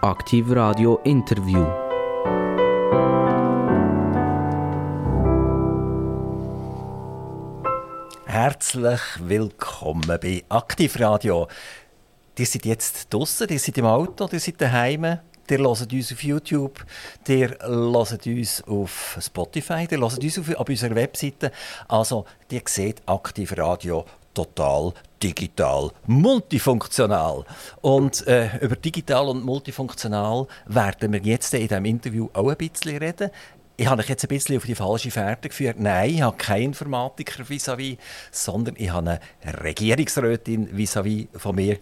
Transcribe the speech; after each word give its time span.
Aktiv 0.00 0.46
Radio 0.50 1.00
Interview. 1.02 1.66
Herzlich 8.26 9.00
willkommen 9.18 10.06
bei 10.06 10.44
Aktiv 10.48 11.00
Radio. 11.00 11.48
Die 12.38 12.44
sind 12.44 12.64
jetzt 12.64 13.12
draußen, 13.12 13.48
die 13.48 13.58
sind 13.58 13.76
im 13.78 13.86
Auto, 13.86 14.28
die 14.28 14.38
sind 14.38 14.60
daheim. 14.60 15.02
Ihr 15.50 15.58
hört 15.58 15.92
uns 15.92 16.12
auf 16.12 16.22
YouTube, 16.22 16.86
ihr 17.26 17.56
hört 17.60 18.26
uns 18.26 18.62
auf 18.68 19.18
Spotify, 19.20 19.88
ihr 19.90 19.98
hört 19.98 20.22
uns 20.22 20.38
auf, 20.38 20.54
auf 20.54 20.68
unserer 20.68 20.94
Webseite. 20.94 21.50
Also, 21.88 22.24
ihr 22.52 22.62
seht 22.66 23.02
Aktiv 23.04 23.52
Radio 23.58 24.04
total 24.32 24.92
digital, 25.22 25.90
multifunktional. 26.06 27.44
Und 27.80 28.26
äh, 28.26 28.56
über 28.58 28.76
digital 28.76 29.28
und 29.28 29.44
multifunktional 29.44 30.46
werden 30.66 31.12
wir 31.12 31.20
jetzt 31.20 31.52
in 31.54 31.68
diesem 31.68 31.84
Interview 31.84 32.28
auch 32.32 32.48
ein 32.48 32.56
bisschen 32.56 32.96
reden. 32.98 33.30
Ich 33.76 33.86
habe 33.86 34.02
euch 34.02 34.08
jetzt 34.08 34.24
ein 34.24 34.28
bisschen 34.28 34.56
auf 34.56 34.64
die 34.64 34.74
falsche 34.74 35.10
Fährte 35.10 35.48
geführt. 35.48 35.78
Nein, 35.78 36.10
ich 36.10 36.22
habe 36.22 36.36
keinen 36.36 36.64
Informatiker 36.64 37.44
vis-à-vis, 37.44 37.96
-vis, 37.96 37.98
sondern 38.32 38.74
ich 38.76 38.90
habe 38.90 39.20
eine 39.40 39.64
Regierungsrätin 39.64 40.76
vis-à-vis 40.76 41.26
-vis 41.26 41.38
von 41.38 41.54
mir. 41.54 41.78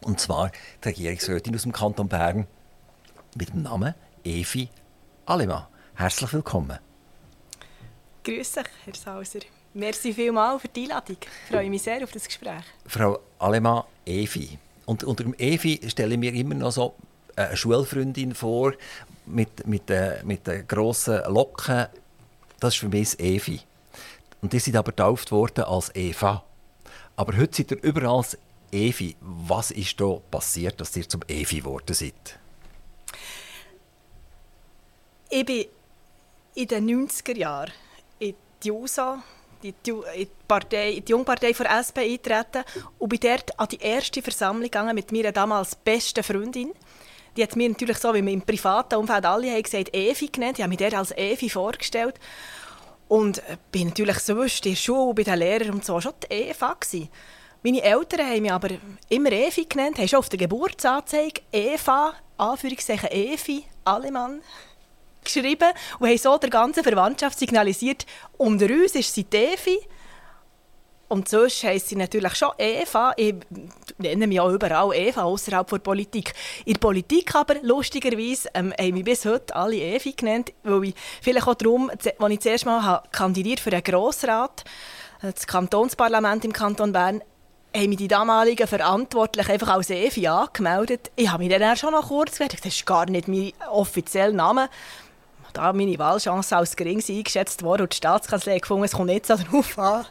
Und 0.00 0.18
zwar 0.18 0.50
die 0.82 0.88
Regierungsrätin 0.88 1.54
aus 1.54 1.62
dem 1.62 1.72
Kanton 1.72 2.08
Bern 2.08 2.46
mit 3.36 3.50
dem 3.50 3.62
Namen 3.62 3.94
Evi 4.24 4.68
Alemann. 5.26 5.66
Herzlich 5.94 6.32
willkommen. 6.32 6.78
Grüß 8.24 8.52
dich, 8.52 8.66
Herr 8.84 8.94
Sauser. 8.94 9.40
Merci 9.74 10.12
vielmals 10.12 10.60
für 10.60 10.68
die 10.68 10.82
Einladung. 10.82 11.16
Ich 11.20 11.50
freue 11.50 11.70
mich 11.70 11.82
sehr 11.82 12.04
auf 12.04 12.12
das 12.12 12.26
Gespräch. 12.26 12.62
Frau 12.86 13.20
Alemann, 13.38 13.84
Evi. 14.04 14.58
Und 14.84 15.02
unter 15.04 15.24
dem 15.24 15.34
Evi 15.38 15.80
stelle 15.88 16.14
ich 16.14 16.20
mir 16.20 16.34
immer 16.34 16.54
noch 16.54 16.72
so 16.72 16.94
eine 17.36 17.56
Schulfreundin 17.56 18.34
vor 18.34 18.74
mit, 19.24 19.66
mit, 19.66 19.88
den, 19.88 20.26
mit 20.26 20.46
den 20.46 20.66
grossen 20.66 21.22
Locken. 21.28 21.86
Das 22.60 22.74
ist 22.74 22.80
für 22.80 22.88
mich 22.88 23.12
das 23.12 23.18
Evi. 23.20 23.60
Und 24.42 24.52
die 24.52 24.58
sind 24.58 24.76
aber 24.76 24.90
getauft 24.90 25.30
worden 25.30 25.64
als 25.64 25.94
Eva. 25.94 26.44
Aber 27.16 27.36
heute 27.36 27.56
seid 27.56 27.70
ihr 27.70 27.82
überall 27.82 28.16
als 28.18 28.36
Evi. 28.70 29.16
Was 29.20 29.70
ist 29.70 29.98
da 29.98 30.18
passiert, 30.30 30.80
dass 30.80 30.94
ihr 30.96 31.08
zum 31.08 31.22
Evi 31.28 31.60
geworden 31.60 31.94
seid? 31.94 32.38
Ich 35.30 35.46
bin 35.46 35.64
in 36.54 36.68
den 36.68 37.08
90er 37.08 37.36
Jahren 37.36 37.72
in 38.18 38.34
die 38.62 38.70
USA 38.70 39.22
die, 39.62 39.74
die, 39.86 40.28
Partei, 40.46 41.02
die 41.06 41.12
Jungpartei 41.12 41.52
der 41.52 41.78
SP 41.78 41.98
eintreten 42.02 42.64
und 42.98 43.08
bin 43.08 43.20
dort 43.20 43.58
an 43.58 43.68
die 43.68 43.80
erste 43.80 44.22
Versammlung 44.22 44.64
gegangen 44.64 44.94
mit 44.94 45.12
meiner 45.12 45.32
damals 45.32 45.74
besten 45.76 46.22
Freundin. 46.22 46.72
Die 47.36 47.42
hat 47.42 47.56
mir 47.56 47.68
natürlich 47.68 47.98
so, 47.98 48.12
wie 48.12 48.24
wir 48.24 48.32
im 48.32 48.42
privaten 48.42 48.96
Umfeld 48.96 49.24
alle 49.24 49.50
haben 49.50 49.62
gesagt, 49.62 49.94
Evi 49.94 50.28
genannt. 50.28 50.58
Ich 50.58 50.62
habe 50.62 50.68
mich 50.68 50.78
der 50.78 50.98
als 50.98 51.16
Evi 51.16 51.48
vorgestellt. 51.48 52.20
Und 53.08 53.38
äh, 53.38 53.56
bin 53.70 53.88
natürlich 53.88 54.18
sonst 54.18 54.66
in 54.66 54.72
der 54.72 54.76
Schule, 54.76 55.14
bei 55.14 55.22
den 55.22 55.38
Lehrern 55.38 55.70
und 55.70 55.84
so 55.84 56.00
schon 56.00 56.12
die 56.22 56.34
Eva 56.34 56.74
gewesen. 56.74 57.08
Meine 57.62 57.82
Eltern 57.82 58.26
haben 58.26 58.42
mich 58.42 58.52
aber 58.52 58.68
immer 59.08 59.32
Evi 59.32 59.64
genannt, 59.66 59.98
haben 59.98 60.08
schon 60.08 60.18
auf 60.18 60.28
der 60.28 60.38
Geburtsanzeige 60.38 61.42
Eva, 61.52 62.14
Anführungszeichen 62.36 63.10
Evi, 63.10 63.64
Alemann 63.84 64.42
geschrieben 65.32 65.72
und 65.98 66.08
haben 66.08 66.18
so 66.18 66.38
der 66.38 66.50
ganzen 66.50 66.82
Verwandtschaft 66.82 67.38
signalisiert, 67.38 68.06
unter 68.36 68.66
uns 68.66 68.94
ist 68.94 69.14
sie 69.14 69.24
Devi. 69.24 69.78
Und 71.08 71.28
sonst 71.28 71.62
heisst 71.64 71.90
sie 71.90 71.96
natürlich 71.96 72.34
schon 72.36 72.52
Eva. 72.56 73.12
Ich 73.18 73.34
nenne 73.98 74.26
mich 74.26 74.40
auch 74.40 74.48
überall 74.48 74.96
Eva, 74.96 75.24
außerhalb 75.24 75.68
der 75.68 75.76
Politik. 75.76 76.32
In 76.64 76.72
der 76.72 76.80
Politik 76.80 77.34
aber, 77.34 77.56
lustigerweise, 77.60 78.48
ähm, 78.54 78.72
haben 78.80 78.94
mich 78.94 79.04
bis 79.04 79.26
heute 79.26 79.54
alle 79.54 79.76
Evi 79.76 80.12
genannt, 80.12 80.54
weil 80.62 80.84
ich 80.84 80.94
vielleicht 81.20 81.46
auch 81.46 81.54
darum, 81.54 81.90
als 81.90 82.06
ich 82.06 82.40
zuerst 82.40 82.64
mal 82.64 83.02
kandidiert 83.12 83.60
für 83.60 83.68
den 83.68 83.82
Grossrat, 83.82 84.64
äh, 85.22 85.32
das 85.34 85.46
Kantonsparlament 85.46 86.46
im 86.46 86.52
Kanton 86.54 86.92
Bern, 86.92 87.20
haben 87.76 87.88
mich 87.88 87.98
die 87.98 88.08
damaligen 88.08 88.66
Verantwortlichen 88.66 89.50
einfach 89.50 89.68
als 89.68 89.90
Evi 89.90 90.26
angemeldet. 90.26 91.10
Ich 91.16 91.30
habe 91.30 91.44
mich 91.44 91.56
dann 91.56 91.76
schon 91.76 91.92
noch 91.92 92.08
kurz 92.08 92.32
gesagt, 92.32 92.54
das 92.64 92.74
ist 92.74 92.86
gar 92.86 93.04
nicht 93.04 93.28
mein 93.28 93.52
offizieller 93.70 94.32
Name 94.32 94.68
da 95.52 95.72
meine 95.72 95.98
Wahlchance 95.98 96.56
als 96.56 96.76
gering 96.76 97.02
eingeschätzt 97.06 97.62
wurde 97.62 97.84
und 97.84 97.92
die 97.92 97.96
Staatskanzlei 97.96 98.58
gefunden, 98.58 98.84
es 98.84 98.92
kommt 98.92 99.26
so 99.26 99.36
drauf 99.36 99.78
an, 99.78 100.06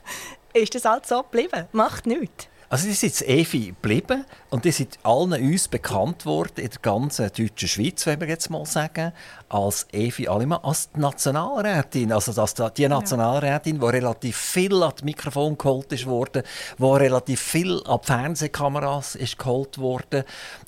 ist 0.54 0.76
das 0.76 0.86
halt 0.86 1.06
so 1.06 1.24
geblieben. 1.24 1.68
Macht 1.72 2.06
nichts. 2.06 2.51
Also 2.72 2.88
die 2.88 2.94
sind 2.94 3.10
jetzt 3.10 3.28
Evi 3.28 3.66
geblieben 3.66 4.24
und 4.50 4.64
die 4.64 4.72
sind 4.72 4.98
allen 5.04 5.34
uns 5.34 5.68
bekannt 5.68 6.26
worden 6.26 6.54
in 6.56 6.70
der 6.70 6.80
ganzen 6.82 7.26
deutschen 7.28 7.68
Schweiz, 7.68 8.06
wenn 8.06 8.22
wir 8.22 8.30
jetzt 8.30 8.50
mal 8.50 8.66
sagen, 8.66 9.12
als 9.50 9.88
Evi 9.92 10.30
Allemann, 10.30 10.62
als 10.64 10.90
die 10.90 11.02
Nationalrätin. 11.02 12.14
Also 12.14 12.32
dass 12.32 12.56
die 12.56 12.88
Nationalrätin, 12.88 13.78
die 13.78 13.86
relativ 13.86 14.38
viel 14.38 14.82
an 14.84 14.94
das 14.96 15.04
Mikrofon 15.04 15.58
geholt 15.58 15.92
ist 15.92 16.06
worden, 16.06 16.44
die 16.78 16.84
relativ 16.84 17.42
viel 17.42 17.82
an 17.84 18.00
die 18.02 18.08
Fernsehkameras 18.08 19.16
ist 19.16 19.38
geholt 19.38 19.78
worden. 19.78 20.24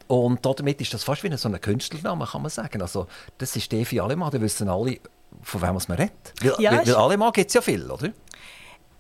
Und 0.08 0.46
damit 0.46 0.82
ist 0.82 0.94
das 0.94 1.06
fast 1.06 1.24
wie 1.24 1.34
so 1.38 1.48
ein 1.48 1.62
Künstlername, 1.62 2.26
kann 2.26 2.42
man 2.42 2.52
sagen. 2.52 2.82
Also 2.82 3.08
das 3.38 3.56
ist 3.56 3.72
Evi 3.72 4.02
Allemann, 4.02 4.30
da 4.30 4.42
wissen 4.42 4.68
alle, 4.68 4.98
von 5.42 5.62
wem 5.62 5.78
man 5.88 5.98
redet. 5.98 6.34
Weil, 6.42 6.56
ja, 6.60 6.72
weil, 6.74 6.86
weil 6.86 6.96
Allemann 6.96 7.32
gibt 7.32 7.48
es 7.48 7.54
ja 7.54 7.62
viel, 7.62 7.90
oder? 7.90 8.12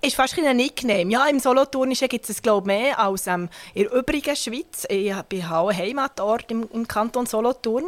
Ist 0.04 0.16
fast 0.16 0.38
ein 0.38 0.58
Nickname. 0.58 1.12
Ja, 1.12 1.28
im 1.28 1.40
Solothurnischen 1.40 2.10
gibt 2.10 2.30
es 2.30 2.42
glaube 2.42 2.68
mehr 2.68 3.00
als 3.00 3.28
ähm, 3.28 3.50
in 3.74 3.84
der 3.84 3.94
übrigen 3.94 4.36
Schweiz. 4.36 4.86
Ich 4.90 5.14
bin 5.30 5.46
auch 5.46 5.72
Heimatort 5.72 6.52
im, 6.52 6.68
im 6.74 6.88
Kanton 6.88 7.26
Solothurn. 7.26 7.86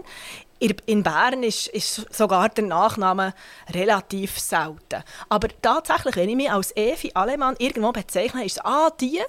In 0.85 1.03
Bern 1.03 1.43
ist, 1.43 1.67
ist, 1.67 2.13
sogar 2.13 2.47
der 2.49 2.63
Nachname 2.63 3.33
relativ 3.69 4.39
selten. 4.39 5.03
Aber 5.27 5.49
tatsächlich, 5.61 6.15
wenn 6.15 6.29
ich 6.29 6.35
mich 6.35 6.49
als 6.51 6.75
Evi 6.77 7.11
Alemann 7.13 7.55
irgendwo 7.59 7.91
bezeichne, 7.91 8.45
ist 8.45 8.57
es 8.57 8.65
«Ah, 8.65 8.89
die». 8.89 9.19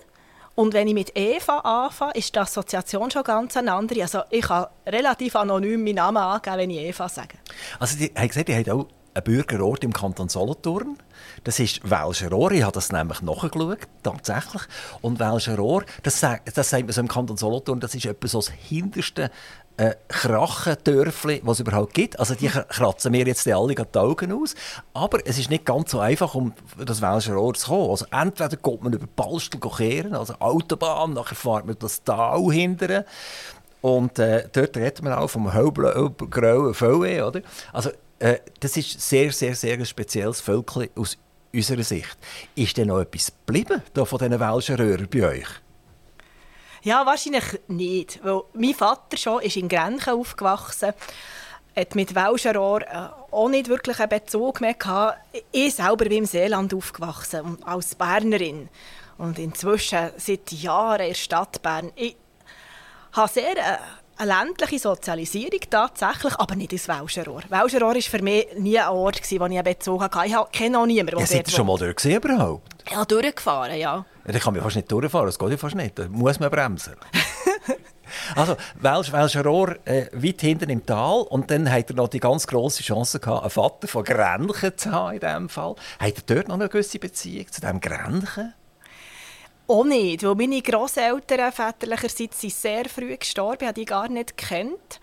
Und 0.55 0.73
wenn 0.73 0.89
ich 0.89 0.95
mit 0.95 1.19
Eva 1.19 1.59
anfange, 1.59 2.15
ist 2.15 2.35
die 2.35 2.39
Assoziation 2.39 3.11
schon 3.11 3.25
ganz 3.25 3.57
eine 3.57 3.75
andere. 3.75 4.03
Also 4.03 4.21
ich 4.31 4.43
kann 4.43 4.67
relativ 4.87 5.37
anonym 5.37 5.85
meinen 5.85 5.97
Namen 5.97 6.17
angeben, 6.17 6.57
wenn 6.57 6.71
ich 6.71 6.79
Eva 6.79 7.09
sage. 7.09 7.37
Also 7.79 7.99
die 7.99 8.11
haben 8.17 8.29
gesagt, 8.29 8.49
die 8.49 8.55
haben 8.55 8.71
auch 8.71 8.87
einen 9.13 9.25
Bürgerort 9.25 9.85
im 9.85 9.93
Kanton 9.93 10.31
Solothurn. 10.31 10.97
Das 11.45 11.59
ist 11.59 11.89
Welscher 11.89 12.31
Rohr. 12.31 12.53
Ich 12.53 12.63
habe 12.63 12.73
das 12.73 12.93
nämlich 12.93 13.23
nachgeschaut, 13.23 13.79
tatsächlich. 14.03 14.63
Und 15.01 15.19
Welscher 15.19 15.57
Rohr, 15.57 15.85
das, 16.03 16.21
das 16.21 16.71
sagt 16.71 16.85
man 16.85 16.93
so 16.93 17.01
im 17.01 17.09
Kanton 17.09 17.37
Solothurn, 17.37 17.81
das 17.81 17.95
ist 17.95 18.07
etwa 18.07 18.29
so 18.29 18.39
das 18.39 18.51
hinterste 18.51 19.31
äh, 19.77 19.95
Krachendörfli, 20.09 21.43
was 21.45 21.59
es 21.59 21.61
überhaupt 21.61 21.95
gibt. 21.95 22.19
Also 22.19 22.35
die 22.35 22.49
kratzen 22.49 23.13
mir 23.13 23.27
jetzt 23.27 23.47
alle 23.49 23.75
die 23.75 23.99
Augen 23.99 24.33
aus. 24.33 24.55
Aber 24.95 25.19
es 25.27 25.39
ist 25.39 25.51
nicht 25.51 25.65
ganz 25.65 25.91
so 25.91 26.01
einfach, 26.01 26.35
um 26.35 26.53
das 26.79 27.03
Welscher 27.03 27.35
Rohr 27.35 27.55
zu 27.55 27.69
kommen. 27.69 27.91
Also 27.91 28.07
entweder 28.11 28.57
geht 28.57 28.83
man 28.83 28.93
über 28.93 29.07
Ballstel 29.07 29.61
kehren, 29.61 30.15
also 30.15 30.35
Autobahn, 30.39 31.13
nachher 31.13 31.35
fährt 31.35 31.67
man 31.67 31.77
das 31.79 32.03
Tal 32.03 32.41
hindern. 32.53 33.05
Und 33.83 34.19
äh, 34.19 34.49
dort 34.51 34.77
redet 34.77 35.03
man 35.03 35.13
auch 35.13 35.29
vom 35.29 35.53
hellgrauen 35.53 36.75
VW, 36.75 37.23
oder? 37.23 37.43
Also 37.73 37.91
äh, 38.19 38.39
das 38.61 38.77
ist 38.77 39.01
sehr, 39.01 39.31
sehr, 39.33 39.55
sehr 39.55 39.75
ein 39.75 39.87
spezielles 39.87 40.41
Völkchen 40.41 40.89
aus 40.97 41.19
unserer 41.57 41.83
Sicht. 41.83 42.17
Ist 42.55 42.77
denn 42.77 42.89
noch 42.89 43.01
etwas 43.01 43.33
geblieben 43.47 43.83
von 43.95 44.19
diesen 44.19 44.41
welschen 44.41 44.77
Röhrern 44.77 45.09
bei 45.11 45.27
euch? 45.27 45.49
Ja, 46.83 47.05
wahrscheinlich 47.05 47.61
nicht. 47.69 48.21
Weil 48.23 48.43
mein 48.55 48.75
Vater 48.75 49.17
schon 49.17 49.43
ist 49.43 49.57
in 49.57 49.69
Grenchen 49.69 50.15
aufgewachsen 50.15 50.93
hat 51.77 51.95
mit 51.95 52.15
Welschenrohr 52.15 52.83
äh, 52.83 53.09
auch 53.31 53.49
nicht 53.49 53.69
wirklich 53.69 54.01
einen 54.01 54.09
Bezug 54.09 54.61
mehr 54.61 54.75
gehabt. 54.75 55.19
Ich 55.53 55.75
selber 55.75 56.07
bin 56.07 56.13
im 56.13 56.27
Seeland 56.27 56.73
aufgewachsen, 56.73 57.63
als 57.65 57.95
Bernerin. 57.95 58.69
Und 59.19 59.39
inzwischen 59.39 60.11
seit 60.17 60.53
Jahren 60.53 61.01
in 61.01 61.09
der 61.09 61.15
Stadt 61.15 61.63
Bern. 61.63 61.93
Ich 61.95 62.17
habe 63.13 63.29
sehr 63.29 63.57
äh, 63.57 63.79
eine 64.19 64.33
ländliche 64.33 64.79
Sozialisierung 64.79 65.61
tatsächlich, 65.69 66.35
aber 66.39 66.57
nicht 66.57 66.73
ins 66.73 66.89
Welschenrohr. 66.89 67.43
Welschenrohr 67.49 67.95
war 67.95 68.01
für 68.01 68.23
mich 68.23 68.47
nie 68.59 68.79
ein 68.79 68.89
Ort, 68.89 69.21
wo 69.31 69.47
ich 69.47 69.63
Bezug 69.63 70.03
hatte. 70.03 70.21
Ich 70.27 70.59
kenne 70.59 70.79
auch 70.79 70.87
niemanden, 70.87 71.13
der 71.13 71.21
ja, 71.21 71.27
Seid 71.27 71.49
ihr 71.49 71.55
schon 71.55 71.67
mal 71.67 71.79
dort 71.79 71.97
gesehen 71.97 72.23
überhaupt? 72.23 72.75
Ja, 72.91 73.05
durchgefahren, 73.05 73.79
ja. 73.79 74.05
ja 74.27 74.33
da 74.33 74.39
kann 74.39 74.55
man 74.55 74.63
fast 74.63 74.77
nicht 74.77 74.91
durchfahren, 74.91 75.27
das 75.27 75.39
geht 75.39 75.51
ja 75.51 75.57
fast 75.57 75.75
nicht. 75.75 75.99
Da 75.99 76.09
muss 76.09 76.41
man 76.41 76.51
bremsen. 76.51 76.95
Also, 78.35 78.57
Welsch, 78.77 79.13
Welscher 79.13 79.45
Rohr 79.45 79.77
äh, 79.85 80.07
weit 80.13 80.41
hinten 80.41 80.71
im 80.71 80.87
Tal. 80.87 81.23
Und 81.23 81.51
dann 81.51 81.71
hat 81.71 81.91
er 81.91 81.97
noch 81.97 82.09
die 82.09 82.21
ganz 82.21 82.47
grosse 82.47 82.83
Chance 82.83 83.21
gehabt, 83.21 83.43
einen 83.43 83.51
Vater 83.51 83.89
von 83.89 84.05
Grenchen 84.05 84.79
zu 84.79 84.93
haben 84.93 85.15
in 85.15 85.21
diesem 85.21 85.49
Fall. 85.49 85.75
Hat 85.99 86.15
er 86.17 86.35
dort 86.35 86.49
noch 86.49 86.55
eine 86.55 86.69
gewisse 86.69 86.99
Beziehung 86.99 87.51
zu 87.51 87.61
diesem 87.61 87.81
Grenchen? 87.81 88.55
Auch 89.69 89.85
nicht, 89.85 90.23
weil 90.23 90.35
meine 90.37 90.63
Grosseltern 90.63 91.51
väterlicherseits 91.51 92.41
sind 92.41 92.53
sehr 92.53 92.89
früh 92.89 93.17
gestorben, 93.17 93.63
ich 93.63 93.67
habe 93.69 93.81
die 93.81 93.85
gar 93.85 94.09
nicht 94.09 94.37
kennt. 94.37 95.01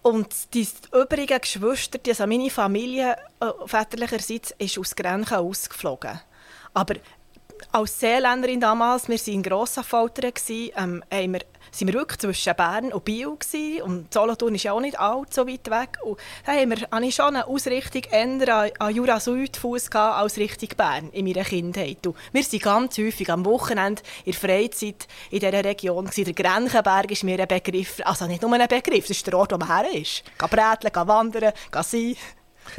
Und 0.00 0.54
die 0.54 0.66
übrigen 0.92 1.40
Geschwister, 1.40 1.98
also 2.06 2.26
meine 2.26 2.48
Familie 2.48 3.16
äh, 3.40 3.46
väterlicherseits, 3.66 4.54
ist 4.56 4.78
aus 4.78 4.94
Grenchen 4.94 5.36
ausgeflogen. 5.36 6.20
Aber 6.72 6.94
als 7.72 8.00
Seeländerin 8.00 8.60
damals, 8.60 9.08
wir 9.08 9.18
waren 9.18 9.34
in 9.34 9.42
Grossaffoltern, 9.42 10.32
ähm, 10.48 11.02
haben 11.10 11.32
wir 11.32 11.40
sind 11.70 11.88
wir 11.88 11.94
wirklich 11.94 12.18
zwischen 12.18 12.54
Bern 12.54 12.92
und 12.92 13.04
Biel 13.04 13.36
gewesen. 13.38 13.82
und 13.82 14.12
Solothurn 14.12 14.54
ist 14.54 14.64
ja 14.64 14.72
auch 14.72 14.80
nicht 14.80 14.98
allzu 14.98 15.46
weit 15.46 15.70
weg. 15.70 15.98
Da 16.44 16.52
haben 16.52 16.70
wir, 16.70 16.88
hatte 16.90 17.04
ich 17.04 17.14
schon 17.14 17.36
eine 17.36 17.46
Ausrichtung 17.46 18.02
eher 18.10 18.72
an, 18.78 18.94
Jura 18.94 19.20
Südfuss 19.20 19.90
als 19.90 20.36
Richtung 20.36 20.70
Bern 20.76 21.10
in 21.10 21.24
meiner 21.24 21.44
Kindheit. 21.44 22.06
Und 22.06 22.16
wir 22.32 22.42
sind 22.42 22.62
ganz 22.62 22.98
häufig 22.98 23.30
am 23.30 23.44
Wochenende 23.44 24.02
in 24.24 24.32
der 24.32 24.40
Freizeit 24.40 25.06
in 25.30 25.40
dieser 25.40 25.64
Region. 25.64 26.06
Gewesen. 26.06 26.24
Der 26.24 26.34
Grenchenberg 26.34 27.10
ist 27.10 27.24
mir 27.24 27.38
ein 27.40 27.48
Begriff, 27.48 28.00
also 28.04 28.26
nicht 28.26 28.42
nur 28.42 28.52
ein 28.52 28.68
Begriff, 28.68 29.06
das 29.06 29.16
ist 29.16 29.26
der 29.26 29.38
Ort, 29.38 29.52
wo 29.52 29.58
man 29.58 29.68
her 29.68 29.92
ist. 29.92 30.22
Gehen 30.38 30.48
bräteln, 30.48 30.92
gehen 30.92 31.08
wandern, 31.08 31.52
gehen 31.70 31.82
sein. 31.82 32.16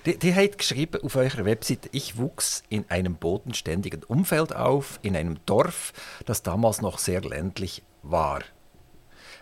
Die, 0.05 0.17
die 0.17 0.35
hat 0.35 0.57
geschrieben 0.57 1.01
auf 1.03 1.15
eurer 1.15 1.45
Website, 1.45 1.89
ich 1.91 2.17
wuchs 2.17 2.63
in 2.69 2.85
einem 2.89 3.15
bodenständigen 3.15 4.03
Umfeld 4.03 4.55
auf, 4.55 4.99
in 5.01 5.15
einem 5.15 5.39
Dorf, 5.45 5.93
das 6.25 6.43
damals 6.43 6.81
noch 6.81 6.99
sehr 6.99 7.21
ländlich 7.21 7.83
war. 8.03 8.41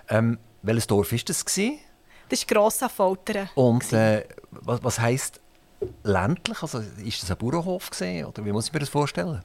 Ähm, 0.10 0.40
welches 0.62 0.88
Dorf 0.88 1.12
war 1.12 1.20
das? 1.26 1.46
Gewesen? 1.46 1.80
Das 2.30 2.40
ist 2.40 2.48
Grossaffoltern. 2.48 3.50
Und 3.56 3.92
äh, 3.94 4.26
was, 4.52 4.84
was 4.84 5.00
heisst 5.00 5.40
ländlich? 6.04 6.62
Also, 6.62 6.80
ist 7.04 7.22
das 7.22 7.32
ein 7.32 7.38
Bauernhof 7.38 7.90
gewesen, 7.90 8.26
oder 8.26 8.44
wie 8.44 8.52
muss 8.52 8.68
ich 8.68 8.74
mir 8.74 8.80
das 8.80 8.90
vorstellen? 8.90 9.44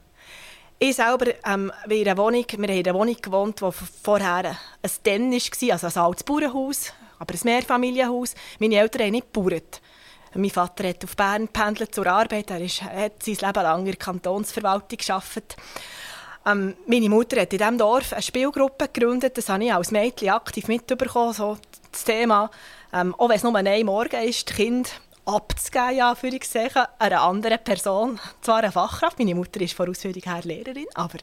Ich 0.79 0.95
selber 0.95 1.27
ähm, 1.45 1.71
in 1.87 2.07
einer 2.07 2.17
Wohnung, 2.17 2.43
wir 2.49 2.57
haben 2.57 2.77
in 2.77 2.87
einer 2.87 2.97
Wohnung 2.97 3.15
gewohnt, 3.21 3.61
die 3.61 3.69
vorher 4.03 4.57
ein 4.81 4.91
Den 5.05 5.31
war, 5.31 5.71
also 5.73 5.87
ein 5.87 6.05
altes 6.05 6.23
Bauernhaus, 6.23 6.91
aber 7.19 7.35
ein 7.35 7.39
Mehrfamilienhaus. 7.43 8.33
Meine 8.59 8.77
Eltern 8.77 9.03
haben 9.03 9.11
nicht 9.11 9.31
gebaut. 9.31 9.79
Mein 10.33 10.49
Vater 10.49 10.87
hat 10.87 11.03
auf 11.03 11.15
Bern 11.15 11.49
pendelt 11.49 11.93
zur 11.93 12.07
Arbeit. 12.07 12.49
Er 12.49 12.61
ist, 12.61 12.81
hat 12.81 13.21
sein 13.21 13.35
Leben 13.35 13.63
lang 13.63 13.79
in 13.79 13.85
der 13.85 13.95
Kantonsverwaltung 13.95 14.97
gearbeitet. 14.97 15.55
Ähm, 16.45 16.75
meine 16.87 17.09
Mutter 17.09 17.39
hat 17.39 17.53
in 17.53 17.59
diesem 17.59 17.77
Dorf 17.77 18.13
eine 18.13 18.21
Spielgruppe 18.21 18.89
gegründet. 18.91 19.37
Das 19.37 19.49
habe 19.49 19.63
ich 19.63 19.73
als 19.73 19.91
Mädchen 19.91 20.29
aktiv 20.29 20.67
mitbekommen, 20.67 21.33
so 21.33 21.57
das 21.91 22.03
Thema. 22.03 22.49
Ähm, 22.93 23.13
auch 23.15 23.29
wenn 23.29 23.37
es 23.37 23.43
nur 23.43 23.55
ein 23.55 23.85
Morgen 23.85 24.23
ist, 24.23 24.49
die 24.49 24.53
Kinder 24.53 24.89
abzugeben, 25.25 25.97
ja, 25.97 26.15
für 26.15 26.27
ich 26.27 26.47
sagen, 26.47 26.87
einer 26.97 27.21
anderen 27.21 27.59
Person. 27.63 28.19
Zwar 28.41 28.57
eine 28.57 28.71
Fachkraft, 28.71 29.19
meine 29.19 29.35
Mutter 29.35 29.61
ist 29.61 29.73
von 29.73 29.89
Ausbildung 29.89 30.23
her 30.23 30.41
Lehrerin, 30.43 30.87
aber 30.95 31.19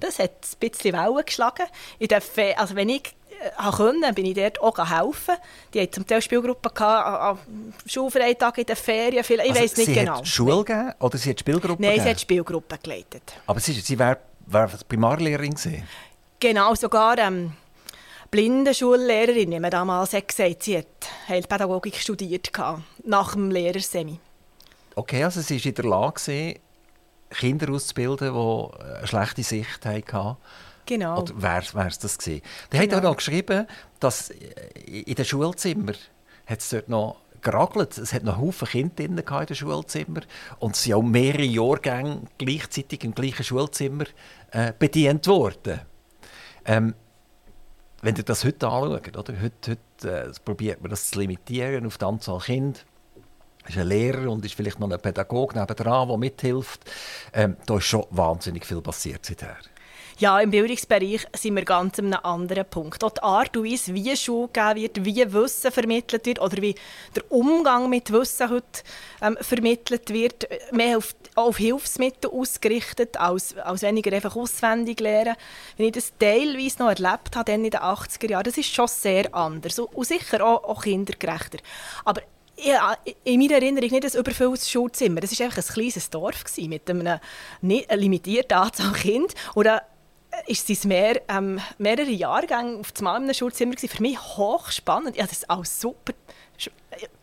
das 0.00 0.18
hat 0.18 0.30
ein 0.30 0.70
bisschen 0.70 0.94
Wellen 0.94 1.24
geschlagen. 1.24 1.66
In 1.98 2.08
der 2.08 2.22
also 2.56 2.74
wenn 2.74 2.88
ich 2.88 3.14
äh, 3.40 3.70
konnte, 3.70 4.12
bin 4.14 4.24
ich 4.24 4.34
dort 4.34 4.60
auch 4.60 4.78
helfen. 4.78 5.34
Die 5.74 5.80
hatten 5.80 5.92
zum 5.92 6.06
Teil 6.06 6.22
Spielgruppen 6.22 6.72
an 6.78 7.38
Schulfreitag 7.86 8.58
in 8.58 8.66
den 8.66 8.76
Ferien. 8.76 9.24
Ich 9.24 9.40
also 9.40 9.54
weiß 9.54 9.76
nicht 9.76 9.86
sie 9.86 9.94
genau. 9.94 10.18
Hat 10.18 10.26
Schule 10.28 10.64
gegeben 10.64 10.94
oder 10.98 11.18
sie 11.18 11.30
hat 11.30 11.40
Spielgruppen 11.40 11.84
Nein, 11.84 12.00
sie 12.00 12.08
hat 12.08 12.20
Spielgruppen 12.20 12.78
geleitet. 12.82 13.34
Aber 13.46 13.60
sie, 13.60 13.72
sie 13.74 13.98
wäre 13.98 14.18
wär 14.52 14.70
Primarlehrerin 14.88 15.54
gewesen? 15.54 15.82
Genau, 16.40 16.74
sogar 16.74 17.18
ähm, 17.18 17.52
Blindenschulllehrerin, 18.30 19.50
wie 19.50 19.60
man 19.60 19.70
damals 19.70 20.12
hat 20.12 20.28
gesagt 20.28 20.62
sie 20.62 20.78
hat 20.78 20.86
Heilpädagogik 21.28 21.96
studiert 21.96 22.50
nach 23.04 23.32
dem 23.32 23.50
Lehrersemi. 23.50 24.18
Okay, 24.94 25.24
also 25.24 25.40
sie 25.40 25.58
war 25.58 25.66
in 25.66 25.74
der 25.74 25.84
Lage, 25.84 26.60
Kinder 27.30 27.72
auszubilden, 27.72 28.32
die 28.34 28.84
eine 28.84 29.06
schlechte 29.06 29.42
Sicht 29.42 29.86
hatten. 29.86 30.36
Genau. 30.86 31.20
Oder 31.20 31.40
wäre 31.40 31.86
es 31.88 31.98
das 31.98 32.18
gewesen? 32.18 32.42
Die 32.72 32.78
genau. 32.78 32.96
hat 32.96 32.98
auch 32.98 33.10
noch 33.10 33.16
geschrieben, 33.16 33.66
dass 34.00 34.30
in 34.30 35.14
den 35.14 35.24
Schulzimmern 35.24 35.96
hat 36.46 36.58
es 36.58 36.68
dort 36.70 36.88
noch 36.88 37.16
geragelt. 37.42 37.98
Es 37.98 38.12
hat 38.12 38.22
noch 38.22 38.38
Haufen 38.38 38.68
Kinder 38.68 39.04
in 39.04 39.16
den 39.16 39.54
Schulzimmer 39.54 40.22
und 40.58 40.74
es 40.74 40.84
sind 40.84 40.94
auch 40.94 41.02
mehrere 41.02 41.42
Jahrgänge 41.42 42.22
gleichzeitig 42.38 43.04
im 43.04 43.14
gleichen 43.14 43.44
Schulzimmer 43.44 44.04
äh, 44.52 44.72
bedient 44.78 45.26
worden. 45.26 45.80
Ähm, 46.64 46.94
wenn 48.00 48.16
ihr 48.16 48.24
das 48.24 48.44
heute 48.44 48.68
anschaut, 48.68 49.16
oder? 49.16 49.40
heute, 49.40 49.78
heute 50.02 50.30
äh, 50.30 50.32
probiert 50.44 50.80
man 50.80 50.90
das 50.90 51.10
zu 51.10 51.20
limitieren 51.20 51.86
auf 51.86 51.98
die 51.98 52.04
Anzahl 52.04 52.40
Kinder. 52.40 52.80
ist 53.68 53.78
ein 53.78 53.86
Lehrer 53.86 54.30
und 54.30 54.44
ist 54.44 54.54
vielleicht 54.54 54.80
noch 54.80 54.90
ein 54.90 55.00
Pädagoge 55.00 55.58
nebenan, 55.58 56.08
der 56.08 56.18
mithilft. 56.18 56.90
Ähm, 57.32 57.56
da 57.66 57.76
ist 57.76 57.84
schon 57.84 58.04
wahnsinnig 58.10 58.66
viel 58.66 58.80
passiert 58.80 59.24
seither. 59.24 59.56
Ja, 60.22 60.38
im 60.38 60.52
Bildungsbereich 60.52 61.26
sind 61.34 61.56
wir 61.56 61.64
ganz 61.64 61.98
an 61.98 62.14
einem 62.14 62.24
anderen 62.24 62.64
Punkt. 62.66 63.02
Auch 63.02 63.10
die 63.10 63.22
Art 63.24 63.56
und 63.56 63.64
Weise, 63.64 63.92
wie 63.92 64.16
Schule 64.16 64.46
gegeben 64.52 64.76
wird, 64.80 65.04
wie 65.04 65.32
Wissen 65.32 65.72
vermittelt 65.72 66.24
wird 66.26 66.40
oder 66.40 66.62
wie 66.62 66.76
der 67.16 67.24
Umgang 67.32 67.90
mit 67.90 68.12
Wissen 68.12 68.48
heute 68.48 68.82
ähm, 69.20 69.36
vermittelt 69.40 70.10
wird, 70.10 70.46
mehr 70.70 70.98
auf, 70.98 71.16
auf 71.34 71.56
Hilfsmittel 71.56 72.30
ausgerichtet, 72.30 73.16
als, 73.16 73.56
als 73.56 73.82
weniger 73.82 74.14
einfach 74.14 74.36
auswendig 74.36 75.00
lernen. 75.00 75.34
Wenn 75.76 75.86
ich 75.86 75.92
das 75.92 76.12
teilweise 76.16 76.78
noch 76.78 76.90
erlebt 76.90 77.34
habe, 77.34 77.50
in 77.50 77.64
den 77.64 77.72
80er 77.72 78.30
Jahren, 78.30 78.44
das 78.44 78.58
ist 78.58 78.72
schon 78.72 78.86
sehr 78.86 79.34
anders 79.34 79.80
und 79.80 80.06
sicher 80.06 80.46
auch, 80.46 80.62
auch 80.62 80.84
kindergerechter. 80.84 81.58
Aber 82.04 82.22
ja, 82.58 82.96
in 83.24 83.40
meiner 83.40 83.54
Erinnerung 83.54 83.90
nicht 83.90 84.04
ein 84.04 84.20
überfülltes 84.20 84.70
Schulzimmer. 84.70 85.20
Das 85.20 85.36
war 85.36 85.46
einfach 85.46 85.66
ein 85.66 85.74
kleines 85.74 86.10
Dorf 86.10 86.44
mit 86.58 86.88
einer, 86.88 87.20
einer 87.60 87.96
limitierten 87.96 88.56
Anzahl. 88.56 88.92
Oder 89.56 89.82
ist 90.46 90.68
es 90.70 90.84
mehr, 90.84 91.20
ähm, 91.28 91.60
mehrere 91.78 92.10
Jahrgänge 92.10 92.78
auf 92.78 92.92
das 92.92 93.02
Mal 93.02 93.16
in 93.16 93.24
einem 93.24 93.34
Schulzimmer 93.34 93.74
gewesen. 93.74 93.96
Für 93.96 94.02
mich 94.02 94.20
hochspannend. 94.20 95.16
Ja, 95.16 95.24
das 95.24 95.32
ist 95.32 95.50
auch 95.50 95.64
super 95.64 96.12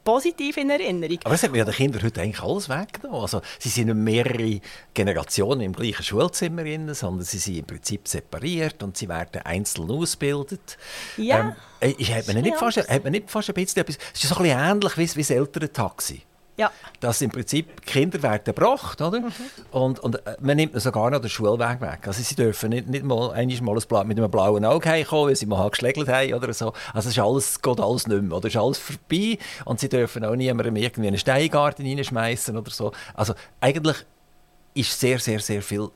positiv 0.04 0.58
in 0.58 0.70
Erinnerung. 0.70 1.20
Aber 1.24 1.36
das 1.36 1.44
hat 1.44 1.52
mir 1.52 1.60
ja 1.60 1.66
den 1.66 1.74
Kindern 1.74 2.02
heute 2.02 2.22
eigentlich 2.22 2.42
alles 2.42 2.68
weggenommen. 2.68 3.22
Also, 3.22 3.42
sie 3.60 3.70
sind 3.70 3.88
nicht 3.88 3.96
mehrere 3.96 4.60
Generationen 4.94 5.62
im 5.62 5.74
gleichen 5.74 6.04
Schulzimmer, 6.04 6.64
drin, 6.64 6.92
sondern 6.94 7.24
sie 7.24 7.38
sind 7.38 7.58
im 7.58 7.66
Prinzip 7.66 8.08
separiert 8.08 8.82
und 8.82 8.98
sie 8.98 9.08
werden 9.08 9.42
einzeln 9.44 9.90
ausgebildet. 9.92 10.78
Ja. 11.18 11.56
Ähm, 11.82 11.96
äh, 11.98 12.04
hat, 12.06 12.28
man 12.28 12.42
nicht 12.42 12.58
fast, 12.58 12.78
hat 12.78 13.04
man 13.04 13.12
nicht 13.12 13.30
fast 13.30 13.50
ein 13.50 13.54
bisschen 13.54 13.82
etwas... 13.82 13.98
Es 14.14 14.24
ist 14.24 14.30
so 14.30 14.36
ein 14.38 14.44
bisschen 14.44 14.60
ähnlich 14.60 14.98
wie, 14.98 15.16
wie 15.16 15.22
das 15.22 15.30
Elterntaxi. 15.30 16.22
Ja. 16.60 16.72
Dass 17.00 17.22
im 17.22 17.30
Prinzip 17.30 17.84
Kinder 17.84 18.22
werden 18.22 18.44
gebracht, 18.44 19.02
oder? 19.02 19.22
Mhm. 19.22 19.32
Und, 19.72 20.00
und 20.02 20.16
äh, 20.28 20.36
man 20.42 20.58
nimmt 20.58 20.80
sogar 20.82 21.10
noch 21.10 21.22
den 21.22 21.30
Schulweg 21.30 21.80
weg. 21.80 22.00
Also 22.06 22.22
sie 22.22 22.36
dürfen 22.36 22.72
nicht, 22.72 22.90
nicht 22.90 23.06
mal, 23.06 23.30
mal 23.30 24.02
ein 24.02 24.08
mit 24.08 24.18
einem 24.18 24.30
blauen 24.30 24.66
Auge 24.66 24.90
heimkommen, 24.90 25.30
weil 25.30 25.38
sie 25.38 25.46
mal 25.46 25.70
geschlägelt 25.70 26.10
haben 26.10 26.34
oder 26.34 26.52
so. 26.52 26.74
Also 26.94 27.08
es 27.08 27.16
ist 27.16 27.20
alles, 27.20 27.62
geht 27.62 27.80
alles 27.80 28.08
nicht 28.08 28.22
mehr, 28.24 28.36
oder? 28.36 28.50
Es 28.50 28.56
ist 28.56 28.60
alles 28.60 28.78
vorbei 28.78 29.38
und 29.64 29.80
sie 29.80 29.88
dürfen 29.88 30.26
auch 30.26 30.36
niemandem 30.36 30.76
irgendwie 30.76 31.08
einen 31.08 31.18
Steingarten 31.18 31.86
reinschmeißen 31.86 32.58
oder 32.58 32.72
so. 32.72 32.92
Also 33.14 33.36
eigentlich 33.62 33.96
ist 34.74 35.00
sehr, 35.00 35.20
sehr, 35.20 35.40
sehr 35.40 35.62
viel 35.62 35.90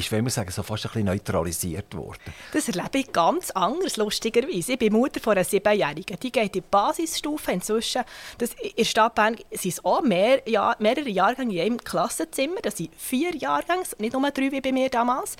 ist, 0.00 0.12
wenn 0.12 0.24
wir 0.24 0.30
sagen, 0.30 0.50
so 0.50 0.62
fast 0.62 0.86
ein 0.86 0.88
bisschen 0.88 1.06
neutralisiert 1.06 1.94
worden. 1.94 2.18
Das 2.52 2.68
erlebe 2.68 2.98
ich 2.98 3.12
ganz 3.12 3.50
anders, 3.52 3.96
lustigerweise. 3.96 4.72
Ich 4.72 4.78
bin 4.78 4.92
Mutter 4.92 5.20
von 5.20 5.32
einer 5.32 5.44
Siebenjährigen. 5.44 6.18
Die 6.20 6.32
geht 6.32 6.44
in 6.44 6.52
die 6.52 6.60
Basisstufe 6.60 7.52
inzwischen. 7.52 8.02
Das, 8.38 8.52
in 8.54 8.70
der 8.76 8.84
Stadt 8.84 9.14
Bern 9.14 9.36
sind 9.50 9.72
es 9.72 9.84
auch 9.84 10.02
mehr, 10.02 10.42
ja, 10.46 10.74
mehrere 10.78 11.08
Jahrgänge 11.08 11.54
in 11.54 11.60
einem 11.60 11.78
Klassenzimmer. 11.78 12.60
Das 12.62 12.76
sind 12.76 12.90
vier 12.96 13.34
Jahrgänge, 13.36 13.84
nicht 13.98 14.12
nur 14.12 14.30
drei 14.30 14.50
wie 14.50 14.60
bei 14.60 14.72
mir 14.72 14.88
damals. 14.88 15.36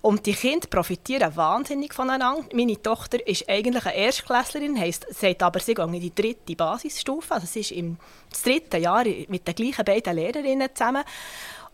Und 0.00 0.26
die 0.26 0.34
Kinder 0.34 0.68
profitieren 0.68 1.34
wahnsinnig 1.36 1.94
voneinander. 1.94 2.44
Meine 2.52 2.80
Tochter 2.80 3.26
ist 3.26 3.48
eigentlich 3.48 3.86
eine 3.86 3.96
Erstklässlerin, 3.96 4.78
heisst, 4.78 5.06
sagt 5.10 5.42
aber, 5.42 5.60
sie 5.60 5.74
geht 5.74 5.86
in 5.86 6.00
die 6.00 6.14
dritte 6.14 6.54
Basisstufe. 6.54 7.34
Also 7.34 7.46
sie 7.46 7.60
ist 7.60 7.72
im 7.72 7.96
dritten 8.42 8.82
Jahr 8.82 9.04
mit 9.28 9.46
den 9.46 9.54
gleichen 9.54 9.84
beiden 9.84 10.14
Lehrerinnen 10.14 10.68
zusammen. 10.74 11.04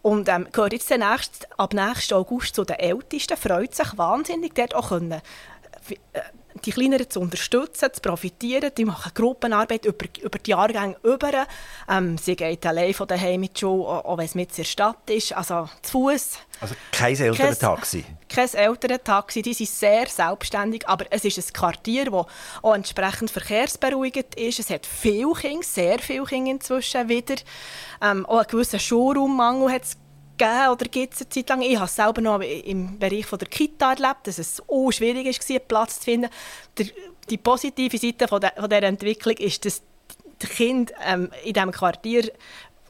Und 0.03 0.29
ähm, 0.29 0.47
gehört 0.51 0.73
jetzt 0.73 0.91
nächst, 0.91 1.49
ab 1.59 1.75
nächsten 1.75 2.15
August 2.15 2.55
zu 2.55 2.65
den 2.65 2.77
Ältesten, 2.77 3.37
freut 3.37 3.75
sich 3.75 3.99
wahnsinnig, 3.99 4.55
dort 4.55 4.75
auch 4.75 4.89
können, 4.89 5.13
äh, 5.13 6.21
die 6.65 6.73
Kleineren 6.73 7.09
zu 7.09 7.21
unterstützen, 7.21 7.89
zu 7.93 8.01
profitieren. 8.01 8.71
Die 8.77 8.85
machen 8.85 9.13
Gruppenarbeit 9.15 9.85
über, 9.85 10.07
über 10.21 10.39
die 10.39 10.51
Jahrgänge 10.51 10.97
über. 11.03 11.47
Ähm, 11.89 12.19
sie 12.19 12.37
geht 12.37 12.67
allein 12.67 12.95
von 12.95 13.07
daheim 13.07 13.41
mit 13.41 13.59
Schule, 13.59 13.87
auch 13.87 14.19
wenn 14.19 14.25
es 14.25 14.35
mit 14.35 14.57
der 14.57 14.65
Stadt 14.65 15.09
ist, 15.09 15.33
also 15.33 15.69
zu 15.83 16.01
Fuß. 16.01 16.39
Also 16.61 16.75
kein 16.93 17.17
Elterntaxi? 17.17 18.05
Kein, 18.29 18.49
kein 18.49 18.61
Elterntaxi, 18.61 19.43
die 19.43 19.55
sind 19.55 19.69
sehr 19.69 20.07
selbstständig, 20.07 20.87
aber 20.89 21.07
es 21.11 21.25
ist 21.25 21.39
ein 21.39 21.53
Quartier, 21.53 22.07
das 22.07 22.27
auch 22.63 22.75
entsprechend 22.75 23.31
verkehrsberuhigend 23.31 24.35
ist. 24.35 24.59
Es 24.59 24.71
hat 24.71 24.87
viele 24.87 25.33
Kinder, 25.35 25.65
sehr 25.65 25.99
viele 25.99 26.25
Kinder 26.25 26.51
inzwischen 26.51 27.09
wieder. 27.09 27.37
Ähm, 28.03 28.27
auch 28.27 28.39
einen 28.39 28.49
gewissen 28.49 28.81
Schulraummangel 28.81 29.73
hat 29.73 29.85
es 29.85 29.97
gegeben 30.41 30.69
oder 30.71 30.87
gibt 30.87 31.15
es 31.15 31.21
eine 31.21 31.29
Zeit 31.29 31.49
lang. 31.49 31.63
Ich 31.63 31.77
habe 31.77 31.87
es 31.87 31.97
selber 31.97 32.21
noch 32.21 32.41
im 32.41 32.99
Bereich 32.99 33.27
von 33.27 33.39
der 33.39 33.49
Kita 33.49 33.93
erlebt, 33.93 34.27
dass 34.27 34.39
es 34.39 34.63
auch 34.69 34.91
schwierig 34.91 35.27
war, 35.27 35.59
Platz 35.61 35.99
zu 35.99 36.05
finden. 36.05 36.31
Der, 36.79 36.87
die 37.29 37.37
positive 37.37 37.97
Seite 37.99 38.27
von, 38.27 38.41
der, 38.41 38.53
von 38.57 38.69
dieser 38.69 38.83
Entwicklung 38.83 39.37
ist, 39.37 39.65
dass 39.65 39.83
die 40.43 40.47
Kinder 40.47 40.93
ähm, 41.05 41.31
in 41.45 41.53
diesem 41.53 41.71
Quartier 41.71 42.31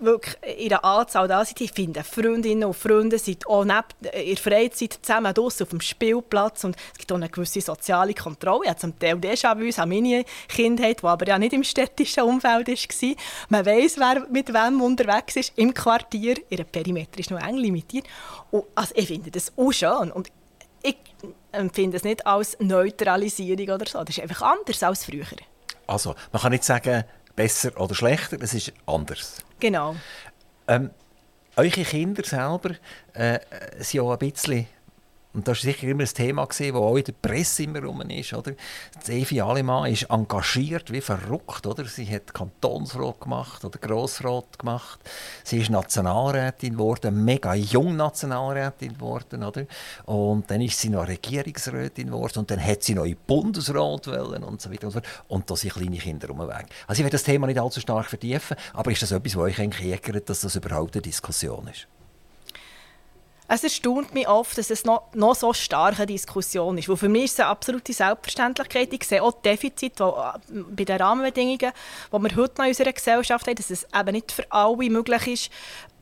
wirklich 0.00 0.37
in 0.59 0.69
der 0.71 0.85
Anzahl 0.85 1.28
da 1.28 1.45
sind. 1.45 1.59
Die 1.61 1.69
finden 1.69 2.02
Freundinnen 2.04 2.64
und 2.64 2.75
Freunde, 2.75 3.19
sind 3.19 3.47
auch 3.47 3.64
neben, 3.64 3.85
in 4.12 4.35
der 4.35 4.37
Freizeit 4.37 4.99
zusammen 5.02 5.33
draussen 5.35 5.64
auf 5.64 5.71
dem 5.71 5.80
Spielplatz 5.80 6.64
und 6.64 6.76
es 6.92 6.99
gibt 6.99 7.12
auch 7.12 7.16
eine 7.16 7.28
gewisse 7.28 7.61
soziale 7.61 8.14
Kontrolle. 8.14 8.64
Ich 8.64 8.71
habe 8.71 8.80
zum 8.80 8.99
Teil 8.99 9.16
Déjà-vus 9.16 9.78
an 9.78 9.88
meine 9.88 10.25
Kindheit, 10.49 11.02
die 11.02 11.07
aber 11.07 11.26
ja 11.26 11.38
nicht 11.38 11.52
im 11.52 11.64
städtischen 11.64 12.25
Umfeld 12.25 12.69
war. 12.69 13.14
Man 13.49 13.66
weiss, 13.66 13.99
wer 13.99 14.26
mit 14.30 14.52
wem 14.52 14.80
unterwegs 14.80 15.37
ist 15.37 15.52
im 15.57 15.75
Quartier. 15.75 16.37
Ihr 16.49 16.64
Perimeter 16.64 17.19
ist 17.19 17.30
noch 17.30 17.40
eng 17.40 17.57
limitiert. 17.57 18.07
Und, 18.50 18.64
also 18.75 18.95
ich 18.97 19.07
finde 19.07 19.30
das 19.30 19.52
auch 19.57 19.73
schön. 19.73 20.11
Und 20.12 20.30
ich, 20.83 20.97
empfinde 21.52 21.97
es 21.97 22.04
nicht 22.04 22.26
als 22.26 22.57
Neutralisierung 22.61 23.69
oder 23.75 23.87
so. 23.87 23.99
Das 24.02 24.16
ist 24.16 24.23
einfach 24.23 24.42
anders 24.42 24.83
als 24.83 25.04
früher. 25.04 25.25
Also, 25.87 26.14
man 26.33 26.42
kann 26.42 26.52
nicht 26.52 26.64
sagen, 26.64 27.04
besser 27.37 27.78
oder 27.80 27.94
schlechter, 27.94 28.37
es 28.40 28.54
ist 28.54 28.72
anders. 28.87 29.38
Genau. 29.58 29.96
Ähm, 30.68 30.90
eure 31.56 31.70
Kinder 31.70 32.25
selber 32.25 32.75
äh, 33.12 33.38
sind 33.78 34.00
auch 34.00 34.12
ein 34.12 34.18
bisschen 34.18 34.66
und 35.32 35.46
das 35.46 35.58
war 35.58 35.72
sicher 35.72 35.87
immer 35.87 36.02
ein 36.02 36.08
Thema, 36.08 36.44
das 36.44 36.60
auch 36.60 36.96
in 36.96 37.04
der 37.04 37.12
Presse 37.12 37.62
immer 37.62 37.84
rum 37.84 38.00
ist. 38.00 38.32
Oder? 38.32 38.52
Evi 39.06 39.40
Alemann 39.40 39.92
ist 39.92 40.10
engagiert 40.10 40.92
wie 40.92 41.00
verrückt. 41.00 41.66
Oder? 41.66 41.84
Sie 41.84 42.04
hat 42.12 42.34
Kantonsrat 42.34 43.20
gemacht 43.20 43.64
oder 43.64 43.78
Grossrat 43.78 44.58
gemacht. 44.58 44.99
Sie 45.44 45.58
ist 45.58 45.70
Nationalrätin 45.70 46.72
geworden, 46.72 47.25
mega 47.25 47.54
jung 47.54 47.94
Nationalrätin 47.94 48.94
geworden. 48.94 49.44
Oder? 49.44 49.66
Und 50.06 50.50
dann 50.50 50.60
ist 50.62 50.80
sie 50.80 50.88
noch 50.88 51.06
Regierungsrätin 51.06 52.06
geworden 52.06 52.40
und 52.40 52.50
dann 52.50 52.64
hat 52.64 52.82
sie 52.82 52.94
noch 52.94 53.04
in 53.04 53.16
Bundesrat 53.25 54.08
wollen 54.08 54.42
und 54.42 54.60
so 54.60 54.72
weiter 54.72 54.88
und 54.88 54.92
so 54.92 55.00
fort. 55.00 55.08
Und 55.28 55.49
da 55.49 55.54
sind 55.54 55.75
kleine 55.75 55.99
Kinder 55.99 56.26
rumweg. 56.26 56.66
Also 56.88 57.00
ich 57.00 57.04
will 57.04 57.10
das 57.10 57.22
Thema 57.22 57.46
nicht 57.46 57.60
allzu 57.60 57.78
stark 57.78 58.06
vertiefen, 58.06 58.56
aber 58.72 58.90
ist 58.90 59.02
das 59.02 59.12
etwas, 59.12 59.37
was 59.37 59.44
euch 59.44 59.60
eigentlich 59.60 59.92
ärgert, 59.92 60.28
dass 60.28 60.40
das 60.40 60.56
überhaupt 60.56 60.96
eine 60.96 61.02
Diskussion 61.02 61.68
ist? 61.68 61.87
Es 63.52 63.64
erstaunt 63.64 64.14
mich 64.14 64.28
oft, 64.28 64.57
dass 64.57 64.71
es 64.71 64.85
noch, 64.85 65.12
noch 65.12 65.35
so 65.35 65.52
starke 65.52 66.07
Diskussion 66.07 66.78
ist. 66.78 66.88
Weil 66.88 66.97
für 66.97 67.09
mich 67.09 67.25
ist 67.25 67.33
es 67.33 67.40
eine 67.40 67.49
absolute 67.49 67.92
Selbstverständlichkeit. 67.92 68.92
Ich 68.92 69.02
sehe 69.02 69.21
auch 69.21 69.33
Defizite 69.42 70.04
wo, 70.04 70.11
äh, 70.11 70.62
bei 70.71 70.85
den 70.85 70.97
Rahmenbedingungen, 70.97 71.59
die 71.59 71.69
wir 72.12 72.37
heute 72.37 72.54
noch 72.59 72.64
in 72.64 72.69
unserer 72.69 72.92
Gesellschaft 72.92 73.49
haben, 73.49 73.57
dass 73.57 73.71
es 73.71 73.88
eben 73.92 74.12
nicht 74.12 74.30
für 74.30 74.45
alle 74.52 74.88
möglich 74.88 75.26
ist, 75.26 75.50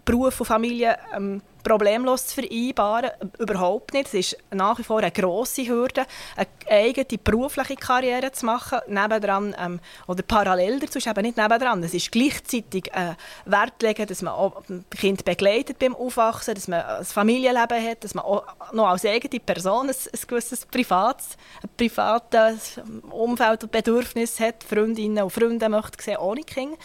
Beruf 0.04 0.40
und 0.40 0.46
Familie 0.46 0.98
ähm, 1.14 1.40
problemlos 1.62 2.28
zu 2.28 2.42
vereinbaren. 2.42 3.10
Überhaupt 3.38 3.92
nicht. 3.94 4.08
Es 4.08 4.14
ist 4.14 4.36
nach 4.50 4.78
wie 4.78 4.84
vor 4.84 5.00
eine 5.00 5.10
grosse 5.10 5.66
Hürde, 5.66 6.04
eine 6.36 6.46
eigene 6.68 7.18
berufliche 7.22 7.76
Karriere 7.76 8.32
zu 8.32 8.46
machen, 8.46 8.78
nebendran 8.86 9.54
ähm, 9.58 9.80
oder 10.06 10.22
parallel 10.22 10.80
dazu, 10.80 10.98
ist 10.98 11.06
eben 11.06 11.22
nicht 11.22 11.36
nebendran. 11.36 11.82
Es 11.82 11.94
ist 11.94 12.12
gleichzeitig 12.12 12.92
äh, 12.92 13.14
Wert 13.44 13.82
legen, 13.82 14.06
dass 14.06 14.22
man 14.22 14.34
auch 14.34 14.62
Kind 14.90 15.24
begleitet 15.24 15.78
beim 15.78 15.94
Aufwachsen, 15.94 16.54
dass 16.54 16.68
man 16.68 16.80
ein 16.82 17.04
Familienleben 17.04 17.84
hat, 17.84 18.04
dass 18.04 18.14
man 18.14 18.24
auch 18.24 18.44
noch 18.72 18.88
als 18.88 19.04
eigene 19.04 19.40
Person 19.40 19.88
ein, 19.88 19.94
ein 19.94 20.20
gewisses 20.26 20.66
privates, 20.66 21.36
ein 21.62 21.70
privates 21.76 22.80
Umfeld 23.10 23.64
und 23.64 23.72
Bedürfnis 23.72 24.40
hat, 24.40 24.64
Freundinnen 24.64 25.24
und 25.24 25.30
Freunde 25.30 25.68
möchte 25.68 26.02
sehen 26.02 26.18
ohne 26.18 26.42
Kinder. 26.42 26.76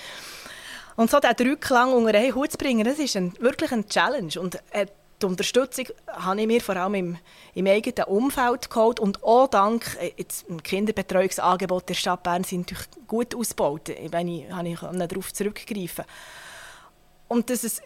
Und 0.96 1.10
so 1.10 1.20
diesen 1.20 1.50
Rückklang 1.50 1.94
unter 1.94 2.18
einen 2.18 2.36
Hut 2.36 2.52
zu 2.52 2.58
bringen, 2.58 2.84
das 2.84 3.00
ist 3.00 3.16
ein, 3.16 3.34
wirklich 3.40 3.72
eine 3.72 3.86
Challenge. 3.88 4.40
Und 4.40 4.60
äh, 4.72 4.86
die 5.22 5.26
Unterstützung 5.26 5.86
habe 6.08 6.42
ich 6.42 6.48
mir 6.48 6.62
vor 6.62 6.76
allem 6.76 6.96
im, 6.96 7.18
im 7.54 7.68
eigenen 7.68 8.08
Umfeld 8.08 8.70
geholt 8.70 9.00
und 9.00 9.24
auch 9.24 9.48
dank 9.48 9.98
äh, 10.00 10.12
jetzt, 10.18 10.46
Kinderbetreuungsangebot 10.64 11.90
der 11.90 11.94
Stadt 11.94 12.24
Bern 12.24 12.44
sind 12.44 12.72
natürlich 12.72 12.88
gut 13.08 13.34
ausgebaut. 13.34 13.90
Ich 13.90 14.12
meine, 14.12 14.56
habe 14.56 14.70
ich 14.70 14.80
darauf 14.80 15.34
zurückgreifen. 15.34 16.06
Und 17.28 17.50
dass 17.50 17.64
es 17.64 17.80
äh, 17.80 17.84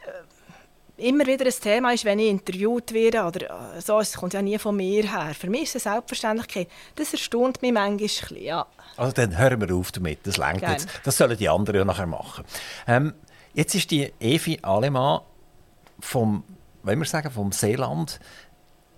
immer 0.97 1.25
wieder 1.25 1.45
ein 1.45 1.51
Thema 1.51 1.93
ist, 1.93 2.05
wenn 2.05 2.19
ich 2.19 2.29
interviewt 2.29 2.91
werde 2.93 3.23
oder 3.23 3.75
äh, 3.75 3.81
so, 3.81 3.99
es 3.99 4.13
kommt 4.13 4.33
ja 4.33 4.41
nie 4.41 4.57
von 4.57 4.75
mir 4.75 5.03
her. 5.03 5.33
Für 5.33 5.49
mich 5.49 5.63
ist 5.63 5.75
es 5.75 5.87
eine 5.87 5.95
Selbstverständlichkeit. 5.95 6.67
Das 6.95 7.13
erstaunt 7.13 7.61
mich 7.61 7.71
manchmal 7.71 7.91
ein 7.91 7.97
bisschen, 7.97 8.43
ja. 8.43 8.65
Also 8.95 9.11
dann 9.13 9.37
hören 9.37 9.61
wir 9.61 9.75
auf 9.75 9.91
damit, 9.91 10.25
das 10.25 10.37
lenkt 10.37 10.63
jetzt. 10.63 10.89
Das 11.03 11.17
sollen 11.17 11.37
die 11.37 11.49
anderen 11.49 11.77
ja 11.77 11.85
nachher 11.85 12.07
machen. 12.07 12.43
Ähm, 12.87 13.13
jetzt 13.53 13.75
ist 13.75 13.91
die 13.91 14.11
Evi 14.19 14.59
Alemann 14.61 15.21
vom, 15.99 16.43
wenn 16.83 16.99
wir 16.99 17.05
sagen, 17.05 17.29
vom 17.31 17.51
Seeland, 17.51 18.19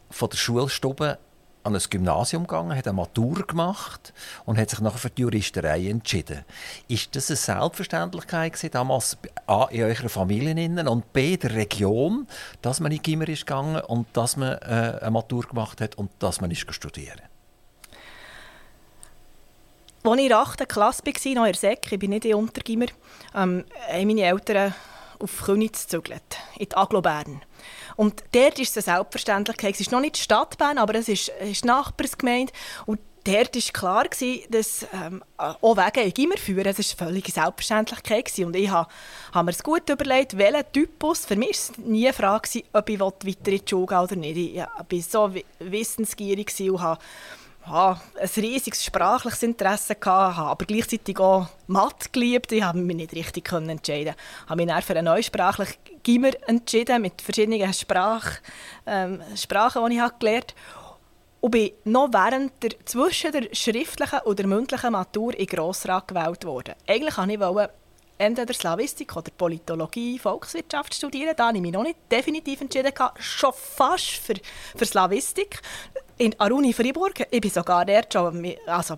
von 0.10 0.30
der 0.30 0.38
Schulstube 0.38 1.20
an 1.64 1.76
ein 1.76 1.82
Gymnasium 1.90 2.48
gegangen, 2.48 2.76
hat 2.76 2.88
eine 2.88 2.96
Matur 2.96 3.46
gemacht 3.46 4.14
und 4.46 4.58
hat 4.58 4.70
sich 4.70 4.80
nachher 4.80 4.98
für 4.98 5.10
die 5.10 5.24
Juristerei 5.24 5.88
entschieden. 5.90 6.46
Ist 6.88 7.16
das 7.16 7.30
eine 7.30 7.38
Selbstverständlichkeit 7.38 8.54
gewesen, 8.54 8.72
damals 8.72 9.18
A, 9.46 9.66
in 9.66 9.84
eurer 9.84 10.10
Familie 10.10 10.50
und 10.90 11.14
B, 11.14 11.38
der 11.38 11.56
Region, 11.56 12.28
dass 12.62 12.80
man 12.80 12.92
in 12.92 13.02
Gimmer 13.02 13.28
ist 13.28 13.46
gegangen 13.46 13.82
und 13.82 14.08
dass 14.14 14.38
man 14.38 14.58
äh, 14.60 15.00
eine 15.02 15.12
Matur 15.12 15.44
gemacht 15.44 15.82
hat 15.82 15.96
und 15.96 16.12
dass 16.20 16.42
man 16.42 16.52
ist 16.52 16.74
studieren? 16.74 17.22
Als 20.02 20.18
ich 20.18 20.24
in 20.24 20.30
der 20.30 20.40
8. 20.40 20.70
Klasse 20.70 21.04
war, 21.06 21.34
noch 21.34 21.46
in 21.46 21.54
der 21.62 21.72
ich 21.72 22.00
bin 22.00 22.10
nicht 22.12 22.26
in 22.26 22.36
Untergimmer, 22.36 22.86
ähm, 23.36 23.66
haben 23.92 24.08
meine 24.08 24.22
Eltern 24.22 24.74
auf 25.20 25.42
Königs 25.42 25.84
gezügelt, 25.84 26.38
in 26.58 26.70
die 26.70 26.78
Aglo 26.78 27.02
Bern. 27.02 27.42
Und 28.00 28.24
dort 28.32 28.58
ist 28.60 28.78
es 28.78 28.88
eine 28.88 28.96
Selbstverständlichkeit. 28.96 29.74
Es 29.74 29.82
ist 29.82 29.92
noch 29.92 30.00
nicht 30.00 30.16
die 30.16 30.22
Stadt 30.22 30.58
Bern, 30.58 30.78
aber 30.78 30.96
es 30.96 31.10
ist, 31.10 31.34
ist 31.42 31.66
Nachbarsgemeinde. 31.66 32.54
Und 32.86 33.02
dort 33.26 33.54
war 33.54 33.74
klar, 33.74 34.06
dass 34.50 34.88
ähm, 34.94 35.22
auch 35.36 35.76
Wege 35.76 36.04
in 36.04 36.14
Gimmer 36.14 36.38
führen, 36.38 36.64
das 36.64 36.78
war 36.78 36.86
eine 36.86 37.12
völlige 37.12 37.30
Selbstverständlichkeit. 37.34 38.24
Gewesen. 38.24 38.46
Und 38.46 38.56
ich 38.56 38.70
habe, 38.70 38.90
habe 39.34 39.44
mir 39.44 39.52
es 39.52 39.62
gut 39.62 39.90
überlegt, 39.90 40.38
welchen 40.38 40.72
Typus. 40.72 41.26
Für 41.26 41.36
mich 41.36 41.50
war 41.50 41.52
es 41.52 41.78
nie 41.78 42.06
eine 42.06 42.14
Frage, 42.14 42.64
ob 42.72 42.88
ich 42.88 43.02
weiter 43.02 43.20
in 43.26 43.36
die 43.44 43.62
Schule 43.70 43.86
gehe 43.86 44.02
oder 44.02 44.16
nicht. 44.16 44.38
Ich 44.38 44.58
war 44.58 45.30
so 45.30 45.36
wissensgierig 45.60 46.54
und 46.58 46.82
habe 46.82 47.02
ja, 47.66 48.02
ein 48.20 48.30
riesiges 48.38 48.84
sprachliches 48.84 49.44
Interesse 49.44 49.96
gehabt, 49.96 50.40
aber 50.40 50.66
gleichzeitig 50.66 51.20
auch 51.20 51.48
Mathe 51.68 52.10
geliebt. 52.12 52.52
Ich 52.52 52.64
habe 52.64 52.80
mich 52.80 52.96
nicht 52.96 53.14
richtig 53.14 53.52
entscheiden. 53.52 54.16
Ich 54.44 54.50
habe 54.50 54.56
mich 54.58 54.68
dann 54.68 54.82
für 54.82 54.94
einen 54.96 55.06
neusprachlichen 55.06 55.76
Gimmer 56.02 56.32
entschieden 56.48 57.02
mit 57.02 57.22
verschiedenen 57.22 57.74
Sprach, 57.74 58.40
ähm, 58.86 59.22
Sprachen, 59.36 59.86
die 59.88 59.96
ich 59.96 60.02
habe 60.02 60.16
gelernt 60.20 60.56
habe. 60.76 60.90
Und 61.42 61.52
bin 61.52 61.72
noch 61.86 62.12
während 62.12 62.52
der, 62.62 62.72
zwischen 62.86 63.32
der 63.32 63.48
schriftlichen 63.54 64.20
und 64.26 64.46
mündlichen 64.46 64.92
Matur 64.92 65.38
in 65.38 65.46
Grossrat 65.46 66.08
gewählt 66.08 66.44
worden. 66.46 66.76
Eigentlich 66.86 67.18
wollte 67.18 67.72
ich 67.72 68.26
entweder 68.26 68.54
Slavistik 68.54 69.16
oder 69.16 69.32
Politologie, 69.32 70.20
Volkswirtschaft 70.20 70.94
studieren. 70.94 71.34
Da 71.38 71.48
habe 71.48 71.58
ich 71.58 71.62
mich 71.62 71.72
noch 71.72 71.84
nicht 71.84 71.98
definitiv 72.12 72.60
entschieden, 72.60 72.92
schon 73.20 73.54
fast 73.54 74.10
für, 74.10 74.36
für 74.76 74.86
Slavistik 74.86 75.62
in 76.20 76.40
Aruni 76.40 76.74
Freiburg. 76.74 77.26
Ich 77.32 77.42
bin 77.42 77.50
sogar 77.50 77.86
dort 77.86 78.14
schon, 78.14 78.56
also 78.68 78.98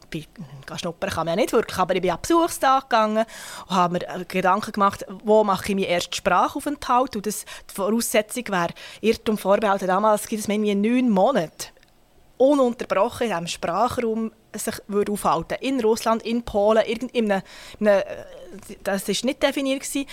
schnuppern 0.76 1.10
kann 1.10 1.26
man 1.26 1.38
ja 1.38 1.42
nicht 1.44 1.54
wirklich, 1.54 1.78
aber 1.78 1.96
ich 1.96 2.02
bin 2.02 2.12
an 2.12 2.18
Besuchstag 2.22 2.90
gegangen 2.90 3.26
und 3.68 3.76
habe 3.76 3.94
mir 3.94 4.26
Gedanken 4.26 4.72
gemacht, 4.72 5.06
wo 5.24 5.44
mache 5.44 5.70
ich 5.70 5.76
meinen 5.76 5.86
ersten 5.86 6.14
Sprachaufenthalt 6.14 7.16
und 7.16 7.26
das, 7.26 7.46
die 7.70 7.74
Voraussetzung 7.74 8.48
wäre, 8.50 8.74
Irrtum 9.02 9.38
vorbehalten, 9.38 9.88
damals 9.88 10.28
gibt 10.28 10.42
es 10.42 10.50
irgendwie 10.50 10.76
neun 10.76 11.10
Monate 11.10 11.68
ununterbrochen 12.38 13.28
in 13.28 13.34
diesem 13.34 13.48
Sprachraum 13.48 14.32
sich 14.54 14.76
würde 14.88 15.12
aufhalten 15.12 15.58
In 15.62 15.80
Russland, 15.80 16.24
in 16.24 16.44
Polen, 16.44 16.84
in 16.86 17.32
einem, 17.32 17.42
in 17.80 17.88
einem, 17.88 18.04
das 18.84 19.08
war 19.08 19.16
nicht 19.24 19.44
definiert. 19.44 19.82
Gewesen. 19.82 20.08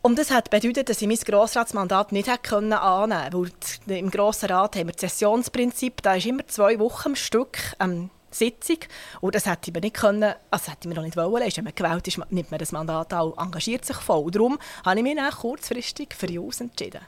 Und 0.00 0.18
das 0.18 0.30
hat 0.30 0.50
bedeutet, 0.50 0.88
dass 0.88 1.02
ich 1.02 1.08
mein 1.08 1.16
Grossratsmandat 1.16 2.12
nicht 2.12 2.28
hätte 2.28 2.56
annehmen 2.56 3.30
konnte. 3.32 3.98
Im 3.98 4.10
Grossen 4.10 4.48
Rat 4.48 4.76
haben 4.76 4.86
wir 4.86 4.92
das 4.92 5.00
Sessionsprinzip, 5.00 6.02
da 6.02 6.14
ist 6.14 6.26
immer 6.26 6.46
zwei 6.46 6.78
Wochen 6.78 7.08
am 7.08 7.16
Stück 7.16 7.58
ähm, 7.80 8.10
Sitzung. 8.30 8.78
Und 9.20 9.34
das 9.34 9.46
hätte 9.46 9.72
mir 9.72 9.80
nicht 9.80 9.96
können, 9.96 10.34
also 10.50 10.70
hätte 10.70 10.88
mir 10.88 10.94
noch 10.94 11.02
nicht 11.02 11.16
wollen. 11.16 11.46
Ist, 11.46 11.56
wenn 11.56 11.64
man 11.64 11.74
gewählt 11.74 12.06
ist, 12.06 12.18
nimmt 12.30 12.50
man 12.50 12.58
das 12.58 12.72
Mandat 12.72 13.12
auch, 13.12 13.36
engagiert 13.38 13.84
sich 13.84 13.96
voll. 13.96 14.30
Darum 14.30 14.58
habe 14.84 14.98
ich 14.98 15.02
mich 15.02 15.16
dann 15.16 15.30
kurzfristig 15.32 16.14
für 16.14 16.30
JUS 16.30 16.60
entschieden. 16.60 17.00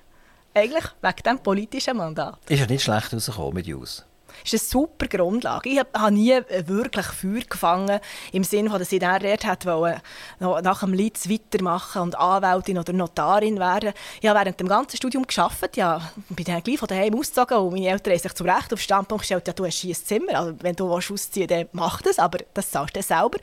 Eigentlich 0.52 0.84
wegen 1.00 1.22
diesem 1.24 1.38
politischen 1.38 1.96
Mandat. 1.96 2.38
Ist 2.48 2.58
ja 2.58 2.66
nicht 2.66 2.82
schlecht 2.82 3.14
rausgekommen 3.14 3.54
mit 3.54 3.66
JUS 3.66 4.04
ist 4.44 4.52
eine 4.52 4.58
super 4.58 5.06
Grundlage. 5.06 5.68
Ich 5.68 5.78
habe 5.78 6.12
nie 6.12 6.40
wirklich 6.66 7.06
Feuer 7.06 7.42
gefangen, 7.48 8.00
im 8.32 8.44
Sinne, 8.44 8.70
dass 8.70 8.92
ich 8.92 9.00
dann 9.00 9.22
dort 9.22 9.66
wollte, 9.66 10.02
nach 10.40 10.80
dem 10.80 10.92
Litz 10.92 11.28
weitermachen 11.28 12.02
und 12.02 12.18
Anwältin 12.18 12.78
oder 12.78 12.92
Notarin 12.92 13.58
werden. 13.58 13.92
Ich 14.20 14.28
habe 14.28 14.38
während 14.38 14.60
dem 14.60 14.68
ganzen 14.68 14.96
Studium 14.96 15.26
gearbeitet, 15.26 15.76
ja, 15.76 16.00
bin 16.28 16.44
dann 16.44 16.62
gleich 16.62 16.78
von 16.78 16.88
daheim 16.88 17.14
ausgezogen 17.14 17.56
und 17.58 17.72
meine 17.74 17.88
Eltern 17.88 18.12
haben 18.12 18.20
sich 18.20 18.34
zum 18.34 18.48
Recht 18.48 18.72
auf 18.72 18.78
den 18.78 18.78
Standpunkt 18.78 19.22
gestellt, 19.22 19.46
ja, 19.46 19.52
du 19.52 19.66
hast 19.66 19.78
hier 19.78 19.94
ein 19.94 20.04
Zimmer, 20.04 20.38
also 20.38 20.54
wenn 20.60 20.76
du 20.76 20.92
ausziehen 20.92 21.48
willst, 21.48 21.50
dann 21.50 21.68
mach 21.72 22.02
das, 22.02 22.18
aber 22.18 22.38
das 22.54 22.70
zahlst 22.70 22.96
du 22.96 23.02
selber. 23.02 23.38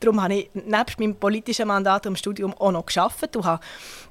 Darum 0.00 0.22
habe 0.22 0.34
ich 0.34 0.50
nebst 0.54 0.98
meinem 0.98 1.14
politischen 1.14 1.68
Mandat 1.68 2.06
im 2.06 2.16
Studium 2.16 2.54
auch 2.54 2.72
noch 2.72 2.86
gearbeitet 2.86 3.36
und 3.36 3.44
habe 3.44 3.62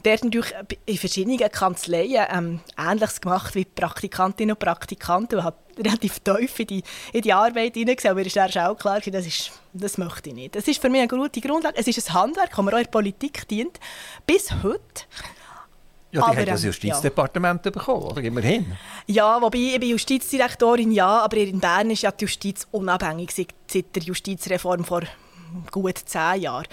dort 0.04 0.24
natürlich 0.24 0.54
in 0.86 0.98
verschiedenen 0.98 1.38
Kanzleien 1.38 2.26
ähm, 2.32 2.60
Ähnliches 2.78 3.22
gemacht 3.22 3.56
wie 3.56 3.66
Praktikantinnen 3.66 4.56
und 4.56 4.60
Praktikanten 4.60 5.40
und 5.40 5.46
relativ 5.78 6.20
tief 6.20 6.60
in 6.60 6.68
die, 6.68 6.84
in 7.14 7.22
die 7.22 7.34
Arbeit 7.34 7.74
hineingesehen. 7.74 8.12
Aber 8.12 8.22
es 8.22 8.36
ist 8.36 8.58
auch 8.58 8.78
klar, 8.78 9.00
das, 9.00 9.26
ist, 9.26 9.52
das 9.74 9.98
möchte 9.98 10.30
ich 10.30 10.36
nicht. 10.36 10.56
Das 10.56 10.68
ist 10.68 10.82
für 10.82 10.90
mich 10.90 11.02
eine 11.02 11.08
gute 11.08 11.42
Grundlage. 11.42 11.78
Es 11.78 11.88
ist 11.88 12.10
ein 12.10 12.14
Handwerk, 12.14 12.50
das 12.50 12.58
man 12.58 12.74
auch 12.74 12.78
in 12.78 12.84
der 12.84 12.92
Politik 12.92 13.48
dient. 13.48 13.80
Bis 14.26 14.52
heute. 14.64 15.06
Ja, 16.12 16.24
die 16.24 16.28
aber, 16.28 16.42
hat 16.42 16.48
das 16.50 16.64
ähm, 16.64 16.68
Justizdepartement 16.68 17.66
ja. 17.66 17.72
bekommen, 17.72 18.04
oder? 18.04 18.22
Immerhin. 18.22 18.78
Ja, 19.08 19.42
wobei 19.42 19.58
ich 19.58 19.80
bin 19.80 19.90
Justizdirektorin, 19.92 20.92
ja, 20.92 21.20
aber 21.22 21.38
in 21.38 21.60
Bern 21.60 21.90
ist 21.90 22.02
ja 22.02 22.12
die 22.12 22.26
Justiz 22.26 22.68
unabhängig 22.72 23.32
seit 23.32 23.96
der 23.96 24.04
Justizreform 24.04 24.84
vor 24.84 25.04
gut 25.72 25.98
zehn 25.98 26.42
Jahren. 26.42 26.66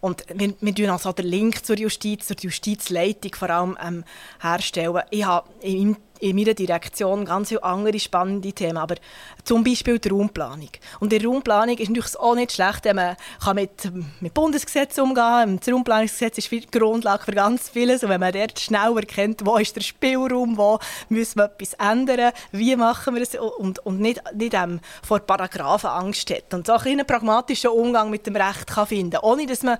Und 0.00 0.24
wir, 0.34 0.54
wir 0.60 0.74
tun 0.74 0.90
also 0.90 1.12
den 1.12 1.26
Link 1.26 1.64
zur 1.64 1.78
Justiz, 1.78 2.26
zur 2.26 2.36
Justizleitung 2.40 3.34
vor 3.34 3.50
allem 3.50 3.78
ähm, 3.84 4.04
herstellen. 4.40 5.02
Ich 5.10 5.24
habe 5.24 5.48
in 5.60 5.96
in 6.20 6.36
meiner 6.36 6.54
Direktion 6.54 7.24
ganz 7.24 7.48
viele 7.48 7.64
andere 7.64 7.98
spannende 7.98 8.52
Themen, 8.52 8.76
aber 8.76 8.96
zum 9.44 9.64
Beispiel 9.64 9.98
die 9.98 10.08
Raumplanung. 10.08 10.68
Und 11.00 11.12
die 11.12 11.24
Raumplanung 11.24 11.76
ist 11.78 11.88
natürlich 11.88 12.18
auch 12.18 12.34
nicht 12.34 12.52
schlecht, 12.52 12.84
wenn 12.84 12.96
man 12.96 13.16
kann 13.42 13.56
mit, 13.56 13.90
mit 14.20 14.34
Bundesgesetzen 14.34 15.02
umgehen. 15.02 15.58
Das 15.58 15.72
Raumplanungsgesetz 15.72 16.38
ist 16.38 16.50
die 16.50 16.70
Grundlage 16.70 17.24
für 17.24 17.32
ganz 17.32 17.70
vieles. 17.70 18.04
Und 18.04 18.10
wenn 18.10 18.20
man 18.20 18.32
dort 18.32 18.60
schnell 18.60 18.96
erkennt, 18.96 19.44
wo 19.44 19.56
ist 19.56 19.74
der 19.74 19.80
Spielraum, 19.80 20.56
wo 20.56 20.78
müssen 21.08 21.38
wir 21.38 21.46
etwas 21.46 21.74
ändern, 21.74 22.32
wie 22.52 22.76
machen 22.76 23.14
wir 23.14 23.22
es 23.22 23.34
und, 23.34 23.78
und 23.80 24.00
nicht, 24.00 24.20
nicht 24.34 24.54
ähm, 24.54 24.80
vor 25.02 25.20
Paragraphen 25.20 25.90
Angst 25.90 26.30
hat. 26.30 26.52
Und 26.52 26.66
so 26.66 26.74
einen 26.74 27.06
pragmatischen 27.06 27.70
Umgang 27.70 28.10
mit 28.10 28.26
dem 28.26 28.36
Recht 28.36 28.66
kann 28.66 28.86
finden 28.86 29.18
ohne 29.22 29.46
dass 29.46 29.62
man, 29.62 29.78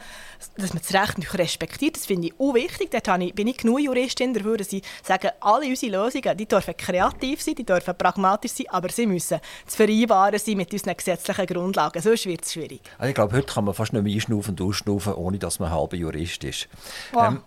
dass 0.56 0.72
man 0.72 0.82
das 0.82 0.94
Recht 0.94 1.18
nicht 1.18 1.34
respektiert. 1.34 1.96
Das 1.96 2.06
finde 2.06 2.28
ich 2.28 2.34
auch 2.38 2.54
wichtig. 2.54 2.90
Dort 2.90 3.34
bin 3.34 3.48
ich 3.48 3.56
genug 3.56 3.80
Juristin 3.80 4.34
dafür, 4.34 4.56
dass 4.56 4.70
sie 4.70 4.82
sagen, 5.02 5.30
alle 5.40 5.66
unsere 5.66 5.92
Lösungen 5.92 6.36
die 6.36 6.46
dürfen 6.46 6.76
kreativ 6.76 7.42
sein, 7.42 7.54
die 7.54 7.64
dürfen 7.64 7.94
pragmatisch 7.96 8.52
sein, 8.52 8.66
aber 8.70 8.88
sie 8.88 9.06
müssen 9.06 9.40
zu 9.66 9.76
vereinbaren 9.76 10.38
sein 10.38 10.56
mit 10.56 10.72
unseren 10.72 10.96
gesetzlichen 10.96 11.46
Grundlagen. 11.46 12.02
Sonst 12.02 12.26
wird 12.26 12.44
es 12.44 12.52
schwierig. 12.52 12.80
Also 12.98 13.08
ich 13.08 13.14
glaube, 13.14 13.36
heute 13.36 13.46
kann 13.46 13.64
man 13.64 13.74
fast 13.74 13.92
nicht 13.92 14.02
mehr 14.02 14.14
einschnaufen 14.14 14.52
und 14.58 14.60
ausschnaufen, 14.60 15.14
ohne 15.14 15.38
dass 15.38 15.58
man 15.58 15.70
halber 15.70 15.96
Jurist 15.96 16.44
ist. 16.44 16.68
Wow. 17.12 17.28
Ähm, 17.28 17.42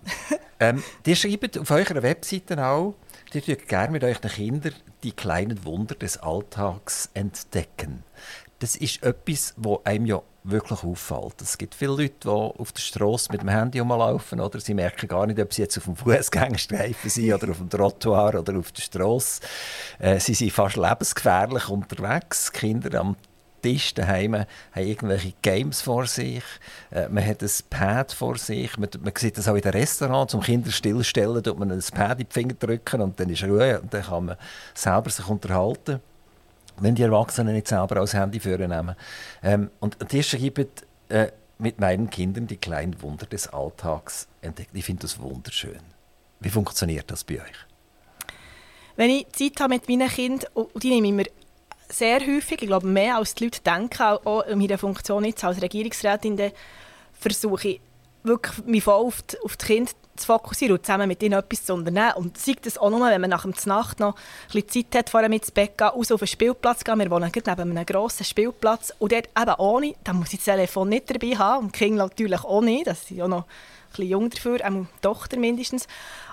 ähm, 0.59 0.83
die 1.05 1.15
schreibt 1.15 1.57
auf 1.57 1.71
eurer 1.71 2.03
Webseite 2.03 2.63
auch, 2.63 2.95
ihr 3.33 3.41
dürft 3.41 3.67
gerne 3.67 3.91
mit 3.91 4.03
euren 4.03 4.29
Kindern 4.29 4.73
die 5.03 5.11
kleinen 5.11 5.65
Wunder 5.65 5.95
des 5.95 6.17
Alltags 6.17 7.09
entdecken. 7.13 8.03
Das 8.63 8.77
ist 8.77 9.03
etwas, 9.03 9.53
was 9.57 9.79
einem 9.83 10.05
ja 10.05 10.21
wirklich 10.45 10.85
auffällt. 10.85 11.41
Es 11.41 11.57
gibt 11.57 11.75
viele 11.75 11.97
Leute, 11.97 12.13
die 12.23 12.29
auf 12.29 12.71
der 12.71 12.79
Straße 12.79 13.29
mit 13.29 13.41
dem 13.41 13.49
Handy 13.49 13.79
rumlaufen. 13.79 14.39
Oder? 14.39 14.61
Sie 14.61 14.73
merken 14.73 15.09
gar 15.09 15.27
nicht, 15.27 15.37
ob 15.41 15.53
sie 15.53 15.63
jetzt 15.63 15.77
auf 15.77 15.83
dem 15.83 15.95
Fußgängerstreifen 15.97 17.09
sind 17.09 17.33
oder 17.33 17.51
auf 17.51 17.57
dem 17.57 17.69
Trottoir 17.69 18.39
oder 18.39 18.57
auf 18.57 18.71
der 18.71 18.81
Straße. 18.81 19.41
Äh, 19.99 20.17
sie 20.21 20.33
sind 20.33 20.53
fast 20.53 20.77
lebensgefährlich 20.77 21.67
unterwegs. 21.67 22.53
Kinder 22.53 23.01
am 23.01 23.17
Tisch 23.61 23.93
daheim 23.95 24.33
haben 24.35 24.47
irgendwelche 24.87 25.33
Games 25.41 25.81
vor 25.81 26.05
sich. 26.05 26.43
Äh, 26.89 27.09
man 27.09 27.25
hat 27.27 27.43
ein 27.43 27.51
Pad 27.69 28.13
vor 28.13 28.37
sich. 28.37 28.77
Man, 28.77 28.87
man 29.03 29.11
sieht 29.17 29.37
das 29.37 29.49
auch 29.49 29.55
in 29.55 29.61
den 29.61 29.73
Restaurants. 29.73 30.31
Zum 30.31 30.39
Kinder 30.39 30.71
stillstellen, 30.71 31.43
tut 31.43 31.59
man 31.59 31.69
ein 31.69 31.83
Pad 31.93 32.21
in 32.21 32.27
die 32.29 32.33
Finger 32.33 32.53
drücken 32.53 33.01
und 33.01 33.19
dann 33.19 33.29
ist 33.29 33.43
Ruhe 33.43 33.81
und 33.81 33.93
dann 33.93 34.03
kann 34.03 34.23
man 34.23 34.37
selber 34.73 35.09
sich 35.09 35.27
unterhalten 35.27 35.99
wenn 36.77 36.95
die 36.95 37.03
Erwachsenen 37.03 37.53
nicht 37.53 37.67
selber 37.67 38.01
aus 38.01 38.13
Handy 38.13 38.39
führen 38.39 38.69
nehmen. 38.69 38.95
Ähm, 39.41 39.69
und 39.79 39.97
die 40.11 40.23
schreiben 40.23 40.67
äh, 41.09 41.27
mit 41.59 41.79
meinen 41.79 42.09
Kindern 42.09 42.47
die 42.47 42.57
kleinen 42.57 43.01
Wunder 43.01 43.25
des 43.25 43.47
Alltags 43.47 44.27
entdeckt. 44.41 44.71
Ich 44.73 44.85
finde 44.85 45.03
das 45.03 45.19
wunderschön. 45.19 45.79
Wie 46.39 46.49
funktioniert 46.49 47.09
das 47.09 47.23
bei 47.23 47.35
euch? 47.35 47.67
Wenn 48.95 49.09
ich 49.09 49.27
Zeit 49.29 49.59
habe 49.59 49.75
mit 49.75 49.87
meinen 49.87 50.09
Kindern, 50.09 50.49
und 50.53 50.83
die 50.83 50.89
nehme 50.89 51.07
ich 51.07 51.13
mir 51.13 51.25
sehr 51.89 52.19
häufig, 52.19 52.61
ich 52.61 52.67
glaube 52.67 52.87
mehr 52.87 53.17
als 53.17 53.35
die 53.35 53.45
Leute 53.45 53.61
denken, 53.61 54.01
auch 54.03 54.41
in 54.41 54.59
meiner 54.59 54.77
Funktion 54.77 55.25
jetzt 55.25 55.43
als 55.43 55.61
Regierungsrätin, 55.61 56.51
versuche 57.13 57.67
ich 57.67 57.81
wirklich 58.23 58.65
mich 58.65 58.83
voll 58.83 58.93
auf 58.93 59.21
die, 59.21 59.39
auf 59.41 59.57
die 59.57 59.65
Kinder 59.65 59.91
zu 60.15 60.27
fokussieren 60.27 60.77
und 60.77 60.85
zusammen 60.85 61.07
mit 61.07 61.21
ihnen 61.23 61.39
etwas 61.39 61.65
zu 61.65 61.73
unternehmen. 61.73 62.13
Und 62.15 62.37
sei 62.37 62.55
das 62.61 62.77
auch 62.77 62.89
nur, 62.89 63.07
wenn 63.09 63.21
man 63.21 63.29
nach 63.29 63.45
der 63.45 63.53
Nacht 63.65 63.99
noch 63.99 64.15
ein 64.15 64.61
bisschen 64.61 64.89
Zeit 64.91 64.99
hat, 64.99 65.09
vor 65.09 65.21
mit 65.23 65.43
ins 65.43 65.51
Bett 65.51 65.77
gehen, 65.77 65.87
raus 65.87 66.11
auf 66.11 66.19
den 66.19 66.27
Spielplatz 66.27 66.83
gehen. 66.83 66.99
Wir 66.99 67.09
wohnen 67.09 67.31
neben 67.33 67.49
einem 67.59 67.85
grossen 67.85 68.23
Spielplatz. 68.23 68.93
Und 68.99 69.11
dort 69.11 69.29
eben 69.39 69.55
ohne, 69.57 69.95
da 70.03 70.13
muss 70.13 70.33
ich 70.33 70.39
das 70.39 70.45
Telefon 70.45 70.89
nicht 70.89 71.09
dabei 71.09 71.35
haben 71.37 71.65
und 71.65 71.75
die 71.75 71.79
Kinder 71.79 72.03
natürlich 72.03 72.43
auch 72.43 72.61
nicht. 72.61 72.87
Das 72.87 73.07
sind 73.07 73.17
ja 73.17 73.27
noch 73.27 73.43
ein 73.43 73.45
bisschen 73.89 74.09
jung 74.09 74.29
dafür, 74.29 74.59
auch 74.63 74.69
die 74.69 74.87
Tochter 75.01 75.37
mindestens. 75.37 75.87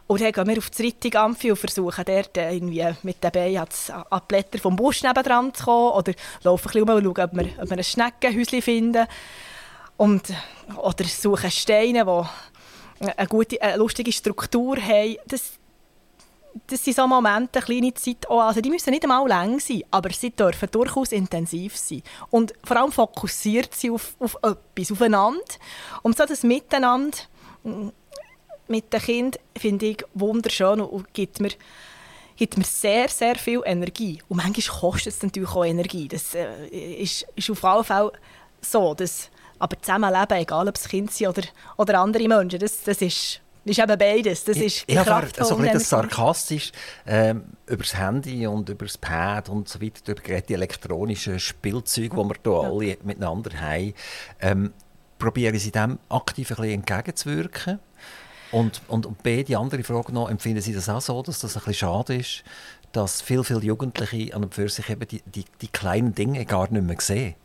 Und 0.07 0.21
dann 0.21 0.33
gehen 0.33 0.49
wir 0.49 0.59
auf 0.59 0.71
das 0.71 0.81
Rittigampfi 0.81 1.53
und 1.53 1.57
versuchen 1.57 2.05
dort 2.05 2.37
irgendwie 2.37 2.85
mit 3.05 3.23
den 3.23 3.31
Beinen 3.31 3.59
an 3.59 3.69
die 3.69 4.27
Blätter 4.27 4.59
vom 4.59 4.75
Busch 4.75 5.05
nebenan 5.05 5.55
zu 5.55 5.65
kommen. 5.65 5.93
Oder 5.93 6.13
laufen 6.43 6.69
ein 6.69 6.73
bisschen 6.73 6.89
rum 6.89 6.97
und 6.97 7.17
schauen, 7.17 7.31
ob 7.31 7.37
wir, 7.37 7.63
ob 7.63 7.71
wir 7.71 7.77
ein 7.77 7.85
Schneckenhäuschen 7.85 8.61
finden. 8.61 9.07
Und, 9.97 10.33
oder 10.77 11.05
suchen 11.05 11.51
Steine, 11.51 12.05
die 12.05 12.25
eine 13.01 13.29
gute, 13.29 13.61
eine 13.61 13.77
lustige 13.77 14.13
Struktur 14.13 14.77
haben, 14.77 15.17
das, 15.27 15.53
das 16.67 16.85
sind 16.85 16.97
so 16.97 17.07
Momente, 17.07 17.59
eine 17.59 17.65
kleine 17.65 17.95
Zeit, 17.95 18.29
auch, 18.29 18.41
also 18.41 18.61
die 18.61 18.71
müssen 18.71 18.91
nicht 18.91 19.03
einmal 19.05 19.27
lang 19.27 19.59
sein, 19.61 19.83
aber 19.91 20.11
sie 20.11 20.31
dürfen 20.31 20.69
durchaus 20.71 21.13
intensiv 21.13 21.77
sein. 21.77 22.03
Und 22.31 22.53
vor 22.65 22.77
allem 22.77 22.93
fokussiert 22.93 23.75
sie 23.75 23.91
auf, 23.91 24.15
auf 24.19 24.37
etwas, 24.43 24.93
aufeinander. 24.93 25.41
Und 26.03 26.17
so 26.17 26.27
das 26.27 26.43
Miteinander 26.43 27.17
mm, 27.63 27.89
mit 28.69 28.93
den 28.93 29.01
Kindern 29.01 29.43
finde 29.57 29.87
ich 29.87 30.05
wunderschön 30.15 30.81
und 30.81 31.13
gibt 31.15 31.41
mir, 31.41 31.51
gibt 32.37 32.57
mir 32.57 32.65
sehr, 32.65 33.09
sehr 33.09 33.37
viel 33.37 33.63
Energie. 33.65 34.23
Und 34.29 34.39
manchmal 34.39 34.81
kostet 34.81 35.15
es 35.15 35.23
natürlich 35.23 35.51
auch 35.51 35.65
Energie. 35.65 36.09
Das 36.09 36.35
äh, 36.35 36.67
ist, 36.69 37.27
ist 37.35 37.51
auf 37.51 37.63
jeden 37.63 37.85
Fall 37.85 38.13
so, 38.61 38.95
dass 38.95 39.31
aber 39.61 39.81
zusammenleben, 39.81 40.39
egal 40.39 40.69
ob 40.69 40.75
es 40.75 40.89
Kinder 40.89 41.13
sind 41.13 41.29
oder, 41.29 41.43
oder 41.77 42.01
andere 42.01 42.27
Menschen, 42.27 42.59
das, 42.59 42.83
das 42.83 43.01
ist, 43.01 43.41
ist 43.65 43.79
eben 43.79 43.99
beides. 43.99 44.45
Das 44.45 44.57
ist 44.57 44.85
ich 44.87 44.97
habe 44.97 45.29
so 45.45 45.57
ein 45.57 45.63
bisschen 45.63 45.81
sarkastisch 45.81 46.73
ähm, 47.07 47.45
über 47.67 47.83
das 47.83 47.97
Handy 47.97 48.47
und 48.47 48.69
über 48.69 48.87
das 48.87 48.99
Pad 48.99 49.49
und 49.51 49.69
so 49.69 49.81
weiter, 49.81 50.13
über 50.13 50.41
die 50.41 50.55
elektronischen 50.55 51.39
Spielzeuge, 51.39 52.09
die 52.09 52.17
wir 52.17 52.35
hier 52.43 52.53
ja. 52.53 52.71
alle 52.71 52.97
miteinander 53.05 53.61
haben, 53.61 53.95
ähm, 54.41 54.73
probieren 55.19 55.59
sie 55.59 55.71
dem 55.71 55.99
aktiv 56.09 56.51
ein 56.51 56.57
bisschen 56.57 56.73
entgegenzuwirken. 56.73 57.79
Und, 58.53 58.81
und, 58.89 59.07
und 59.07 59.23
B, 59.23 59.45
die 59.45 59.55
andere 59.55 59.85
Frage 59.85 60.13
noch, 60.13 60.29
empfinden 60.29 60.61
Sie 60.61 60.73
das 60.73 60.89
auch 60.89 61.01
so, 61.01 61.23
dass 61.23 61.39
das 61.39 61.57
ein 61.57 61.61
bisschen 61.61 61.75
schade 61.75 62.17
ist, 62.17 62.43
dass 62.91 63.23
viele, 63.23 63.45
viele 63.45 63.61
Jugendliche 63.61 64.35
an 64.35 64.43
und 64.43 64.55
für 64.55 64.69
sich 64.69 64.91
eben 64.91 65.07
die, 65.07 65.23
die, 65.25 65.45
die 65.61 65.69
kleinen 65.69 66.17
Dinge 66.17 66.45
gar 66.47 66.69
nicht 66.73 66.83
mehr 66.83 66.97
sehen? 66.99 67.37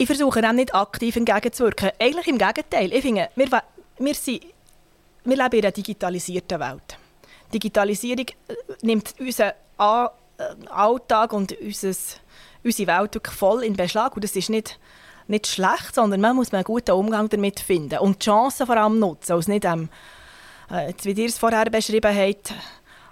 Ich 0.00 0.06
versuche 0.06 0.40
dem 0.40 0.56
nicht 0.56 0.74
aktiv 0.74 1.14
entgegenzuwirken. 1.14 1.90
Eigentlich 1.98 2.26
im 2.26 2.38
Gegenteil. 2.38 2.90
Ich 2.90 3.02
finde, 3.02 3.28
wir, 3.36 3.62
wir, 3.98 4.14
sind, 4.14 4.46
wir 5.24 5.36
leben 5.36 5.56
in 5.56 5.62
einer 5.62 5.72
digitalisierten 5.72 6.58
Welt. 6.58 6.98
Digitalisierung 7.52 8.24
äh, 8.48 8.54
nimmt 8.80 9.14
unseren 9.20 9.52
äh, 9.78 10.08
Alltag 10.70 11.34
und 11.34 11.52
unseres, 11.60 12.18
unsere 12.64 12.98
Welt 12.98 13.14
wirklich 13.14 13.36
voll 13.36 13.62
in 13.62 13.76
Beschlag. 13.76 14.14
Und 14.14 14.24
das 14.24 14.34
ist 14.36 14.48
nicht, 14.48 14.78
nicht 15.28 15.46
schlecht, 15.46 15.94
sondern 15.94 16.22
man 16.22 16.34
muss 16.34 16.54
einen 16.54 16.64
guten 16.64 16.92
Umgang 16.92 17.28
damit 17.28 17.60
finden. 17.60 17.98
Und 17.98 18.22
die 18.22 18.24
Chancen 18.24 18.64
vor 18.64 18.78
allem 18.78 18.98
nutzen. 18.98 19.32
Als 19.32 19.48
nicht, 19.48 19.66
ähm, 19.66 19.90
äh, 20.70 20.94
wie 21.02 21.12
ihr 21.12 21.28
es 21.28 21.36
vorher 21.36 21.66
beschrieben 21.66 22.16
habt, 22.16 22.54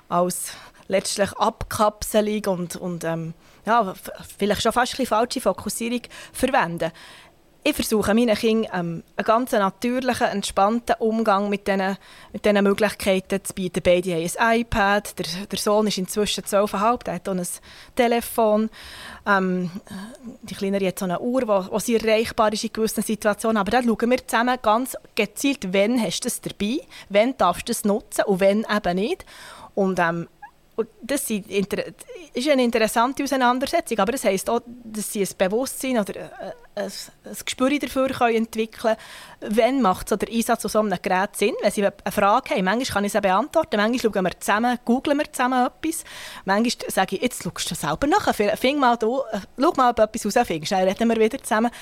als 0.08 0.52
letztlich 0.86 1.32
Abkapselung 1.34 2.46
und, 2.46 2.76
und 2.76 3.04
ähm, 3.04 3.34
ja, 3.66 3.94
vielleicht 4.38 4.62
schon 4.62 4.72
fast 4.72 4.98
ein 4.98 5.06
falsche 5.06 5.40
Fokussierung 5.40 6.02
verwenden. 6.32 6.92
Ich 7.64 7.74
versuche 7.74 8.14
meinen 8.14 8.36
Kindern 8.36 8.70
ähm, 8.72 9.04
einen 9.16 9.24
ganz 9.26 9.52
natürlichen, 9.52 10.28
entspannten 10.28 10.94
Umgang 11.00 11.50
mit 11.50 11.66
diesen, 11.66 11.98
mit 12.32 12.44
diesen 12.44 12.64
Möglichkeiten 12.64 13.44
zu 13.44 13.52
bieten. 13.52 13.82
Beide 13.82 14.14
haben 14.14 14.30
ein 14.38 14.60
iPad, 14.60 15.18
der, 15.18 15.46
der 15.50 15.58
Sohn 15.58 15.86
ist 15.88 15.98
inzwischen 15.98 16.44
12,5, 16.44 17.02
der 17.02 17.14
hat 17.14 17.28
auch 17.28 17.34
ein 17.34 17.46
Telefon. 17.94 18.70
Ähm, 19.26 19.70
die 20.42 20.54
Kleinere 20.54 20.86
hat 20.86 20.98
so 20.98 21.04
eine 21.04 21.20
Uhr, 21.20 21.40
die, 21.42 21.70
die 21.70 21.80
sehr 21.80 22.02
erreichbar 22.02 22.52
ist 22.52 22.64
in 22.64 22.72
gewissen 22.72 23.02
Situationen. 23.02 23.58
Aber 23.58 23.70
da 23.72 23.82
schauen 23.82 24.10
wir 24.10 24.26
zusammen 24.26 24.56
ganz 24.62 24.96
gezielt, 25.14 25.74
wann 25.74 26.00
hast 26.02 26.24
du 26.24 26.28
es 26.28 26.40
dabei, 26.40 26.80
wann 27.10 27.36
darfst 27.36 27.68
du 27.68 27.72
es 27.72 27.84
nutzen 27.84 28.24
und 28.24 28.40
wann 28.40 28.64
eben 28.74 28.94
nicht. 28.96 29.26
Und 29.74 29.98
ähm, 29.98 30.28
und 30.78 30.88
das 31.02 31.28
ist 31.28 32.48
eine 32.48 32.62
interessante 32.62 33.24
Auseinandersetzung, 33.24 33.98
aber 33.98 34.12
das 34.12 34.22
heisst 34.22 34.48
auch, 34.48 34.60
dass 34.84 35.12
sie 35.12 35.22
ein 35.22 35.28
Bewusstsein 35.36 35.98
oder 35.98 36.20
ein, 36.20 36.52
ein, 36.76 36.92
ein 37.24 37.36
Gespür 37.44 37.76
dafür 37.80 38.10
entwickeln 38.28 38.96
können, 39.40 39.56
wann 39.56 39.82
macht 39.82 40.08
so 40.08 40.14
der 40.14 40.28
Einsatz 40.32 40.62
von 40.62 40.70
so 40.70 40.78
einem 40.78 40.96
Gerät 41.02 41.34
Sinn. 41.34 41.54
Wenn 41.62 41.72
sie 41.72 41.84
eine 41.84 42.12
Frage 42.12 42.54
haben, 42.54 42.64
manchmal 42.64 42.94
kann 42.94 43.04
ich 43.04 43.10
sie 43.10 43.20
beantworten, 43.20 43.76
manchmal 43.76 44.12
schauen 44.14 44.24
wir 44.24 44.38
zusammen, 44.38 44.78
googeln 44.84 45.18
wir 45.18 45.32
zusammen 45.32 45.66
etwas, 45.66 46.04
manchmal 46.44 46.90
sage 46.92 47.16
ich, 47.16 47.22
jetzt 47.22 47.42
schaust 47.42 47.72
du 47.72 47.74
selber 47.74 48.06
nach, 48.06 48.32
fing 48.32 48.78
mal 48.78 48.96
da, 48.96 49.08
äh, 49.32 49.40
schau 49.60 49.72
mal, 49.76 49.90
ob 49.90 49.98
etwas 49.98 50.26
rausfindest, 50.26 50.70
dann 50.70 50.86
reden 50.86 51.08
wir 51.08 51.16
wieder 51.16 51.42
zusammen. 51.42 51.72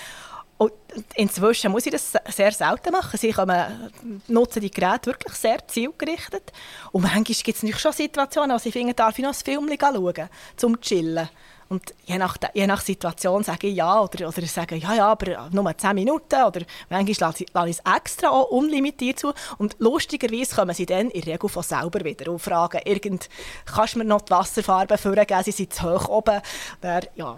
Inzwischen 1.14 1.70
muss 1.70 1.84
ich 1.84 1.92
das 1.92 2.12
sehr 2.30 2.52
selten 2.52 2.90
machen. 2.92 3.18
Sie 3.18 3.30
kommen, 3.30 3.90
nutzen 4.28 4.60
die 4.60 4.70
Geräte 4.70 5.06
wirklich 5.06 5.34
sehr 5.34 5.58
zielgerichtet. 5.68 6.52
Und 6.92 7.02
manchmal 7.02 7.24
gibt 7.24 7.62
es 7.62 7.80
schon 7.80 7.92
Situationen, 7.92 8.54
wo 8.54 8.58
sie 8.58 8.72
finden, 8.72 8.96
darf 8.96 9.18
ich 9.18 9.24
noch 9.24 9.34
ein 9.34 9.44
Film 9.44 9.68
schauen, 9.78 10.28
zum 10.56 10.80
Chillen. 10.80 11.28
Und 11.68 11.94
je 12.04 12.18
nach, 12.18 12.36
je 12.54 12.66
nach 12.66 12.80
Situation 12.80 13.42
sage 13.42 13.66
ich 13.66 13.76
ja 13.76 14.00
oder, 14.00 14.28
oder 14.28 14.46
sage 14.46 14.76
ja, 14.76 14.94
ja, 14.94 15.08
aber 15.08 15.48
nur 15.50 15.76
10 15.76 15.94
Minuten 15.94 16.44
oder 16.44 16.60
manchmal 16.88 17.28
lasse 17.28 17.44
ich, 17.44 17.52
lasse 17.52 17.68
ich 17.68 17.78
es 17.78 17.96
extra 17.96 18.30
auch 18.30 18.50
unlimitiert 18.50 19.18
zu. 19.18 19.32
Und 19.58 19.76
lustigerweise 19.78 20.54
kommen 20.54 20.74
sie 20.74 20.86
dann 20.86 21.10
in 21.10 21.22
der 21.22 21.34
Regel 21.34 21.48
von 21.48 21.62
selber 21.62 22.04
wieder 22.04 22.30
und 22.30 22.38
fragen, 22.38 22.80
irgend, 22.84 23.28
kannst 23.64 23.94
du 23.94 23.98
mir 23.98 24.04
noch 24.04 24.22
die 24.22 24.30
Wasserfarbe 24.30 24.96
vorgeben, 24.96 25.42
sie 25.42 25.50
sind 25.50 25.72
zu 25.72 25.84
hoch 25.84 26.08
oben. 26.08 26.40
Der, 26.82 27.02
ja, 27.16 27.36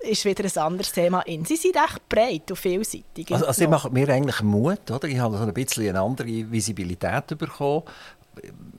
ist 0.00 0.24
wieder 0.24 0.44
ein 0.44 0.62
anderes 0.62 0.92
Thema 0.92 1.20
in. 1.22 1.44
Sie 1.44 1.56
sind 1.56 1.76
echt 1.76 2.08
breit 2.08 2.50
und 2.50 2.56
vielseitig. 2.56 3.32
Also, 3.32 3.46
also 3.46 3.58
sie 3.60 3.68
machen 3.68 3.92
mir 3.92 4.08
eigentlich 4.08 4.42
Mut, 4.42 4.90
oder? 4.90 5.06
Ich 5.06 5.18
habe 5.18 5.36
so 5.36 5.44
ein 5.44 5.54
bisschen 5.54 5.88
eine 5.88 6.00
andere 6.00 6.50
Visibilität 6.50 7.38
bekommen 7.38 7.84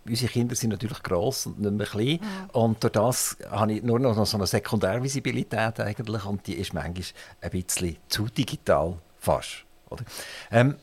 unsere 0.05 0.31
Kinder 0.31 0.55
sind 0.55 0.71
natürlich 0.71 1.01
gross 1.03 1.45
und 1.45 1.59
nicht 1.59 1.71
mehr 1.71 1.87
klein. 1.87 2.19
Mhm. 2.21 2.49
Und 2.51 2.83
durch 2.83 2.93
das 2.93 3.37
habe 3.49 3.73
ich 3.73 3.83
nur 3.83 3.99
noch 3.99 4.25
so 4.25 4.37
eine 4.37 4.47
Sekundärvisibilität 4.47 5.79
eigentlich 5.79 6.25
und 6.25 6.45
die 6.47 6.55
ist 6.55 6.73
manchmal 6.73 7.05
ein 7.41 7.49
bisschen 7.51 7.97
zu 8.07 8.27
digital 8.27 8.97
fast. 9.19 9.65
Oder? 9.89 10.03
Ähm, 10.51 10.75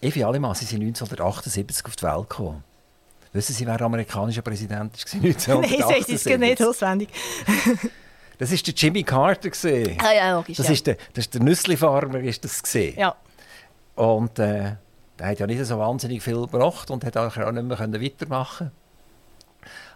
Evi 0.00 0.22
Allemann, 0.22 0.54
Sie 0.54 0.64
sind 0.64 0.82
1978 0.82 1.86
auf 1.86 1.96
die 1.96 2.02
Welt 2.02 2.28
gekommen. 2.28 2.64
Wissen 3.32 3.54
Sie, 3.54 3.66
wer 3.66 3.80
amerikanischer 3.80 4.42
Präsident 4.42 4.92
war 4.92 5.14
1978? 5.22 5.88
Nein, 5.88 6.04
Sie 6.06 6.14
es 6.14 6.38
nicht 6.38 6.62
auswendig. 6.62 7.08
das 8.38 8.50
war 8.50 8.58
der 8.58 8.74
Jimmy 8.74 9.02
Carter. 9.02 9.50
Ah 9.98 10.12
ja, 10.12 10.36
logisch. 10.36 10.56
Das, 10.56 10.66
ja. 10.66 10.72
Ist 10.72 10.86
der, 10.86 10.96
das 11.14 11.24
ist 11.24 11.34
der 11.34 11.42
Nüssli-Farmer. 11.42 12.20
Ja. 12.96 13.14
Und 13.96 14.38
äh, 14.38 14.76
der 15.18 15.28
hat 15.28 15.38
ja 15.38 15.46
nicht 15.46 15.64
so 15.64 15.78
wahnsinnig 15.78 16.22
viel 16.22 16.40
gebracht 16.40 16.90
und 16.90 17.04
hat 17.04 17.16
auch 17.16 17.36
nicht 17.52 17.64
mehr 17.64 18.02
weitermachen 18.02 18.72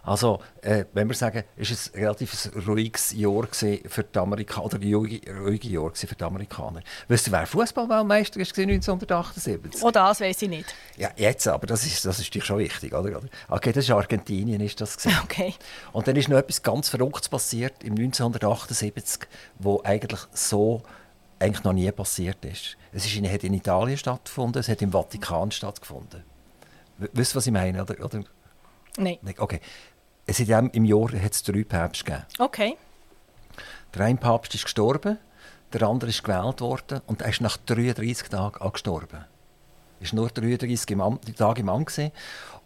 also, 0.08 0.40
äh, 0.62 0.86
wenn 0.94 1.06
wir 1.08 1.14
sagen, 1.14 1.44
ist 1.56 1.70
es 1.70 1.92
ein 1.92 2.00
relativ 2.00 2.50
ruhiges 2.66 3.12
Jahr 3.12 3.46
für 3.52 4.02
die 4.02 4.18
Amerikaner, 4.18 4.64
oder 4.64 4.78
ein 4.78 4.88
Jahr 4.88 5.90
für 5.94 6.14
die 6.14 6.24
Amerikaner. 6.24 6.80
Weißt 7.08 7.26
du, 7.26 7.32
wer 7.32 7.46
Fußballweltmeister 7.46 8.40
war 8.40 8.46
1978? 8.46 9.82
Oh, 9.82 9.90
das 9.90 10.20
weiß 10.22 10.42
ich 10.42 10.48
nicht. 10.48 10.74
Ja, 10.96 11.10
jetzt, 11.16 11.46
aber 11.46 11.66
das 11.66 11.84
ist, 11.84 12.06
das 12.06 12.18
ist 12.18 12.44
schon 12.44 12.58
wichtig, 12.58 12.94
oder? 12.94 13.20
Okay, 13.48 13.72
das 13.72 13.84
ist 13.84 13.90
Argentinien, 13.90 14.60
ist 14.60 14.80
das 14.80 14.96
gewesen. 14.96 15.18
Okay. 15.28 15.54
Und 15.92 16.08
dann 16.08 16.16
ist 16.16 16.28
noch 16.28 16.38
etwas 16.38 16.62
ganz 16.62 16.88
Verrücktes 16.88 17.28
passiert 17.28 17.82
im 17.82 17.92
1978, 17.92 19.28
wo 19.58 19.82
eigentlich 19.84 20.20
so 20.32 20.82
eigentlich 21.38 21.64
noch 21.64 21.72
nie 21.72 21.90
passiert 21.92 22.44
ist. 22.44 22.76
Es 22.92 23.06
ist 23.06 23.16
in, 23.16 23.30
hat 23.30 23.44
in 23.44 23.54
Italien 23.54 23.98
stattgefunden, 23.98 24.60
es 24.60 24.68
hat 24.68 24.82
im 24.82 24.92
Vatikan 24.92 25.50
stattgefunden. 25.50 26.24
Wisst 26.98 27.34
ihr, 27.34 27.36
was 27.36 27.46
ich 27.46 27.52
meine? 27.52 27.82
Oder, 27.82 28.04
oder? 28.04 28.24
Nein. 28.96 29.18
Okay. 29.38 29.60
Es 30.26 30.40
hat 30.40 30.74
Im 30.74 30.84
Jahr 30.84 31.12
hat 31.12 31.32
es 31.32 31.42
drei 31.42 31.64
Päpste 31.64 32.04
gegeben. 32.04 32.26
Okay. 32.38 32.76
Der 33.94 34.04
eine 34.04 34.18
Papst 34.18 34.54
ist 34.54 34.64
gestorben, 34.64 35.18
der 35.72 35.82
andere 35.82 36.10
ist 36.10 36.22
gewählt 36.22 36.60
worden 36.60 37.00
und 37.06 37.22
er 37.22 37.30
ist 37.30 37.40
nach 37.40 37.56
33 37.56 38.28
Tagen 38.28 38.72
gestorben. 38.72 39.24
Er 40.00 40.12
war 40.12 40.14
nur 40.14 40.28
33 40.28 40.86
Tage 41.36 41.60
im 41.60 41.68
Amt. 41.68 42.00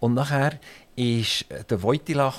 Und 0.01 0.15
nachher 0.15 0.59
ist 0.97 1.51
äh, 1.51 1.65
der 1.65 1.83
Wojtyla 1.83 2.33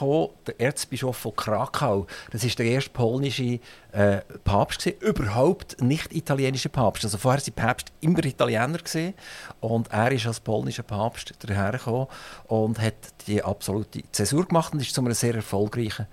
der 0.46 0.60
Erzbischof 0.60 1.18
von 1.18 1.36
Krakau. 1.36 2.08
Das 2.32 2.44
ist 2.44 2.60
der 2.60 2.66
erste 2.66 2.92
polnische 2.92 3.60
äh, 3.92 4.22
Papst 4.44 4.84
gewesen, 4.84 5.02
überhaupt 5.02 5.82
nicht 5.82 6.14
italienischer 6.14 6.70
Papst. 6.70 7.04
Also 7.04 7.18
vorher 7.18 7.42
waren 7.42 7.54
Papst 7.54 7.92
immer 8.02 8.24
Italiener 8.24 8.78
gewesen, 8.78 9.14
und 9.60 9.92
er 9.92 10.12
ist 10.12 10.28
als 10.28 10.40
polnischer 10.40 10.84
Papst 10.84 11.34
dahergekommen 11.40 12.08
und 12.48 12.80
hat 12.80 12.96
die 13.28 13.42
absolute 13.44 14.04
Zäsur 14.12 14.46
gemacht 14.46 14.74
und 14.74 14.82
ist 14.82 14.94
zu 14.94 15.02
einem 15.02 15.14
sehr 15.14 15.36
erfolgreichen 15.36 16.08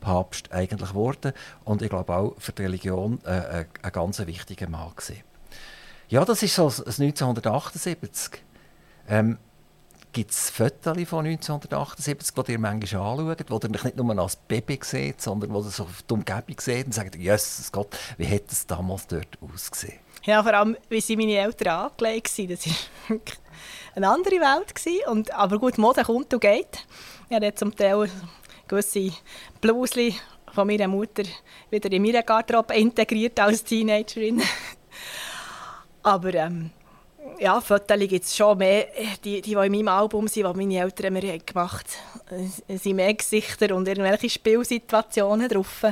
Papst 0.00 0.52
eigentlich 0.52 0.90
geworden 0.90 1.32
und 1.64 1.82
ich 1.82 1.88
glaube 1.88 2.14
auch 2.14 2.34
für 2.38 2.52
die 2.52 2.62
Religion 2.62 3.18
äh, 3.26 3.62
äh 3.62 3.64
ein 3.82 3.92
ganz 3.92 4.24
wichtiger 4.24 4.68
Mann 4.68 4.92
gewesen. 4.94 5.22
Ja, 6.08 6.24
das 6.24 6.42
ist 6.44 6.54
so 6.54 6.66
1978. 6.66 8.40
Ähm, 9.08 9.38
Gibt 10.16 10.30
es 10.30 10.48
Fotos 10.48 10.96
von 11.10 11.26
1978, 11.26 12.34
die 12.34 12.52
ihr 12.52 12.58
manchmal 12.58 13.02
anschaut, 13.02 13.50
wo 13.50 13.60
ihr 13.62 13.68
nicht 13.68 13.96
nur 13.98 14.18
als 14.18 14.36
Baby 14.36 14.78
seht, 14.82 15.20
sondern 15.20 15.52
wo 15.52 15.58
ihr 15.58 15.64
so 15.64 15.82
auf 15.82 16.02
die 16.08 16.14
Umgebung 16.14 16.58
seht 16.58 16.86
und 16.86 16.92
sagt, 16.92 17.16
Jesus 17.16 17.70
Gott, 17.70 17.94
wie 18.16 18.26
hat 18.26 18.50
es 18.50 18.66
damals 18.66 19.06
dort 19.08 19.28
ausgesehen? 19.42 19.98
Ja, 20.24 20.42
vor 20.42 20.54
allem, 20.54 20.74
wie 20.88 21.02
sie 21.02 21.18
meine 21.18 21.36
Eltern 21.36 21.90
angelegt 21.90 22.38
waren. 22.38 22.48
Das 22.48 22.66
war 22.66 23.18
eine 23.94 24.08
andere 24.08 24.36
Welt. 24.36 25.06
Und, 25.06 25.34
aber 25.34 25.58
gut, 25.58 25.76
Mode 25.76 26.02
kommt 26.02 26.32
und 26.32 26.40
geht. 26.40 26.86
Ich 27.28 27.36
habe 27.36 27.54
zum 27.54 27.76
Teil 27.76 28.08
gewisse 28.66 29.12
Blusen 29.60 30.14
von 30.50 30.66
meiner 30.66 30.88
Mutter 30.88 31.24
wieder 31.70 31.92
in 31.92 32.00
meine 32.00 32.22
Garderobe 32.22 32.74
integriert 32.74 33.38
als 33.38 33.64
Teenagerin. 33.64 34.40
aber 36.02 36.32
ähm, 36.32 36.70
ja, 37.38 37.60
Fotos 37.60 37.98
gibt 37.98 38.24
es 38.24 38.36
schon 38.36 38.58
mehr, 38.58 38.86
die, 39.24 39.40
die, 39.40 39.42
die 39.42 39.52
in 39.52 39.72
meinem 39.72 39.88
Album 39.88 40.28
sind, 40.28 40.46
die 40.46 40.56
meine 40.56 40.78
Eltern 40.78 41.12
mir 41.12 41.38
gemacht 41.38 41.86
haben. 42.30 42.78
Sind 42.78 42.96
mehr 42.96 43.14
Gesichter 43.14 43.74
und 43.74 43.88
irgendwelche 43.88 44.30
Spielsituationen 44.30 45.48
drauf. 45.48 45.84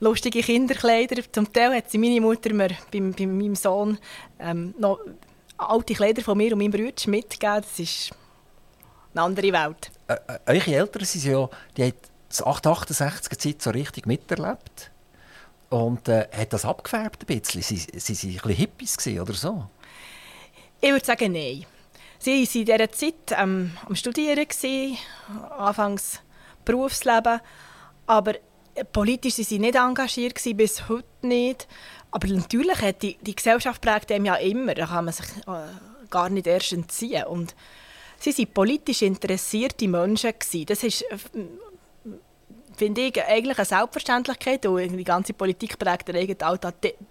Lustige 0.00 0.42
Kinderkleider. 0.42 1.22
Zum 1.30 1.52
Teil 1.52 1.76
hat 1.76 1.90
sie 1.90 1.98
meine 1.98 2.20
Mutter 2.20 2.52
mir 2.52 2.70
bei, 2.90 3.00
bei 3.00 3.26
meinem 3.26 3.54
Sohn 3.54 3.98
ähm, 4.38 4.74
noch 4.78 4.98
alte 5.56 5.94
Kleider 5.94 6.22
von 6.22 6.36
mir 6.36 6.52
und 6.52 6.58
meinem 6.58 6.72
Bruder 6.72 6.92
mitgegeben. 7.06 7.62
Das 7.62 7.78
ist 7.78 8.10
eine 9.14 9.22
andere 9.22 9.52
Welt. 9.52 9.90
Äh, 10.08 10.14
äh, 10.14 10.38
eure 10.46 10.74
Eltern 10.74 11.04
sind 11.04 11.24
ja, 11.24 11.48
die 11.76 11.84
haben 11.84 11.92
die 12.30 12.36
68er 12.36 13.38
Zeit 13.38 13.62
so 13.62 13.70
richtig 13.70 14.06
miterlebt. 14.06 14.90
Und 15.70 16.08
äh, 16.08 16.28
hat 16.32 16.52
das 16.52 16.64
abgefärbt 16.64 17.22
ein 17.22 17.40
bisschen? 17.40 17.62
Sie, 17.62 17.76
sie, 17.76 18.14
sie 18.14 18.36
waren 18.36 18.50
ein 18.50 18.68
bisschen 18.76 19.12
Hippies 19.12 19.20
oder 19.20 19.32
so? 19.32 19.64
Ich 20.84 20.90
würde 20.90 21.06
sagen, 21.06 21.32
nein. 21.32 21.64
Sie 22.18 22.30
waren 22.30 22.60
in 22.60 22.64
dieser 22.66 22.92
Zeit 22.92 23.38
ähm, 23.42 23.72
am 23.86 23.94
Studieren, 23.94 24.46
gewesen, 24.46 24.98
anfangs 25.56 26.20
Berufsleben, 26.62 27.40
aber 28.06 28.34
politisch 28.92 29.38
waren 29.38 29.44
sie 29.46 29.58
nicht 29.58 29.76
engagiert, 29.76 30.34
gewesen, 30.34 30.56
bis 30.58 30.86
heute 30.86 31.06
nicht. 31.22 31.66
Aber 32.10 32.28
natürlich 32.28 32.82
hat 32.82 33.00
die, 33.00 33.16
die 33.22 33.34
Gesellschaft 33.34 33.80
prägt 33.80 34.10
dem 34.10 34.26
ja 34.26 34.34
immer, 34.34 34.74
da 34.74 34.84
kann 34.84 35.06
man 35.06 35.14
sich 35.14 35.24
äh, 35.46 36.10
gar 36.10 36.28
nicht 36.28 36.46
erst 36.46 36.74
entziehen. 36.74 37.24
Und 37.24 37.54
sie 38.18 38.36
waren 38.36 38.52
politisch 38.52 39.00
interessierte 39.00 39.88
Menschen. 39.88 40.34
Gewesen. 40.38 40.66
Das 40.66 40.84
ist 40.84 41.00
äh, 41.00 41.16
finde 42.76 43.02
ich 43.02 43.22
eigentlich 43.22 43.58
eine 43.58 43.64
Selbstverständlichkeit. 43.64 44.66
Und 44.66 44.96
die 44.96 45.04
ganze 45.04 45.32
Politik 45.32 45.78
prägt 45.78 46.08
den 46.08 46.16
eigenen 46.16 46.42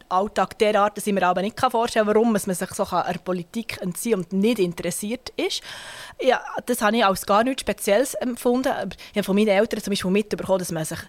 Alltag, 0.09 0.59
derart, 0.59 0.97
dass 0.97 1.07
ich 1.07 1.13
mir 1.13 1.23
aber 1.23 1.41
nicht 1.41 1.59
vorstellen 1.59 2.05
kann, 2.05 2.15
warum 2.15 2.31
man 2.31 2.39
sich 2.39 2.69
so 2.69 2.85
einer 2.85 3.17
Politik 3.19 3.81
entziehen 3.81 4.19
und 4.19 4.33
nicht 4.33 4.59
interessiert 4.59 5.31
ist. 5.35 5.61
Ja, 6.21 6.41
das 6.65 6.81
habe 6.81 6.97
ich 6.97 7.05
als 7.05 7.25
gar 7.25 7.43
nichts 7.43 7.61
Spezielles 7.61 8.13
empfunden. 8.15 8.71
Ich 9.11 9.17
habe 9.17 9.23
von 9.23 9.35
meinen 9.35 9.49
Eltern 9.49 9.81
zum 9.81 9.91
Beispiel 9.91 10.11
mitbekommen, 10.11 10.59
dass 10.59 10.71
man 10.71 10.85
sich 10.85 10.99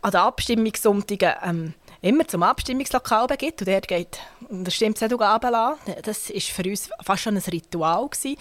an 0.00 0.10
den 0.10 0.20
Abstimmungssonntagen 0.20 1.32
ähm, 1.44 1.74
immer 2.00 2.26
zum 2.26 2.42
Abstimmungslokal 2.42 3.26
begibt 3.26 3.62
und 3.62 3.68
dort 3.68 3.88
geht 3.88 4.18
der 4.48 4.70
Stimmzettel 4.70 5.20
ablassen. 5.22 5.94
Das 6.02 6.30
war 6.30 6.40
für 6.40 6.68
uns 6.68 6.90
fast 7.02 7.22
schon 7.22 7.36
ein 7.36 7.42
Ritual. 7.42 8.08
Gewesen. 8.08 8.36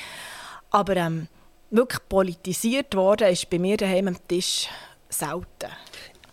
Aber 0.71 0.95
ähm, 0.95 1.27
wirklich 1.69 2.01
politisiert 2.09 2.95
worden 2.95 3.29
ist 3.29 3.49
bei 3.49 3.59
mir 3.59 3.77
daheim 3.77 4.09
am 4.09 4.27
Tisch 4.27 4.67
selten. 5.11 5.71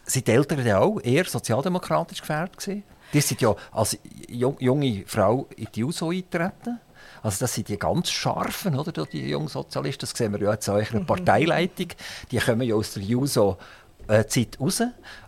Sind 0.04 0.26
die 0.26 0.32
Eltern 0.32 0.64
ja 0.64 0.78
auch 0.78 1.00
eher 1.00 1.24
sozialdemokratisch 1.24 2.20
gefärbt 2.20 2.58
gewesen? 2.58 2.82
Die 3.12 3.20
sind 3.20 3.40
ja 3.40 3.54
als 3.72 3.98
junge 4.28 5.04
Frau 5.06 5.48
in 5.56 5.68
die 5.74 5.80
JUSO 5.80 6.10
eingetreten. 6.10 6.80
Also 7.22 7.40
das 7.40 7.54
sind 7.54 7.68
die 7.68 7.78
ganz 7.78 8.10
scharfen, 8.10 8.78
oder, 8.78 9.04
die 9.06 9.28
jungen 9.28 9.48
Sozialisten. 9.48 10.00
Das 10.00 10.10
sehen 10.10 10.32
wir 10.32 10.40
ja 10.40 10.52
jetzt 10.52 10.68
auch 10.68 10.78
in 10.78 10.86
der 10.92 11.00
Parteileitung. 11.00 11.88
Die 12.30 12.38
kommen 12.38 12.62
ja 12.62 12.74
aus 12.74 12.94
der 12.94 13.02
JUSO-Zeit 13.02 14.58
raus. 14.60 14.82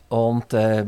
Und 0.09 0.53
äh, 0.53 0.87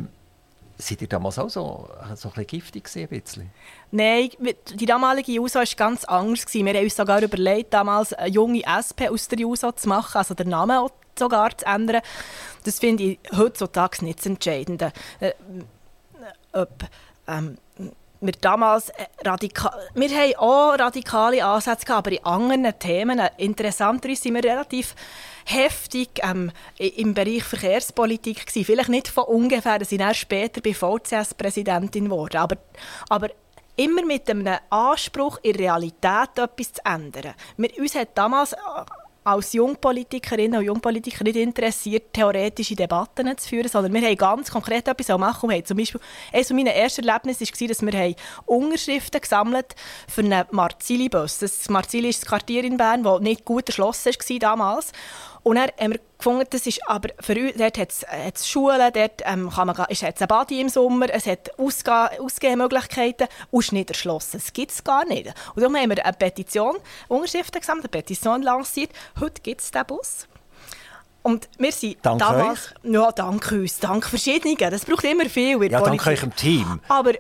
Seid 0.83 1.01
ihr 1.01 1.09
damals 1.09 1.39
auch 1.39 1.49
so, 1.49 1.89
so 2.17 2.29
ein 2.29 2.35
bisschen 2.35 2.47
giftig 2.47 2.85
gewesen, 2.85 3.03
ein 3.03 3.21
bisschen? 3.21 3.51
Nein, 3.93 4.31
die 4.75 4.87
damalige 4.87 5.31
JUSO 5.31 5.61
war 5.61 5.67
ganz 5.77 6.05
anders. 6.05 6.45
Wir 6.53 6.75
haben 6.75 6.83
uns 6.83 6.97
sogar 6.97 7.23
überlegt, 7.23 7.73
damals 7.73 8.13
eine 8.13 8.29
junge 8.29 8.65
SP 8.67 9.07
aus 9.09 9.29
der 9.29 9.39
JUSO 9.39 9.71
zu 9.73 9.89
machen, 9.89 10.19
also 10.19 10.35
den 10.35 10.49
Namen 10.49 10.79
sogar 11.19 11.57
zu 11.57 11.67
ändern. 11.67 12.03
Das 12.65 12.79
finde 12.79 13.03
ich 13.05 13.19
heutzutage 13.37 14.05
nicht 14.05 14.19
das 14.21 14.27
Entscheidende. 14.27 14.93
Äh, 15.21 15.33
ob, 16.53 16.85
ähm, 17.27 17.59
wir 18.23 18.33
damals 18.41 18.91
äh, 18.91 19.07
wir 19.95 20.11
haben 20.11 20.35
auch 20.37 20.79
radikale 20.79 21.45
Ansätze 21.45 21.87
gehabt, 21.87 22.07
aber 22.07 22.13
in 22.13 22.25
anderen 22.25 22.79
Themen. 22.79 23.21
Interessanterweise 23.37 24.23
sind 24.23 24.35
wir 24.35 24.45
relativ 24.45 24.95
heftig 25.45 26.21
ähm, 26.23 26.53
im 26.79 27.15
Bereich 27.15 27.43
Verkehrspolitik 27.43 28.47
gewesen. 28.47 28.65
Vielleicht 28.65 28.89
nicht 28.89 29.09
von 29.09 29.25
ungefähr, 29.25 29.81
dass 29.81 29.91
ich 29.91 29.99
dann 29.99 30.15
später 30.15 30.61
bei 30.61 30.73
VCS 30.73 31.35
Präsidentin 31.35 32.11
wurde, 32.11 32.39
aber, 32.39 32.57
aber 33.09 33.29
immer 33.77 34.05
mit 34.05 34.31
einem 34.31 34.57
Anspruch, 34.71 35.39
in 35.43 35.57
Realität 35.57 36.37
etwas 36.37 36.75
zu 36.75 36.85
ändern. 36.85 37.35
Wir, 37.57 37.71
uns 37.79 37.95
hat 37.97 38.11
damals 38.15 38.55
als 39.25 39.53
Jungpolitikerinnen 39.53 40.59
und 40.59 40.67
Jungpolitiker 40.67 41.25
nicht 41.25 41.37
interessiert, 41.37 42.13
theoretische 42.13 42.75
Debatten 42.75 43.37
zu 43.39 43.49
führen, 43.49 43.69
sondern 43.69 43.93
wir 43.93 44.03
haben 44.03 44.17
ganz 44.17 44.51
konkret 44.51 44.89
etwas 44.89 45.17
machen. 45.19 45.49
Wir 45.49 45.57
haben 45.57 45.65
zum 45.65 45.77
Beispiel, 45.77 46.01
eines 46.33 46.51
meiner 46.51 46.73
ersten 46.73 47.07
Erlebnisse 47.07 47.45
war, 47.45 47.69
dass 47.69 47.83
wir 47.83 48.15
Unterschriften 48.47 49.21
gesammelt 49.21 49.75
für 50.09 50.23
einen 50.23 50.45
Marzili-Bus. 50.51 51.39
Das 51.39 51.69
Marzili 51.69 52.09
ist 52.09 52.23
das 52.23 52.29
Quartier 52.29 52.65
in 52.65 52.77
Bern, 52.77 53.05
das 53.05 53.21
nicht 53.21 53.45
gut 53.45 53.69
erschlossen 53.69 54.13
war 54.13 54.39
damals. 54.39 54.93
Und 55.43 55.57
dann 55.57 55.71
haben 55.79 55.93
wir 55.93 56.01
gefunden, 56.19 56.47
das 56.51 56.67
ist 56.67 56.81
aber 56.89 57.09
für 57.19 57.35
uns, 57.35 57.55
dort 57.57 57.79
hat 57.79 57.91
es 57.91 58.49
Schulen, 58.49 58.93
dort 58.93 59.23
ähm, 59.25 59.51
kann 59.51 59.67
man, 59.67 59.77
ist, 59.89 60.03
es 60.03 60.23
ein 60.23 60.29
Body 60.29 60.61
im 60.61 60.69
Sommer, 60.69 61.07
es 61.11 61.27
hat 61.27 61.59
Ausge 61.59 62.11
Ausgehmöglichkeiten 62.21 63.27
und 63.51 63.65
ist 63.65 63.73
nicht 63.73 63.91
erschlossen. 63.91 64.41
Das 64.41 64.53
gibt 64.53 64.71
es 64.71 64.85
gar 64.85 65.05
nicht. 65.05 65.27
Und 65.55 65.63
darum 65.63 65.77
haben 65.77 65.91
wir 65.91 66.05
eine 66.05 66.13
Petition, 66.13 66.77
Unterschriften 67.09 67.61
gesammelt, 67.61 67.87
eine 67.87 67.91
Petition 67.91 68.43
lanciert. 68.43 68.91
Heute 69.19 69.43
gibt 69.43 69.61
es 69.63 69.71
diesen 69.73 69.87
Bus. 69.87 70.29
Und 71.23 71.49
wir 71.59 71.73
sind 71.73 71.99
dank 72.03 72.19
damals... 72.21 72.73
Euch? 72.85 72.93
Ja, 72.93 73.13
danke 73.13 73.61
uns, 73.61 73.79
dank 73.79 74.05
verschiedenen. 74.05 74.57
Das 74.57 74.85
braucht 74.85 75.05
immer 75.05 75.27
viel 75.27 75.63
Ja, 75.71 75.81
danke 75.81 76.11
euch 76.11 76.23
im 76.23 76.35
Team. 76.35 76.81
Aber 76.89 77.13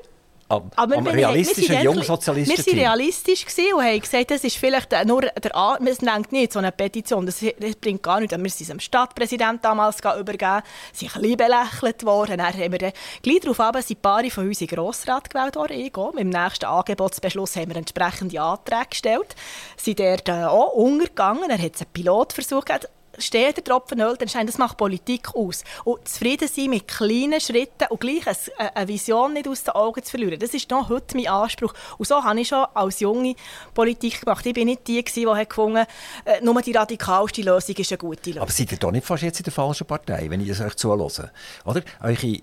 am, 0.52 0.70
aber 0.76 0.96
am 0.96 1.06
realistischen 1.06 1.82
Jungsozialisten 1.82 2.56
Wir 2.56 2.64
waren 2.64 2.78
realistisch 2.78 3.46
und 3.74 3.82
haben 3.82 4.00
gesagt, 4.00 4.30
das 4.30 4.44
ist 4.44 4.56
vielleicht 4.56 4.92
nur 5.06 5.22
der 5.22 5.56
A 5.56 5.78
es 5.84 5.98
denkt 5.98 6.32
nicht, 6.32 6.52
so 6.52 6.58
eine 6.58 6.72
Petition, 6.72 7.26
das, 7.26 7.40
das 7.40 7.76
bringt 7.76 8.02
gar 8.02 8.20
nichts. 8.20 8.36
Wir 8.36 8.50
sind 8.50 8.70
dem 8.70 8.80
Stadtpräsidenten 8.80 9.62
damals 9.62 9.98
übergeben, 9.98 10.62
sind 10.92 11.14
ein 11.16 11.22
bisschen 11.22 11.36
belächelt 11.36 12.04
worden. 12.04 12.38
Dann 12.38 12.52
haben 12.52 12.72
wir 12.72 12.92
gleich 13.22 13.40
darauf 13.40 13.60
ab, 13.60 13.76
sind 13.82 13.98
ein 13.98 14.02
paar 14.02 14.24
von 14.30 14.48
uns 14.48 14.60
in 14.60 14.66
Grossrat 14.66 15.30
gewählt 15.30 15.56
worden. 15.56 15.78
Ich 15.78 15.94
auch. 15.96 16.14
Im 16.14 16.28
nächsten 16.28 16.66
Angebotsbeschluss 16.66 17.56
haben 17.56 17.70
wir 17.70 17.76
entsprechende 17.76 18.40
Anträge 18.40 18.86
gestellt, 18.90 19.34
sind 19.76 20.00
dort 20.00 20.28
äh, 20.28 20.44
auch 20.44 20.72
untergegangen. 20.72 21.50
Er 21.50 21.58
hat 21.58 21.80
einen 21.80 21.92
Pilotversuch 21.92 22.64
gegeben 22.64 22.86
steht 23.22 23.56
der 23.56 23.64
Tropfen 23.64 24.00
Öl, 24.00 24.16
dann 24.16 24.28
scheint 24.28 24.48
das 24.48 24.58
macht 24.58 24.76
Politik 24.76 25.34
aus. 25.34 25.64
Und 25.84 26.06
zufrieden 26.06 26.48
sein 26.48 26.70
mit 26.70 26.88
kleinen 26.88 27.40
Schritten 27.40 27.86
und 27.90 28.00
gleich 28.00 28.24
eine 28.56 28.88
Vision 28.88 29.32
nicht 29.32 29.48
aus 29.48 29.64
den 29.64 29.74
Augen 29.74 30.02
zu 30.02 30.10
verlieren, 30.10 30.38
das 30.38 30.54
ist 30.54 30.70
noch 30.70 30.88
heute 30.88 31.16
mein 31.16 31.28
Anspruch. 31.28 31.74
Und 31.98 32.06
so 32.06 32.22
habe 32.22 32.40
ich 32.40 32.48
schon 32.48 32.66
als 32.74 33.00
junge 33.00 33.34
Politik 33.74 34.20
gemacht. 34.20 34.44
Ich 34.46 34.54
bin 34.54 34.66
nicht 34.66 34.86
die, 34.86 35.02
die 35.02 35.24
gefunden 35.24 35.86
äh, 36.24 36.40
nur 36.42 36.60
die 36.62 36.72
radikalste 36.72 37.42
Lösung 37.42 37.76
ist 37.76 37.92
eine 37.92 37.98
gute 37.98 38.30
Lösung. 38.30 38.42
Aber 38.42 38.52
seid 38.52 38.72
ihr 38.72 38.78
doch 38.78 38.90
nicht 38.90 39.06
fast 39.06 39.22
jetzt 39.22 39.40
in 39.40 39.44
der 39.44 39.52
falschen 39.52 39.86
Partei, 39.86 40.28
wenn 40.28 40.40
ich 40.40 40.48
das 40.48 40.60
euch 40.60 40.74
zuhöre? 40.76 41.30
Oder? 41.64 41.82
Eure 42.00 42.40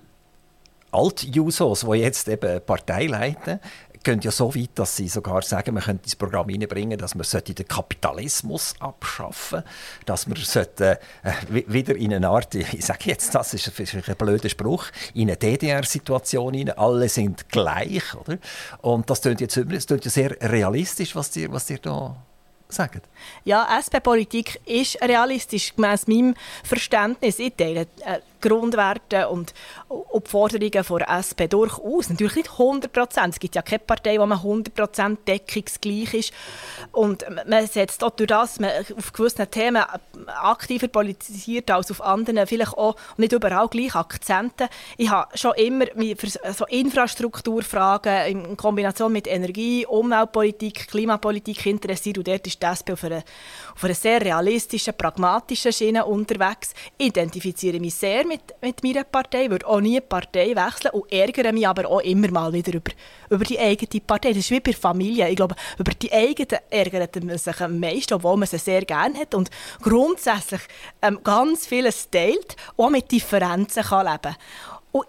Alt-Jusos, 0.92 1.82
die 1.82 1.98
jetzt 1.98 2.28
eben 2.28 2.62
Partei 2.65 3.06
leiten, 3.06 3.60
gehen 4.04 4.22
ja 4.22 4.32
so 4.32 4.54
weit, 4.56 4.72
dass 4.76 4.96
sie 4.96 5.08
sogar 5.08 5.42
sagen, 5.42 5.74
man 5.74 5.84
könnte 5.84 6.06
ins 6.06 6.16
Programm 6.16 6.50
hineinbringen, 6.50 6.98
dass 6.98 7.16
man 7.16 7.26
den 7.30 7.68
Kapitalismus 7.68 8.76
abschaffen 8.80 9.60
sollte, 9.60 9.70
dass 10.06 10.28
man 10.28 10.38
sollte, 10.38 11.00
äh, 11.24 11.34
wieder 11.50 11.96
in 11.96 12.14
eine 12.14 12.30
Art, 12.30 12.56
ich 12.56 12.86
sage 12.86 13.06
jetzt, 13.06 13.34
das 13.36 13.54
ist 13.54 13.72
ein 13.80 14.16
blöder 14.16 14.50
Spruch, 14.50 14.86
in 15.14 15.30
eine 15.30 15.38
DDR-Situation 15.38 16.54
hinein, 16.54 16.78
alle 16.78 17.10
sind 17.10 17.50
gleich, 17.50 18.16
oder? 18.16 18.38
Und 18.82 19.10
das 19.10 19.22
klingt 19.22 19.42
jetzt 19.42 19.58
das 19.58 19.88
klingt 19.88 20.06
ja 20.06 20.12
sehr 20.12 20.38
realistisch, 20.42 21.16
was 21.16 21.36
ihr, 21.36 21.52
was 21.52 21.70
ihr 21.70 21.80
da 21.80 22.16
sagt. 22.70 23.08
Ja, 23.44 23.68
SP-Politik 23.82 24.62
ist 24.66 25.02
realistisch, 25.02 25.76
gemäss 25.76 26.08
meinem 26.08 26.36
Verständnis. 26.64 27.40
Ich 27.40 27.56
teile 27.56 27.88
äh, 28.06 28.20
Grundwerte 28.41 29.30
und, 29.30 29.54
und 29.88 30.28
Forderungen 30.28 30.71
der 30.71 31.10
SP 31.10 31.47
durchaus. 31.47 32.10
Natürlich 32.10 32.36
nicht 32.36 32.52
100 32.52 32.91
Prozent. 32.91 33.34
Es 33.34 33.39
gibt 33.39 33.56
ja 33.56 33.62
keine 33.62 33.80
Partei, 33.80 34.19
wo 34.19 34.25
man 34.25 34.38
100 34.39 34.73
Prozent 34.73 35.28
deckungsgleich 35.28 36.13
ist. 36.13 36.34
Und 36.91 37.25
man 37.47 37.65
setzt 37.67 38.04
auch 38.04 38.12
durch 38.12 38.28
das, 38.28 38.60
man 38.60 38.71
auf 38.97 39.13
gewissen 39.13 39.49
Themen 39.49 39.84
aktiver 40.28 40.88
politisiert 40.88 41.71
als 41.71 41.91
auf 41.91 42.02
anderen, 42.02 42.47
vielleicht 42.47 42.78
auch 42.78 42.95
nicht 43.17 43.32
überall 43.32 43.67
gleich 43.67 43.95
Akzente. 43.95 44.69
Ich 44.97 45.10
habe 45.10 45.38
schon 45.38 45.54
immer 45.56 45.86
für 46.17 46.28
so 46.54 46.65
Infrastrukturfragen 46.65 48.25
in 48.28 48.58
Kombination 48.58 49.12
mit 49.12 49.28
Energie, 49.28 49.86
Umweltpolitik, 49.86 50.88
Klimapolitik 50.88 51.65
interessiert 51.65 52.17
und 52.17 52.28
dort 52.28 52.45
ist 52.47 52.62
die 52.62 52.65
SP 52.65 52.93
auf 52.93 53.04
einer, 53.04 53.23
auf 53.80 53.86
einer 53.86 53.94
sehr 53.94 54.22
realistischen, 54.22 54.94
pragmatischen 54.94 55.72
Schiene 55.72 56.06
unterwegs. 56.06 56.74
Identifiziere 56.98 57.80
mich 57.80 57.96
sehr 57.96 58.28
mit, 58.28 58.42
mit 58.62 58.84
meiner 58.84 59.06
Partei, 59.06 59.50
würde 59.50 59.65
auch 59.65 59.80
nie 59.80 59.96
eine 59.96 60.02
Partei 60.02 60.54
wechseln 60.54 60.92
und 60.92 61.10
ärgere 61.10 61.54
mich 61.54 61.65
aber 61.65 61.88
auch 61.89 62.02
immer 62.02 62.30
mal 62.30 62.52
wieder 62.52 62.74
über, 62.74 62.92
über 63.30 63.46
die 63.46 63.58
eigene 63.58 64.02
Partei. 64.02 64.30
Das 64.30 64.39
ist 64.39 64.52
wie 64.52 64.60
bei 64.60 64.72
der 64.72 64.82
Familie. 64.82 65.30
Ich 65.30 65.38
glaube, 65.38 65.56
über 65.78 65.94
die 65.94 66.12
eigene 66.12 66.60
ärgert 66.70 67.24
man 67.24 67.38
sich 67.38 67.62
am 67.62 67.80
meisten, 67.80 68.15
obwohl 68.15 68.36
man 68.36 68.50
sie 68.50 68.58
sehr 68.58 68.84
gerne 68.84 69.18
hat 69.18 69.34
und 69.34 69.50
grundsätzlich 69.82 70.62
ähm, 71.02 71.20
ganz 71.24 71.65
vieles 71.65 72.10
teilt 72.10 72.58
auch 72.76 72.89
mit 72.89 73.10
Differenzen 73.10 73.84
kann 73.84 74.06
leben 74.12 74.36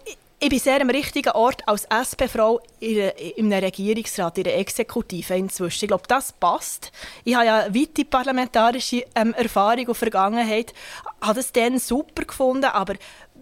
ich, 0.05 0.17
ich 0.43 0.49
bin 0.49 0.57
sehr 0.57 0.81
am 0.81 0.89
richtigen 0.89 1.29
Ort 1.33 1.61
als 1.67 1.85
SP-Frau 1.85 2.59
in 2.79 3.11
einem 3.37 3.63
Regierungsrat, 3.63 4.39
in 4.39 4.43
der 4.45 4.57
Exekutive 4.57 5.35
inzwischen. 5.35 5.85
Ich 5.85 5.87
glaube, 5.87 6.05
das 6.07 6.33
passt. 6.33 6.91
Ich 7.23 7.35
habe 7.35 7.45
ja 7.45 7.67
weite 7.73 8.05
parlamentarische 8.05 9.05
ähm, 9.13 9.35
Erfahrung 9.35 9.85
und 9.85 9.95
Vergangenheit. 9.95 10.73
Ich 10.73 11.27
habe 11.27 11.35
das 11.35 11.51
dann 11.51 11.77
super 11.77 12.25
gefunden, 12.25 12.65
aber 12.65 12.95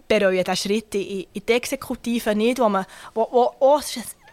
bereue 0.06 0.44
diesen 0.44 0.56
Schritt 0.56 0.94
in, 0.94 1.24
in 1.32 1.42
die 1.48 1.52
Exekutive 1.54 2.34
nicht, 2.34 2.58
wo, 2.58 2.68
man, 2.68 2.84
wo, 3.14 3.26
wo 3.30 3.44
auch 3.60 3.82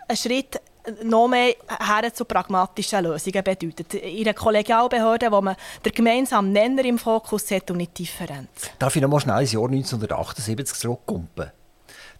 ein 0.09 0.17
Schritt 0.17 0.59
noch 1.03 1.29
mehr 1.29 1.55
her 1.69 2.13
zu 2.13 2.25
pragmatischen 2.25 3.01
Lösungen 3.05 3.43
bedeutet. 3.45 3.93
In 3.93 4.25
einer 4.25 4.33
Kollegialbehörde, 4.33 5.31
wo 5.31 5.39
man 5.39 5.55
den 5.85 5.93
gemeinsamen 5.93 6.51
Nenner 6.51 6.83
im 6.83 6.99
Fokus 6.99 7.49
hat 7.49 7.71
und 7.71 7.77
nicht 7.77 7.97
Differenz. 7.97 8.49
Darf 8.77 8.93
ich 8.93 9.01
noch 9.01 9.09
mal 9.09 9.21
schnell 9.21 9.39
ins 9.39 9.53
Jahr 9.53 9.69
1978 9.69 10.77
zurückkumpen? 10.77 11.51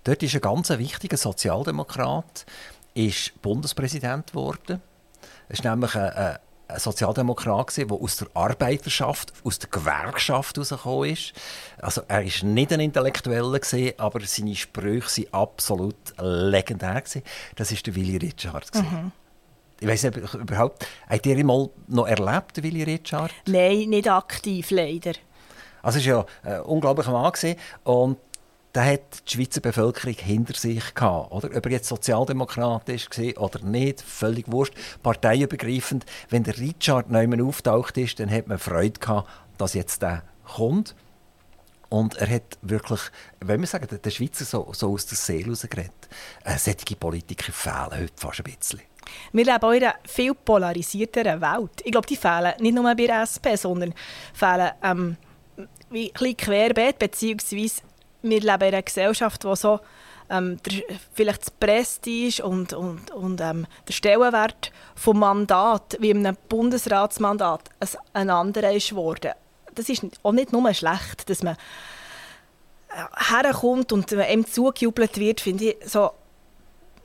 Dort 0.07 0.23
ist 0.23 0.35
ein 0.35 0.39
ganz 0.39 0.69
wichtiger 0.69 1.17
Sozialdemokrat 1.17 2.45
ist 2.93 3.41
Bundespräsident 3.41 4.27
geworden. 4.27 4.81
Es 5.49 5.61
war 5.65 5.71
nämlich 5.75 5.95
ein, 5.95 6.37
ein 6.69 6.79
Sozialdemokrat, 6.79 7.75
der 7.75 7.91
aus 7.91 8.15
der 8.15 8.29
Arbeiterschaft, 8.33 9.33
aus 9.43 9.59
der 9.59 9.69
Gewerkschaft 9.69 10.55
herausgekommen 10.55 11.09
ist. 11.09 11.33
Also 11.77 12.03
er 12.07 12.23
war 12.23 12.45
nicht 12.45 12.71
ein 12.71 12.79
Intellektueller, 12.79 13.59
aber 13.97 14.21
seine 14.21 14.55
Sprüche 14.55 15.23
waren 15.23 15.41
absolut 15.41 16.13
legendär. 16.21 17.03
Das 17.57 17.71
war 17.73 17.77
der 17.85 17.95
Willy 17.95 18.15
Richard. 18.15 18.73
Mhm. 18.75 19.11
Ich 19.81 19.87
weiß 19.89 20.03
nicht, 20.03 20.33
überhaupt, 20.35 20.87
habt 21.09 21.25
ihr 21.25 21.37
ihn 21.37 21.47
mal 21.47 21.69
noch 21.87 22.07
erlebt, 22.07 22.63
Willy 22.63 22.83
Richard? 22.83 23.31
Nein, 23.45 23.89
nicht 23.89 24.09
aktiv, 24.09 24.71
leider. 24.71 25.11
Also 25.81 25.99
es 25.99 26.07
war 26.07 26.25
ja 26.43 26.55
ein 26.55 26.61
unglaublicher 26.61 27.11
Mann. 27.11 27.33
Und 27.83 28.17
der 28.75 28.85
hat 28.85 29.27
die 29.27 29.33
Schweizer 29.33 29.61
Bevölkerung 29.61 30.15
hinter 30.15 30.53
sich 30.53 30.93
gehabt. 30.93 31.31
Oder? 31.31 31.55
Ob 31.55 31.65
er 31.65 31.71
jetzt 31.71 31.87
sozialdemokratisch 31.87 33.09
war 33.09 33.43
oder 33.43 33.59
nicht, 33.63 34.01
völlig 34.01 34.51
wurscht. 34.51 34.73
Parteiübergreifend. 35.01 36.05
Wenn 36.29 36.43
der 36.43 36.57
Richard 36.57 37.09
Neumann 37.09 37.41
auftaucht 37.41 37.97
ist, 37.97 38.19
dann 38.19 38.29
hat 38.29 38.47
man 38.47 38.59
Freude 38.59 38.99
gehabt, 38.99 39.29
dass 39.57 39.73
jetzt 39.73 40.01
der 40.01 40.23
kommt. 40.45 40.95
Und 41.89 42.17
er 42.17 42.29
hat 42.29 42.57
wirklich, 42.61 42.99
wenn 43.39 43.61
wir 43.61 43.67
sagen, 43.67 43.87
der 44.03 44.09
Schweizer 44.09 44.43
so, 44.43 44.69
so 44.73 44.91
aus 44.91 45.05
der 45.05 45.17
Seele 45.17 45.49
rausgeredet. 45.49 45.91
Äh, 46.43 46.57
solche 46.57 46.95
Politiker 46.97 47.51
fehlen 47.53 48.01
heute 48.01 48.13
fast 48.15 48.39
ein 48.39 48.53
bisschen. 48.53 48.81
Wir 49.31 49.45
leben 49.45 49.73
in 49.73 49.83
einer 49.83 49.95
viel 50.05 50.33
polarisierteren 50.33 51.39
Welt. 51.39 51.81
Ich 51.83 51.91
glaube, 51.91 52.07
die 52.07 52.17
fehlen 52.17 52.53
nicht 52.59 52.75
nur 52.75 52.83
bei 52.83 53.07
der 53.07 53.21
SP, 53.23 53.55
sondern 53.55 53.93
fehlen 54.33 54.71
ähm, 54.83 55.17
wie 55.89 56.07
ein 56.07 56.13
bisschen 56.13 56.37
querbeet, 56.37 56.99
beziehungsweise 56.99 57.81
wir 58.21 58.39
leben 58.39 58.51
in 58.51 58.73
einer 58.73 58.81
Gesellschaft, 58.81 59.45
wo 59.45 59.55
so 59.55 59.79
ähm, 60.29 60.57
der, 60.63 60.83
vielleicht 61.13 61.41
das 61.41 61.51
Prestige 61.51 62.43
und, 62.43 62.73
und, 62.73 63.11
und 63.11 63.41
ähm, 63.41 63.65
der 63.87 63.93
Stellenwert 63.93 64.71
vom 64.95 65.19
Mandat, 65.19 65.97
wie 65.99 66.11
einem 66.11 66.37
Bundesratsmandat, 66.49 67.69
ein 68.13 68.29
anderer 68.29 68.71
ist 68.71 68.89
geworden. 68.89 69.31
Das 69.75 69.89
ist 69.89 70.03
auch 70.23 70.31
nicht 70.31 70.51
nur 70.51 70.73
schlecht, 70.73 71.29
dass 71.29 71.43
man 71.43 71.55
äh, 72.89 73.43
herkommt 73.43 73.91
und 73.91 74.11
ihm 74.11 74.45
zugejubelt 74.45 75.17
wird, 75.17 75.41
finde 75.41 75.65
ich, 75.65 75.77
so, 75.85 76.11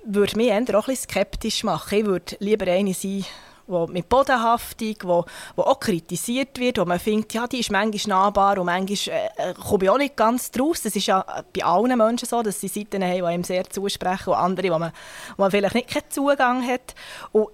würde 0.05 0.37
mich 0.37 0.49
eher 0.49 0.61
auch 0.61 0.89
ein 0.89 0.95
bisschen 0.95 1.11
skeptisch 1.11 1.63
machen. 1.65 1.99
Ich 1.99 2.07
würde 2.07 2.37
lieber 2.41 2.67
eine 2.67 2.95
sein, 2.95 3.25
wo 3.67 3.87
mit 3.87 4.09
Bodenhaftung, 4.09 4.97
wo, 5.03 5.25
wo 5.57 5.63
auch 5.63 5.81
kritisiert 5.81 6.59
wird, 6.59 6.79
wo 6.79 6.85
man 6.85 6.99
findet, 6.99 7.33
ja, 7.35 7.47
die 7.47 7.61
ist 7.61 7.71
manchmal 7.71 8.19
nahbar 8.19 8.59
und 8.59 8.67
manchmal 8.67 9.17
äh, 9.17 9.51
äh, 9.51 9.55
komme 9.55 9.85
ich 9.85 9.91
auch 9.91 9.99
nicht 9.99 10.17
ganz 10.17 10.51
draus. 10.51 10.83
Das 10.83 10.97
ist 10.97 11.07
ja 11.07 11.25
bei 11.57 11.65
allen 11.65 11.97
Menschen 11.97 12.29
so, 12.29 12.43
dass 12.43 12.61
sie 12.61 12.69
Seiten 12.69 13.03
haben, 13.03 13.27
die 13.27 13.35
ihm 13.35 13.45
sehr 13.45 13.69
zusprechen 13.69 14.31
und 14.31 14.37
andere, 14.37 14.71
wo 14.71 14.79
man, 14.79 14.93
wo 15.37 15.43
man 15.43 15.51
vielleicht 15.51 15.75
nicht 15.75 15.89
keinen 15.89 16.11
Zugang 16.11 16.67
hat. 16.67 16.95
Und 17.33 17.49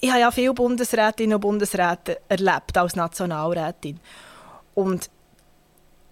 ich 0.00 0.10
habe 0.10 0.20
ja 0.20 0.30
viele 0.30 0.54
Bundesrätinnen 0.54 1.34
und 1.34 1.40
Bundesräte 1.40 2.20
erlebt 2.28 2.76
als 2.76 2.96
Nationalrätin. 2.96 3.98
Und 4.74 5.10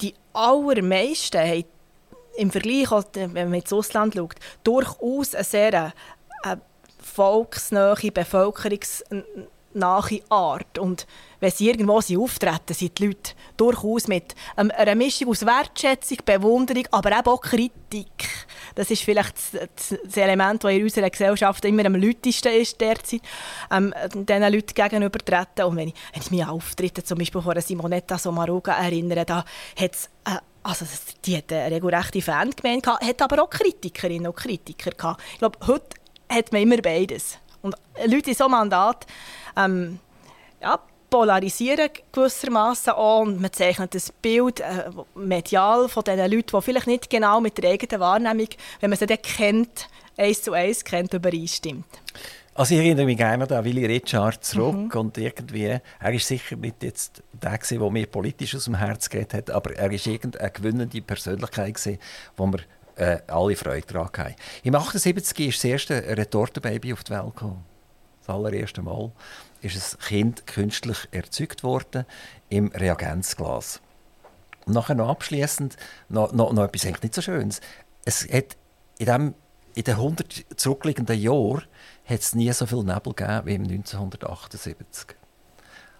die 0.00 0.14
allermeisten 0.32 1.40
haben 1.40 1.64
im 2.36 2.50
Vergleich, 2.50 2.90
wenn 3.14 3.32
man 3.32 3.54
ins 3.54 3.72
Ausland 3.72 4.14
schaut, 4.14 4.34
durchaus 4.64 5.34
eine 5.34 5.44
sehr 5.44 5.92
äh, 6.44 6.56
volksnähe, 7.14 8.10
bevölkerungsnähe 8.12 9.48
nahe 9.74 10.20
Art. 10.28 10.78
Und 10.78 11.06
wenn 11.40 11.50
sie 11.50 11.68
irgendwo 11.68 12.00
sind 12.00 12.18
auftreten, 12.18 12.74
sind 12.74 12.98
die 12.98 13.06
Leute 13.06 13.32
durchaus 13.56 14.08
mit 14.08 14.34
ähm, 14.56 14.70
einer 14.76 14.94
Mischung 14.94 15.28
aus 15.28 15.44
Wertschätzung, 15.44 16.18
Bewunderung, 16.24 16.86
aber 16.90 17.10
eben 17.10 17.26
auch 17.26 17.40
Kritik. 17.40 18.46
Das 18.74 18.90
ist 18.90 19.02
vielleicht 19.02 19.36
das, 19.36 20.16
Element, 20.16 20.64
das 20.64 20.72
in 20.72 20.82
unserer 20.82 21.10
Gesellschaft 21.10 21.64
immer 21.64 21.84
am 21.84 21.96
lautesten 21.96 22.52
ist 22.52 22.80
derzeit, 22.80 23.20
ähm, 23.70 23.92
diesen 24.14 24.42
Leuten 24.42 24.74
gegenübertreten. 24.74 25.64
Und 25.64 25.76
wenn 25.76 25.88
ich, 25.88 25.94
wenn 26.12 26.22
ich 26.22 26.30
mich 26.30 26.42
an 26.42 26.50
Auftritte 26.50 27.04
zum 27.04 27.18
Beispiel 27.18 27.42
von 27.42 27.60
Simonetta 27.60 28.18
Sommaruga 28.18 28.74
erinnere, 28.74 29.24
da 29.24 29.44
hat 29.78 29.94
es 29.94 30.06
äh, 30.24 30.38
also 30.62 30.86
die 31.26 31.36
hat 31.36 31.52
eine 31.52 31.76
regelrechte 31.76 32.22
Fangemeinde 32.22 32.92
hat 32.92 33.20
aber 33.20 33.42
auch 33.42 33.50
Kritikerinnen 33.50 34.28
und 34.28 34.36
Kritiker 34.36 34.92
gehabt. 34.92 35.22
Ich 35.34 35.38
glaube, 35.38 35.58
heute 35.66 35.84
hat 36.28 36.52
man 36.52 36.62
immer 36.62 36.78
beides. 36.78 37.38
Und 37.62 37.74
Leute 38.06 38.30
in 38.30 38.36
so 38.36 38.44
einem 38.44 38.52
Mandat 38.52 39.06
ähm, 39.56 39.98
ja, 40.60 40.78
polarisieren 41.10 41.90
gewissermaßen 42.12 42.92
auch 42.92 43.20
und 43.20 43.40
man 43.40 43.52
zeichnet 43.52 43.94
das 43.94 44.10
Bild 44.10 44.60
äh, 44.60 44.90
medial 45.14 45.88
von 45.88 46.02
diesen 46.02 46.30
Leuten, 46.30 46.56
die 46.56 46.62
vielleicht 46.62 46.86
nicht 46.86 47.08
genau 47.08 47.40
mit 47.40 47.56
der 47.56 47.70
eigenen 47.70 48.00
Wahrnehmung, 48.00 48.48
wenn 48.80 48.90
man 48.90 48.98
sie 48.98 49.06
dann 49.06 49.22
kennt, 49.22 49.88
eins 50.16 50.42
zu 50.42 50.52
eins 50.52 50.84
kennt, 50.84 51.14
übereinstimmt. 51.14 51.84
Also 52.56 52.74
ich 52.74 52.80
erinnere 52.80 53.04
mich 53.04 53.16
gerne 53.16 53.50
an 53.50 53.64
Willy 53.64 53.84
Richard 53.84 54.44
zurück 54.44 54.74
mhm. 54.74 55.00
und 55.00 55.18
irgendwie, 55.18 55.64
er 55.64 55.82
war 56.00 56.18
sicher 56.18 56.56
nicht 56.56 56.82
jetzt 56.84 57.22
der 57.32 57.58
der 57.58 57.90
mir 57.90 58.06
politisch 58.06 58.54
aus 58.54 58.66
dem 58.66 58.76
Herz 58.76 59.08
geht 59.08 59.34
hat, 59.34 59.50
aber 59.50 59.74
er 59.74 59.90
war 59.90 60.06
irgendeine 60.06 60.50
gewinnende 60.50 61.00
Persönlichkeit 61.00 61.74
gewesen, 61.74 61.98
wo 62.36 62.46
wir 62.46 62.60
äh, 62.96 63.18
alle 63.26 63.56
Freude 63.56 63.86
daran 63.86 64.10
hatten. 64.16 64.34
Im 64.62 64.74
78 64.74 65.48
ist 65.48 65.58
das 65.58 65.64
erste 65.64 66.16
Retortenbaby 66.16 66.92
auf 66.92 67.04
die 67.04 67.12
Welt 67.12 67.24
gekommen. 67.24 67.64
Das 68.20 68.34
allererste 68.34 68.82
Mal 68.82 69.12
ist 69.60 69.76
ein 69.76 69.98
Kind 70.00 70.46
künstlich 70.46 71.08
erzeugt 71.10 71.62
worden 71.62 72.06
im 72.48 72.68
Reagenzglas. 72.68 73.80
Und 74.66 74.74
nachher 74.74 74.94
noch 74.94 75.08
abschließend 75.08 75.76
noch, 76.08 76.32
noch, 76.32 76.52
noch 76.52 76.64
etwas 76.64 76.86
eigentlich 76.86 77.02
nicht 77.02 77.14
so 77.14 77.22
Schönes. 77.22 77.60
Es 78.04 78.26
hat 78.32 78.56
in, 78.98 79.06
dem, 79.06 79.34
in 79.74 79.84
den 79.84 79.94
100 79.94 80.46
zurückliegenden 80.56 81.20
Jahren 81.20 81.64
hat 82.06 82.20
es 82.20 82.34
nie 82.34 82.52
so 82.52 82.66
viel 82.66 82.82
Nebel 82.82 83.12
gegeben 83.14 83.46
wie 83.46 83.54
im 83.54 83.62
1978. 83.64 85.16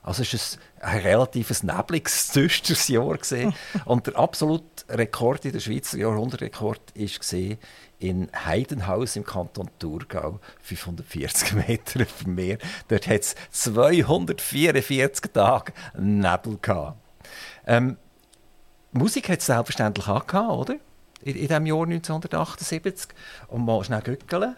Also 0.04 0.22
es 0.22 0.32
war 0.32 0.60
ein, 0.82 0.96
ein 0.96 1.02
relativ 1.02 1.62
nebliges, 1.62 2.30
düsteres 2.32 2.88
Jahr. 2.88 3.16
Gewesen. 3.16 3.54
Und 3.86 4.06
der 4.06 4.16
absolute 4.16 4.84
Rekord 4.90 5.44
in 5.46 5.52
der 5.52 5.60
Schweiz, 5.60 5.92
der 5.92 6.00
Jahrhundertrekord, 6.00 6.80
war 6.94 7.56
in 7.98 8.30
Heidenhaus 8.44 9.16
im 9.16 9.24
Kanton 9.24 9.70
Thurgau, 9.78 10.40
540 10.60 11.52
Meter 11.68 12.04
vom 12.04 12.34
Meer. 12.34 12.58
Dort 12.88 13.06
hat 13.08 13.20
es 13.20 13.34
244 13.50 15.32
Tage 15.32 15.72
Nebel 15.96 16.58
gehabt. 16.60 16.98
Ähm, 17.66 17.96
Musik 18.92 19.30
hat 19.30 19.40
es 19.40 19.46
selbstverständlich 19.46 20.06
auch 20.06 20.26
gehabt, 20.26 20.50
oder? 20.50 20.74
In, 21.22 21.34
in 21.34 21.48
diesem 21.48 21.66
Jahr 21.66 21.82
1978. 21.82 23.08
Und 23.48 23.64
mal 23.64 23.82
schnell 23.82 24.02
gückeln. 24.02 24.54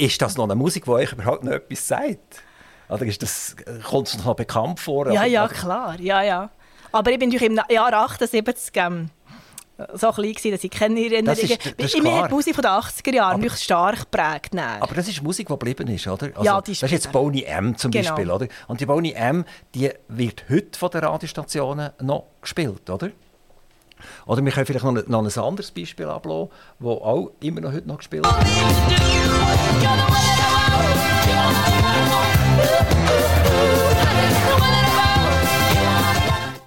Ist 0.00 0.22
das 0.22 0.36
noch 0.36 0.44
eine 0.44 0.54
Musik, 0.54 0.84
die 0.84 0.90
euch 0.90 1.12
überhaupt 1.12 1.44
noch 1.44 1.52
etwas 1.52 1.86
sagt? 1.86 2.42
Oder 2.88 3.04
ist 3.04 3.22
das, 3.22 3.54
kommt 3.84 4.08
es 4.08 4.24
noch 4.24 4.34
bekannt 4.34 4.80
vor? 4.80 5.10
Ja, 5.12 5.24
ja, 5.24 5.46
klar. 5.46 6.00
Ja, 6.00 6.22
ja. 6.22 6.50
Aber 6.90 7.12
ich 7.12 7.18
bin 7.18 7.28
natürlich 7.28 7.50
im 7.50 7.60
Jahr 7.68 7.92
78 7.92 8.72
ähm, 8.76 9.10
so 9.94 10.10
klein 10.10 10.32
gewesen, 10.32 10.50
dass 10.52 10.64
ich 10.64 10.70
keine 10.70 10.98
Erinnerungen... 10.98 11.26
Das 11.26 11.38
ist, 11.38 11.74
das 11.78 11.92
die 11.92 12.00
Musik 12.00 12.54
von 12.54 12.62
den 12.62 12.70
80er 12.70 13.14
Jahren 13.14 13.44
aber, 13.44 13.56
stark 13.56 14.10
geprägt. 14.10 14.56
Aber 14.56 14.94
das 14.94 15.08
ist 15.08 15.22
Musik, 15.22 15.46
die 15.46 15.52
geblieben 15.52 15.88
ist, 15.88 16.06
oder? 16.06 16.26
Also, 16.34 16.44
ja, 16.44 16.60
die 16.60 16.72
ist 16.72 16.82
Das 16.82 16.90
ist 16.90 17.04
jetzt 17.04 17.12
Boney 17.12 17.42
M 17.42 17.76
zum 17.76 17.90
genau. 17.90 18.08
Beispiel, 18.08 18.30
oder? 18.30 18.48
Und 18.68 18.80
die 18.80 18.86
Boney 18.86 19.12
M, 19.12 19.44
die 19.74 19.90
wird 20.08 20.44
heute 20.48 20.78
von 20.78 20.90
den 20.90 21.04
Radiostationen 21.04 21.90
noch 22.00 22.24
gespielt, 22.40 22.88
oder? 22.88 23.10
Oder 24.26 24.44
wir 24.44 24.52
können 24.52 24.66
vielleicht 24.66 24.84
noch 24.84 24.92
noch 25.06 25.24
ein 25.24 25.42
anderes 25.42 25.70
Beispiel 25.70 26.06
ablassen, 26.06 26.50
das 26.78 26.88
auch 26.88 27.32
immer 27.40 27.60
noch 27.60 27.72
heute 27.72 27.88
noch 27.88 27.98
gespielt 27.98 28.24
wird. 28.24 28.36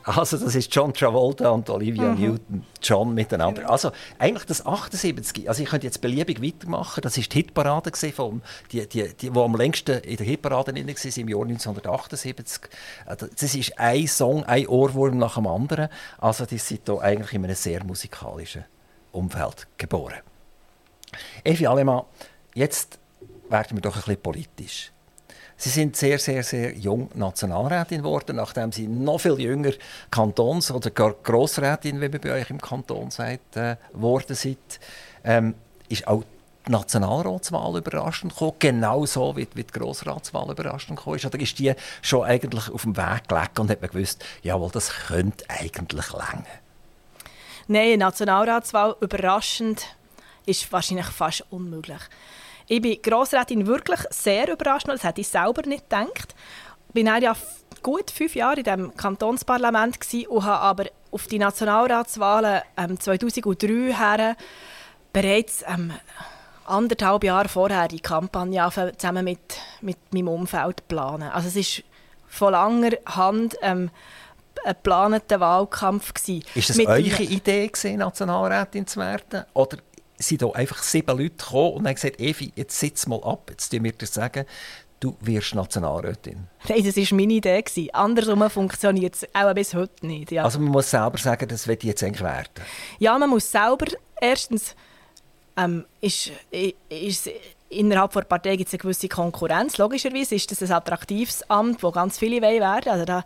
Also 0.04 0.38
das 0.38 0.54
ist 0.54 0.74
John 0.74 0.94
Travolta 0.94 1.50
und 1.50 1.70
Olivia 1.70 2.12
mhm. 2.12 2.20
Newton-John 2.20 3.14
miteinander. 3.14 3.62
Genau. 3.62 3.72
Also 3.72 3.92
eigentlich 4.20 4.46
das 4.46 4.66
78, 4.66 5.48
also 5.48 5.64
ich 5.64 5.70
könnte 5.70 5.88
jetzt 5.88 6.02
beliebig 6.02 6.42
weitermachen, 6.42 7.02
das 7.02 7.18
ist 7.18 7.34
die 7.34 7.38
Hitparade 7.38 7.92
vom, 8.12 8.42
die, 8.72 8.88
die, 8.88 9.14
die, 9.14 9.34
wo 9.34 9.44
am 9.44 9.56
längsten 9.56 10.00
in 10.00 10.18
der 10.18 10.26
Hitparade 10.26 10.74
war 10.74 10.78
im 10.78 11.30
Jahr 11.30 11.42
1978. 11.42 12.64
Äh, 13.06 13.16
das 13.16 13.56
ist 13.56 13.80
ein 13.80 14.08
Song, 14.08 14.44
ein 14.44 14.68
Ohrwurm 14.68 15.18
nach 15.18 15.36
dem 15.36 15.48
anderen. 15.48 15.88
Also 16.18 16.46
die 16.46 16.58
sind 16.58 16.82
hier 16.86 17.02
eigentlich 17.02 17.34
in 17.34 17.46
einem 17.46 17.56
sehr 17.56 17.84
musikalischen 17.84 18.66
Umfeld 19.14 19.68
geboren. 19.78 20.20
Evi 21.44 21.68
Alemann, 21.68 22.04
jetzt 22.56 23.00
werden 23.50 23.78
wir 23.78 23.82
doch 23.82 23.96
ein 23.96 24.02
bisschen 24.02 24.22
politisch. 24.22 24.93
Sie 25.64 25.70
sind 25.70 25.96
sehr, 25.96 26.20
sehr, 26.20 26.44
sehr 26.44 26.74
jung 26.74 27.10
Nationalrätin 27.14 28.00
geworden, 28.00 28.36
nachdem 28.36 28.74
Sie 28.74 28.86
noch 28.86 29.20
viel 29.20 29.40
jünger 29.40 29.72
Kantons- 30.12 30.70
oder 30.70 30.90
Grossrätin, 30.90 32.02
wie 32.02 32.10
man 32.10 32.20
bei 32.20 32.34
euch 32.34 32.50
im 32.50 32.60
Kanton 32.60 33.10
sagt, 33.12 33.56
äh, 33.56 33.78
geworden 33.94 34.36
sind. 34.36 34.58
Ähm, 35.24 35.56
ist 35.88 36.06
auch 36.06 36.26
die 36.68 36.72
Nationalratswahl 36.72 37.78
überraschend 37.78 38.34
gekommen, 38.34 38.58
genauso 38.60 39.38
wie, 39.38 39.48
wie 39.54 39.64
die 39.64 39.72
Grossratswahl 39.72 40.52
überraschend 40.52 40.98
gekommen 40.98 41.16
ist? 41.16 41.26
Oder 41.28 41.40
ist 41.40 41.58
die 41.58 41.74
schon 42.02 42.26
eigentlich 42.26 42.70
auf 42.70 42.82
dem 42.82 42.98
Weg 42.98 43.30
gelegt 43.30 43.58
und 43.58 43.70
hat 43.70 43.80
man 43.80 43.90
gewusst, 43.90 44.22
jawohl, 44.42 44.70
das 44.70 44.90
könnte 45.08 45.46
eigentlich 45.48 46.12
länger? 46.12 46.44
Nein, 47.70 48.00
Nationalratswahl 48.00 48.98
überraschend 49.00 49.86
ist 50.46 50.70
wahrscheinlich 50.74 51.06
fast 51.06 51.46
unmöglich. 51.52 52.02
Ich 52.68 52.82
bin 52.82 53.02
Grossrätin 53.02 53.68
wirklich 53.68 54.00
sehr 54.10 54.52
überrascht, 54.52 54.88
das 54.88 55.04
hätte 55.04 55.22
ich 55.22 55.28
selber 55.28 55.62
nicht 55.68 55.90
gedacht. 55.90 56.36
Ich 56.94 57.06
war 57.06 57.22
ja 57.22 57.36
gut 57.82 58.12
fünf 58.12 58.36
Jahre 58.36 58.58
in 58.58 58.64
dem 58.64 58.96
Kantonsparlament 58.96 59.98
und 60.30 60.44
habe 60.44 60.60
aber 60.60 60.86
auf 61.12 61.28
die 61.28 61.40
Nationalratswahlen 61.40 62.62
ähm, 62.78 63.00
2003 63.00 63.94
her 63.94 64.36
bereits 65.12 65.64
ähm, 65.68 65.92
anderthalb 66.66 67.24
Jahre 67.24 67.50
vorher 67.50 67.88
die 67.88 68.00
Kampagne 68.00 68.68
zusammen 68.98 69.26
mit, 69.26 69.40
mit 69.82 69.98
meinem 70.12 70.30
Umfeld 70.30 70.88
planen. 70.88 71.30
Also 71.30 71.50
es 71.50 71.56
ist 71.56 71.84
von 72.28 72.54
langer 72.54 72.92
Hand 73.06 73.56
ähm, 73.62 73.92
ein 74.66 74.74
geplanter 74.74 75.40
Wahlkampf 75.40 76.14
gewesen. 76.14 76.44
Ist 76.56 76.70
das 76.70 76.80
eure 76.80 77.24
Idee 77.24 77.68
gewesen, 77.68 77.98
Nationalrätin 77.98 78.88
zu 78.88 79.00
werden? 79.00 79.46
Oder 79.54 79.78
sind 80.18 80.42
da 80.42 80.50
einfach 80.52 80.82
sieben 80.84 81.18
Leute 81.18 81.36
gekommen 81.36 81.74
und 81.74 81.88
haben 81.88 81.96
gesagt, 81.96 82.20
Evi, 82.20 82.52
jetzt 82.56 82.80
sitz 82.80 83.08
mal 83.08 83.22
ab, 83.24 83.48
jetzt 83.50 83.70
tun 83.70 83.84
wir 83.84 83.92
dir 83.92 84.06
sagen, 84.06 84.46
du 85.00 85.18
wirst 85.22 85.54
Nationalrätin. 85.56 86.48
Nein, 86.70 86.84
das 86.84 86.96
war 86.96 87.18
meine 87.18 87.34
Idee. 87.34 87.64
Andersrum 87.92 88.50
funktioniert 88.50 89.16
es 89.16 89.28
auch 89.34 89.54
bis 89.54 89.74
heute 89.74 90.08
nicht. 90.08 90.32
Ja. 90.32 90.44
Also 90.46 90.60
man 90.60 90.72
muss 90.72 90.90
selber 90.90 91.18
sagen, 91.18 91.48
das 91.48 91.68
wird 91.68 91.84
jetzt 91.84 92.04
eigentlich 92.04 92.24
werden. 92.24 92.50
Ja, 93.00 93.18
man 93.18 93.30
muss 93.30 93.52
selber 93.52 93.88
erstens 94.22 94.76
ähm, 95.58 95.86
ist, 96.00 96.32
ist 96.90 97.30
innerhalb 97.74 98.12
der 98.14 98.22
Partei 98.22 98.56
gibt 98.56 98.68
es 98.68 98.74
eine 98.74 98.80
gewisse 98.80 99.08
Konkurrenz. 99.08 99.78
Logischerweise 99.78 100.36
ist 100.36 100.52
das 100.52 100.62
ein 100.62 100.72
attraktives 100.72 101.50
Amt, 101.50 101.84
wo 101.84 101.92
ganz 101.92 102.18
viele 102.18 102.42
werden 102.42 102.90
Also 102.90 103.06
da, 103.06 103.24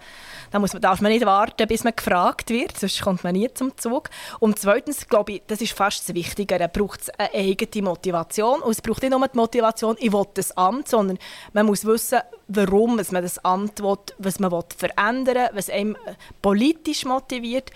da 0.52 0.60
muss 0.60 0.74
man, 0.74 0.82
darf 0.82 1.02
man 1.02 1.12
nicht 1.12 1.26
warten, 1.26 1.68
bis 1.68 1.84
man 1.84 1.94
gefragt 1.96 2.50
wird, 2.50 2.78
sonst 2.78 3.02
kommt 3.02 3.24
man 3.24 3.34
nie 3.34 3.54
zum 3.54 3.78
Zug. 3.78 4.10
Und 4.40 4.60
zweitens, 4.60 5.08
glaube 5.08 5.34
ich, 5.34 5.44
das 5.48 5.62
ist 5.62 5.74
fast 5.74 6.08
das 6.08 6.16
Wichtigere, 6.16 6.68
braucht 6.68 7.02
es 7.02 7.10
eine 7.12 7.34
eigene 7.34 7.84
Motivation. 7.84 8.62
Und 8.62 8.72
es 8.72 8.82
braucht 8.82 9.02
nicht 9.02 9.12
nur 9.12 9.28
die 9.28 9.38
Motivation, 9.38 9.96
ich 10.00 10.12
will 10.12 10.26
das 10.34 10.56
Amt, 10.58 10.88
sondern 10.88 11.18
man 11.54 11.66
muss 11.66 11.86
wissen, 11.86 12.20
warum 12.48 12.96
man 12.96 13.22
das 13.24 13.44
Amt 13.44 13.82
will, 13.82 13.98
was 14.18 14.40
man 14.40 14.52
will 14.52 14.64
verändern 14.76 15.36
will, 15.36 15.50
was 15.54 15.70
einem 15.70 15.98
politisch 16.42 17.06
motiviert. 17.06 17.72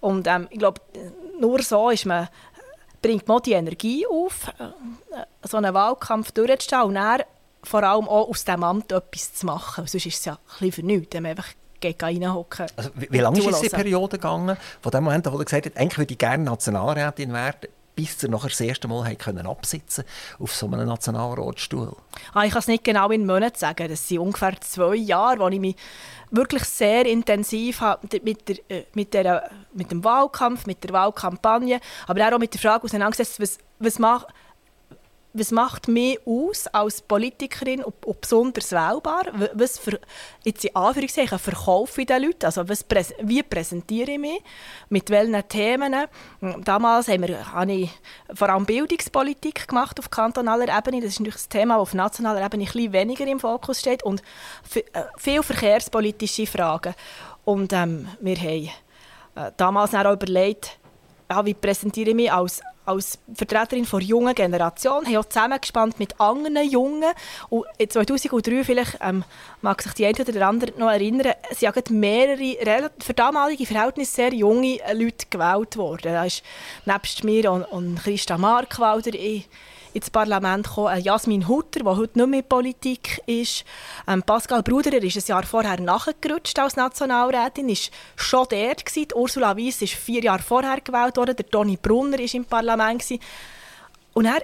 Und 0.00 0.26
ähm, 0.26 0.48
ich 0.50 0.58
glaube, 0.58 0.80
nur 1.40 1.62
so 1.62 1.90
ist 1.90 2.06
man 2.06 2.28
bringt 3.06 3.28
man 3.28 3.42
die 3.42 3.52
Energie 3.52 4.06
auf, 4.06 4.48
äh, 4.58 5.46
so 5.46 5.56
einen 5.56 5.72
Wahlkampf 5.72 6.32
durchzustehen 6.32 6.82
und 6.82 6.94
dann 6.94 7.22
vor 7.62 7.82
allem 7.82 8.08
auch 8.08 8.28
aus 8.28 8.44
diesem 8.44 8.64
Amt 8.64 8.92
etwas 8.92 9.34
zu 9.34 9.46
machen. 9.46 9.86
Sonst 9.86 10.06
ist 10.06 10.18
es 10.18 10.24
ja 10.24 10.32
ein 10.32 10.38
bisschen 10.58 10.72
für 10.72 10.82
nichts, 10.82 11.14
wenn 11.14 11.22
man 11.22 11.30
einfach 11.30 11.48
reinhocken 11.84 12.66
also, 12.74 12.90
Wie, 12.96 13.06
wie 13.10 13.18
lange 13.18 13.38
ist 13.38 13.62
die 13.62 13.68
Periode 13.68 14.16
gegangen, 14.18 14.56
von 14.80 14.90
dem 14.90 15.04
Moment, 15.04 15.24
wo 15.30 15.38
er 15.38 15.44
gesagt 15.44 15.66
hat, 15.66 15.76
eigentlich 15.76 15.98
würde 15.98 16.12
ich 16.12 16.18
gerne 16.18 16.42
Nationalrätin 16.42 17.32
werden, 17.32 17.68
bis 17.96 18.20
sie 18.20 18.28
nachher 18.28 18.50
das 18.50 18.60
erste 18.60 18.86
Mal 18.86 19.16
können 19.16 19.46
absitzen 19.46 20.04
auf 20.38 20.54
so 20.54 20.66
einem 20.66 20.86
Nationalratsstuhl? 20.86 21.96
Ah, 22.34 22.44
ich 22.44 22.52
kann 22.52 22.60
es 22.60 22.68
nicht 22.68 22.84
genau 22.84 23.10
in 23.10 23.26
Monaten 23.26 23.58
sagen. 23.58 23.88
Das 23.88 24.06
sind 24.06 24.18
ungefähr 24.18 24.60
zwei 24.60 24.94
Jahre, 24.94 25.40
wo 25.40 25.48
ich 25.48 25.58
mich 25.58 25.76
wirklich 26.30 26.64
sehr 26.64 27.06
intensiv 27.06 27.82
mit, 28.22 28.48
der, 28.48 28.56
äh, 28.68 28.84
mit, 28.94 29.14
der, 29.14 29.50
mit 29.72 29.90
dem 29.90 30.04
Wahlkampf, 30.04 30.66
mit 30.66 30.84
der 30.84 30.92
Wahlkampagne, 30.92 31.80
aber 32.06 32.34
auch 32.34 32.38
mit 32.38 32.52
der 32.52 32.60
Frage 32.60 32.84
auseinandergesetzt, 32.84 33.40
was, 33.40 33.58
was 33.78 33.98
macht 33.98 34.26
was 35.38 35.50
macht 35.50 35.88
mich 35.88 36.18
aus 36.26 36.66
als 36.68 37.02
Politikerin 37.02 37.84
und, 37.84 38.04
und 38.04 38.20
besonders 38.20 38.72
wählbar? 38.72 39.24
Was 39.52 39.78
für, 39.78 40.00
jetzt 40.44 40.64
in 40.64 40.74
Anführungszeichen, 40.74 41.38
verkaufe 41.38 42.00
ich 42.00 42.06
den 42.06 42.22
Leuten? 42.22 42.46
Also 42.46 42.68
was, 42.68 42.84
wie 43.22 43.42
präsentiere 43.42 44.12
ich 44.12 44.18
mich? 44.18 44.42
Mit 44.88 45.10
welchen 45.10 45.48
Themen? 45.48 45.94
Damals 46.64 47.08
haben 47.08 47.28
wir, 47.28 47.52
habe 47.52 47.72
ich 47.72 47.90
vor 48.34 48.48
allem 48.48 48.64
Bildungspolitik 48.64 49.68
gemacht 49.68 49.98
auf 49.98 50.10
kantonaler 50.10 50.76
Ebene. 50.76 51.00
Das 51.00 51.10
ist 51.10 51.20
natürlich 51.20 51.44
ein 51.44 51.50
Thema, 51.50 51.74
das 51.74 51.82
auf 51.82 51.94
nationaler 51.94 52.44
Ebene 52.44 52.64
ein 52.64 52.72
bisschen 52.72 52.92
weniger 52.92 53.26
im 53.26 53.40
Fokus 53.40 53.80
steht. 53.80 54.02
Und 54.02 54.22
äh, 54.74 54.82
viele 55.18 55.42
verkehrspolitische 55.42 56.46
Fragen. 56.46 56.94
Und 57.44 57.72
ähm, 57.72 58.08
wir 58.20 58.36
haben 58.36 58.70
äh, 59.36 59.52
damals 59.56 59.94
auch 59.94 60.12
überlegt, 60.12 60.78
ja, 61.30 61.44
wie 61.44 61.54
präsentiere 61.54 62.10
ich 62.10 62.16
mich 62.16 62.32
als 62.32 62.62
als 62.86 63.18
Vertreterin 63.34 63.86
der 63.90 64.00
jungen 64.00 64.34
Generation, 64.34 65.04
haben 65.04 65.16
auch 65.16 65.24
zusammengespannt 65.24 65.98
mit 65.98 66.18
anderen 66.20 66.70
Jungen. 66.70 67.12
Und 67.48 67.66
2003 67.86 68.64
vielleicht 68.64 68.98
ähm, 69.00 69.24
mag 69.60 69.82
sich 69.82 69.92
die 69.94 70.06
eine 70.06 70.14
oder 70.20 70.32
der 70.32 70.46
andere 70.46 70.72
noch 70.78 70.90
erinnern, 70.90 71.32
sind 71.50 71.90
mehrere 71.90 72.90
für 73.00 73.14
damalige 73.14 73.66
Verhältnisse 73.66 74.12
sehr 74.12 74.32
junge 74.32 74.78
Leute 74.92 75.26
gewählt 75.28 75.76
worden. 75.76 76.12
Da 76.12 76.24
ist 76.24 76.42
nebst 76.84 77.24
mir 77.24 77.50
und, 77.50 77.64
und 77.64 78.02
Christa 78.02 78.38
Markwalder 78.38 79.14
ins 79.96 80.10
Parlament 80.10 80.66
gekommen. 80.66 81.00
Jasmin 81.00 81.48
Hutter, 81.48 81.80
die 81.80 81.86
heute 81.86 82.18
nicht 82.18 82.28
mehr 82.28 82.40
in 82.40 82.48
Politik 82.48 83.20
ist. 83.26 83.64
Ähm, 84.06 84.22
Pascal 84.22 84.62
Bruderer 84.62 85.02
ist 85.02 85.16
ein 85.16 85.24
Jahr 85.26 85.44
vorher 85.44 85.80
nachgerutscht 85.80 86.58
als 86.58 86.76
Nationalrätin, 86.76 87.68
ist 87.70 87.90
schon 88.14 88.46
dort 88.50 88.84
gewesen. 88.84 89.08
Ursula 89.14 89.56
Weiss 89.56 89.80
ist 89.80 89.94
vier 89.94 90.22
Jahre 90.22 90.42
vorher 90.42 90.80
gewählt 90.82 91.16
worden. 91.16 91.34
Der 91.36 91.48
Toni 91.48 91.78
Brunner 91.80 92.18
war 92.18 92.34
im 92.34 92.44
Parlament. 92.44 93.00
Gewesen. 93.00 93.22
Und 94.12 94.26
er 94.26 94.42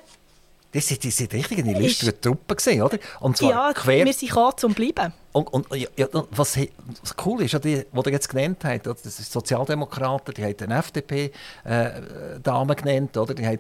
das 0.73 0.89
sind, 0.89 1.05
das 1.05 1.17
sind 1.17 1.33
richtig 1.35 1.59
eine 1.59 1.79
illustre 1.79 2.19
Truppe 2.19 2.57
gesehen, 2.57 2.83
oder? 2.83 2.99
Und 3.21 3.37
zwar 3.37 3.51
ja, 3.51 3.73
quer... 3.75 4.07
wir 4.07 4.13
sind 4.13 4.29
gekommen, 4.29 4.53
zum 4.57 4.73
bleiben. 4.73 5.13
Und, 5.33 5.47
und 5.49 5.67
ja, 5.75 6.07
was, 6.31 6.59
was, 6.59 7.15
cool 7.25 7.43
ist, 7.43 7.53
die, 7.65 7.85
die 7.91 8.07
ihr 8.07 8.13
jetzt 8.13 8.29
genannt 8.29 8.65
habt, 8.65 8.87
das 8.87 9.03
sind 9.03 9.27
Sozialdemokraten, 9.27 10.35
die 10.35 10.45
haben 10.45 10.57
eine 10.61 10.79
FDP-Dame 10.79 12.73
äh, 12.73 12.77
genannt, 12.77 13.17
oder? 13.17 13.35
die 13.35 13.47
haben 13.47 13.59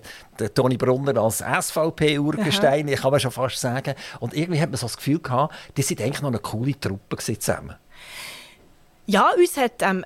Toni 0.54 0.76
Brunner 0.76 1.16
als 1.18 1.38
SVP-Urgestein, 1.38 2.88
ich 2.88 3.00
kann 3.00 3.10
man 3.10 3.20
schon 3.20 3.30
fast 3.30 3.58
sagen. 3.58 3.94
Und 4.20 4.34
irgendwie 4.34 4.60
hat 4.60 4.70
man 4.70 4.78
so 4.78 4.86
das 4.86 4.96
Gefühl 4.96 5.20
gehabt, 5.20 5.54
die 5.76 5.82
sind 5.82 6.00
eigentlich 6.00 6.22
noch 6.22 6.28
eine 6.28 6.40
coole 6.40 6.78
Truppe 6.78 7.16
zusammen. 7.18 7.76
Ja, 9.06 9.30
uns 9.36 9.56
hat 9.56 9.82
ähm, 9.82 10.04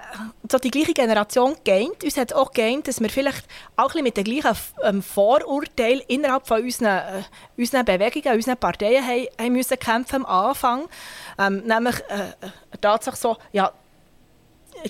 so 0.50 0.58
die 0.58 0.70
gleiche 0.70 0.94
Generation 0.94 1.54
geeint. 1.64 2.02
Uns 2.02 2.16
hat 2.16 2.32
auch 2.32 2.50
geeint, 2.50 2.88
dass 2.88 3.00
wir 3.00 3.10
vielleicht 3.10 3.46
auch 3.76 3.94
ein 3.94 4.02
mit 4.02 4.16
den 4.16 4.24
gleichen 4.24 4.56
ähm, 4.82 5.02
Vorurteilen 5.02 6.00
innerhalb 6.08 6.46
von 6.46 6.62
unseren, 6.62 6.86
äh, 6.86 7.22
unseren 7.58 7.84
Bewegungen, 7.84 8.34
unseren 8.34 8.56
Parteien 8.56 9.06
haben, 9.06 9.26
haben 9.38 9.52
müssen 9.52 9.78
kämpfen 9.78 10.24
am 10.24 10.26
Anfang. 10.26 10.88
Ähm, 11.38 11.62
nämlich 11.66 11.96
äh, 12.08 12.30
äh 12.40 12.78
Tatsache 12.80 13.16
so, 13.16 13.36
ja, 13.52 13.70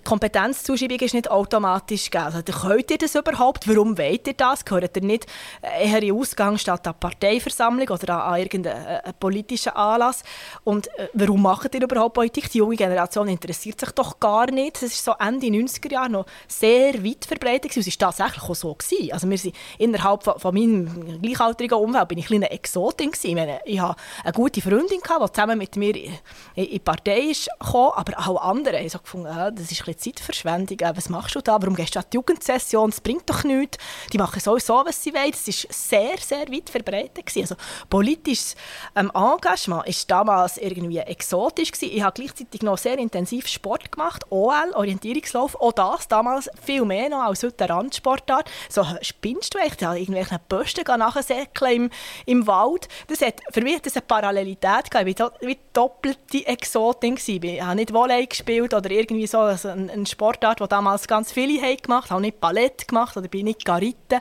Kompetenzzuschreibung 0.04 1.00
ist 1.00 1.14
nicht 1.14 1.30
automatisch 1.30 2.10
gegeben. 2.10 2.26
Also, 2.26 2.42
könnt 2.42 2.90
ihr 2.90 2.98
das 2.98 3.14
überhaupt? 3.14 3.68
Warum 3.68 3.96
wollt 3.98 4.26
ihr 4.26 4.34
das? 4.34 4.64
Gehört 4.64 4.96
ihr 4.96 5.02
nicht 5.02 5.26
eher 5.62 6.02
in 6.02 6.12
Ausgang 6.12 6.58
statt 6.58 6.86
an 6.86 6.94
Parteiversammlung 6.98 7.88
oder 7.88 8.24
an, 8.24 8.40
irgendeinen 8.40 8.86
äh, 8.86 9.12
politischen 9.18 9.72
Anlass? 9.72 10.22
Und 10.64 10.88
äh, 10.98 11.08
warum 11.14 11.42
macht 11.42 11.74
ihr 11.74 11.82
überhaupt 11.82 12.14
Politik? 12.14 12.50
Die 12.50 12.58
junge 12.58 12.76
Generation 12.76 13.28
interessiert 13.28 13.80
sich 13.80 13.90
doch 13.90 14.18
gar 14.20 14.50
nicht. 14.50 14.76
Das 14.76 14.82
ist 14.84 15.04
so 15.04 15.12
Ende 15.18 15.46
90er 15.46 15.92
Jahre 15.92 16.10
noch 16.10 16.26
sehr 16.48 17.04
weit 17.04 17.24
verbreitet. 17.24 17.76
Es 17.76 17.86
war 17.86 18.08
tatsächlich 18.10 18.42
auch 18.42 18.54
so. 18.54 18.74
Gewesen. 18.74 19.12
Also 19.12 19.28
wir 19.28 19.38
sind 19.38 19.54
innerhalb 19.78 20.22
von, 20.22 20.38
von 20.38 20.54
meinem 20.54 21.20
gleichaltrigen 21.22 21.78
Umfeld 21.78 22.08
bin 22.08 22.18
ich 22.18 22.30
eine 22.30 22.50
Exotin. 22.50 23.10
Gewesen. 23.10 23.28
Ich, 23.28 23.34
meine, 23.34 23.60
ich 23.64 23.80
hatte 23.80 24.00
eine 24.24 24.32
gute 24.32 24.60
Freundin, 24.60 25.00
die 25.02 25.32
zusammen 25.32 25.58
mit 25.58 25.76
mir 25.76 25.94
in 25.96 26.12
die 26.54 26.78
Partei 26.78 27.32
kam, 27.58 27.92
aber 27.94 28.18
auch 28.18 28.42
andere 28.42 28.78
haben 28.78 28.88
so 28.88 28.98
gefunden, 28.98 29.54
das 29.54 29.70
ist 29.70 29.75
bisschen 29.84 30.14
Zeitverschwendung. 30.14 30.78
Äh, 30.80 30.96
was 30.96 31.08
machst 31.08 31.34
du 31.34 31.40
da? 31.40 31.60
Warum 31.60 31.74
gehst 31.74 31.94
du 31.94 31.98
an 31.98 32.06
die 32.12 32.16
Jugendsession? 32.16 32.90
Das 32.90 33.00
bringt 33.00 33.28
doch 33.28 33.44
nichts. 33.44 33.78
Die 34.12 34.18
machen 34.18 34.40
sowieso, 34.40 34.82
was 34.84 35.02
sie 35.02 35.12
wollen. 35.12 35.30
Das 35.30 35.46
war 35.46 35.54
sehr, 35.70 36.18
sehr 36.18 36.52
weit 36.52 36.70
verbreitet. 36.70 37.26
Gewesen. 37.26 37.42
Also, 37.42 37.56
politisches 37.88 38.56
ähm, 38.94 39.10
Engagement 39.14 39.86
war 39.86 39.94
damals 40.08 40.58
irgendwie 40.58 40.98
exotisch. 40.98 41.72
Gewesen. 41.72 41.96
Ich 41.96 42.02
habe 42.02 42.14
gleichzeitig 42.14 42.62
noch 42.62 42.78
sehr 42.78 42.98
intensiv 42.98 43.46
Sport 43.46 43.92
gemacht. 43.92 44.24
OL, 44.30 44.72
Orientierungslauf. 44.74 45.54
Auch 45.60 45.72
das 45.72 46.08
damals 46.08 46.50
viel 46.62 46.84
mehr 46.84 47.08
noch 47.08 47.24
als 47.24 47.42
heute 47.42 47.68
Randsportart. 47.68 48.50
So, 48.68 48.84
spinnst 49.02 49.54
du 49.54 49.58
echt? 49.58 49.82
Ja, 49.82 49.94
irgendwelche 49.94 50.40
Posten 50.48 50.84
nachsäckeln 50.98 51.72
im, 51.72 51.90
im 52.26 52.46
Wald. 52.46 52.88
Das 53.08 53.20
hat 53.20 53.40
für 53.50 53.60
mich 53.60 53.80
das 53.82 53.96
eine 53.96 54.02
Parallelität 54.02 54.90
gehabt. 54.90 55.08
Ich 55.08 55.18
war 55.18 55.32
wie 55.40 55.58
doppelte 55.72 56.46
Exotin. 56.46 57.16
Ich 57.16 57.62
habe 57.62 57.76
nicht 57.76 57.92
Volley 57.92 58.26
gespielt 58.26 58.74
oder 58.74 58.90
irgendwie 58.90 59.26
so 59.26 59.38
also 59.66 59.92
eine 59.92 60.06
Sportart, 60.06 60.60
die 60.60 60.68
damals 60.68 61.06
ganz 61.06 61.32
viele 61.32 61.60
haben 61.60 61.76
gemacht 61.76 62.04
haben. 62.04 62.04
Ich 62.04 62.10
habe 62.10 62.22
nicht 62.22 62.40
Ballett 62.40 62.88
gemacht 62.88 63.16
oder 63.16 63.28
bin 63.28 63.44
nicht 63.44 63.64
Garite. 63.64 64.20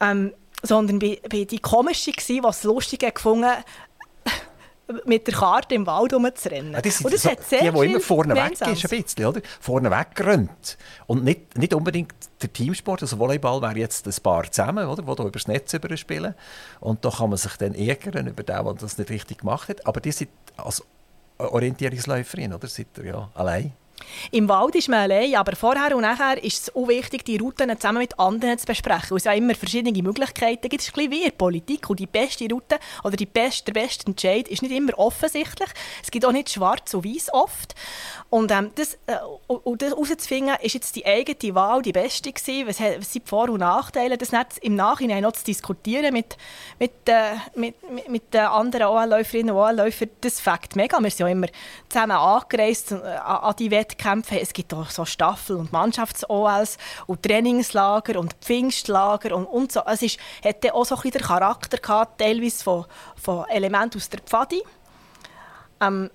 Ähm, 0.00 0.32
sondern 0.64 0.98
bin, 0.98 1.16
bin 1.28 1.46
die 1.46 1.58
Komische, 1.58 2.10
die 2.12 2.42
es 2.46 2.64
lustig 2.64 3.14
gefunden 3.14 3.50
mit 5.04 5.26
der 5.26 5.34
Karte 5.34 5.74
im 5.74 5.86
Wald 5.86 6.14
rumzurennen. 6.14 6.72
Ja, 6.72 6.80
das 6.80 6.96
sind 6.96 7.06
und 7.06 7.14
das 7.14 7.22
so, 7.22 7.30
hat 7.30 7.44
sehr 7.44 7.70
die, 7.70 7.78
die 7.78 7.86
immer 7.86 8.00
vorne 8.00 8.34
weg 8.34 8.52
ist, 8.52 8.62
ein 8.62 9.02
bisschen, 9.02 9.26
oder? 9.26 9.40
Vorne 9.60 9.90
wegrennt. 9.90 10.78
Und 11.06 11.24
nicht, 11.24 11.56
nicht 11.58 11.74
unbedingt 11.74 12.14
der 12.40 12.52
Teamsport, 12.52 13.02
also 13.02 13.18
Volleyball 13.18 13.60
wäre 13.60 13.78
jetzt 13.78 14.06
ein 14.06 14.22
Paar 14.22 14.50
zusammen, 14.50 14.86
oder? 14.86 15.02
Die 15.02 15.14
da 15.14 15.22
über 15.22 15.30
das 15.30 15.46
Netz 15.46 15.76
spielen. 16.00 16.34
Und 16.80 17.04
da 17.04 17.10
kann 17.10 17.28
man 17.28 17.38
sich 17.38 17.56
dann 17.56 17.74
ärgern 17.74 18.26
über 18.26 18.42
den, 18.42 18.64
der 18.64 18.74
das 18.74 18.98
nicht 18.98 19.10
richtig 19.10 19.38
gemacht 19.38 19.68
hat. 19.68 19.86
Aber 19.86 20.00
die 20.00 20.12
sind 20.12 20.30
als 20.56 20.82
Orientierungsläuferin, 21.38 22.54
oder? 22.54 22.68
Seid 22.68 22.86
ihr 22.98 23.04
ja 23.04 23.30
allein. 23.34 23.72
Im 24.30 24.48
Wald 24.48 24.74
ist 24.74 24.88
man 24.88 25.10
allein, 25.10 25.34
aber 25.36 25.56
vorher 25.56 25.94
und 25.94 26.02
nachher 26.02 26.42
ist 26.42 26.62
es 26.62 26.74
auch 26.74 26.88
wichtig, 26.88 27.24
die 27.24 27.36
Routen 27.36 27.70
zusammen 27.78 27.98
mit 27.98 28.18
anderen 28.18 28.58
zu 28.58 28.66
besprechen. 28.66 29.16
Es 29.16 29.24
ja 29.24 29.32
immer 29.32 29.54
verschiedene 29.54 30.02
Möglichkeiten 30.02 30.68
gibt. 30.68 30.82
Es 30.82 30.88
ist 30.88 30.96
ein 30.96 31.08
bisschen 31.08 31.24
wie 31.24 31.30
Politik. 31.30 31.90
Und 31.90 32.00
die 32.00 32.06
beste 32.06 32.48
Route 32.48 32.78
oder 33.02 33.16
die 33.16 33.26
beste, 33.26 33.72
der 33.72 33.80
beste 33.80 34.06
Entscheid 34.06 34.48
ist 34.48 34.62
nicht 34.62 34.74
immer 34.74 34.98
offensichtlich. 34.98 35.68
Es 36.02 36.10
gibt 36.10 36.24
auch 36.24 36.32
nicht 36.32 36.50
schwarz 36.50 36.94
und 36.94 37.04
weiß 37.04 37.32
oft. 37.32 37.74
Und 38.30 38.50
ähm, 38.50 38.70
das, 38.74 38.94
äh, 39.06 39.16
und 39.46 39.82
das 39.82 39.90
herauszufinden, 39.90 40.56
ist 40.62 40.74
jetzt 40.74 40.96
die 40.96 41.06
eigene 41.06 41.54
Wahl 41.54 41.82
die 41.82 41.92
beste 41.92 42.32
gewesen? 42.32 42.66
Was, 42.66 42.80
was 42.80 43.12
sind 43.12 43.24
die 43.24 43.28
Vor- 43.28 43.50
und 43.50 43.60
Nachteile? 43.60 44.18
Das 44.18 44.32
nicht 44.32 44.58
im 44.62 44.74
Nachhinein 44.74 45.22
noch 45.22 45.32
zu 45.32 45.44
diskutieren 45.44 46.12
mit, 46.12 46.36
mit, 46.78 46.92
äh, 47.06 47.34
mit, 47.54 47.74
mit, 47.90 48.08
mit 48.08 48.34
den 48.34 48.40
anderen 48.40 48.86
OL-Läuferinnen 48.86 49.54
und 49.54 49.60
OL-Läufern, 49.60 50.10
das 50.20 50.40
fängt 50.40 50.76
mega. 50.76 50.98
Wir 51.00 51.10
sind 51.10 51.20
ja 51.20 51.28
immer 51.28 51.46
zusammen 51.88 52.16
angereist 52.16 52.92
äh, 52.92 52.96
an, 52.96 53.36
an 53.36 53.56
die 53.58 53.70
Wettkämpfe. 53.84 54.40
Es 54.40 54.52
gibt 54.52 54.72
auch 54.72 54.90
so 54.90 55.04
Staffel- 55.04 55.56
und 55.56 55.72
Mannschafts-OLs 55.72 56.78
und 57.06 57.22
Trainingslager 57.22 58.18
und 58.18 58.34
Pfingstlager 58.40 59.36
und, 59.36 59.44
und 59.46 59.72
so. 59.72 59.82
Es 59.86 60.02
ist, 60.02 60.18
hatte 60.42 60.74
auch 60.74 60.84
so 60.84 60.96
ein 60.96 61.10
den 61.10 61.20
Charakter 61.20 61.76
gehabt, 61.78 62.20
teilweise 62.20 62.64
von, 62.64 62.86
von 63.20 63.46
Elementen 63.48 63.98
aus 63.98 64.08
der 64.08 64.20
Pfadi. 64.20 64.62
Ähm, 65.80 66.10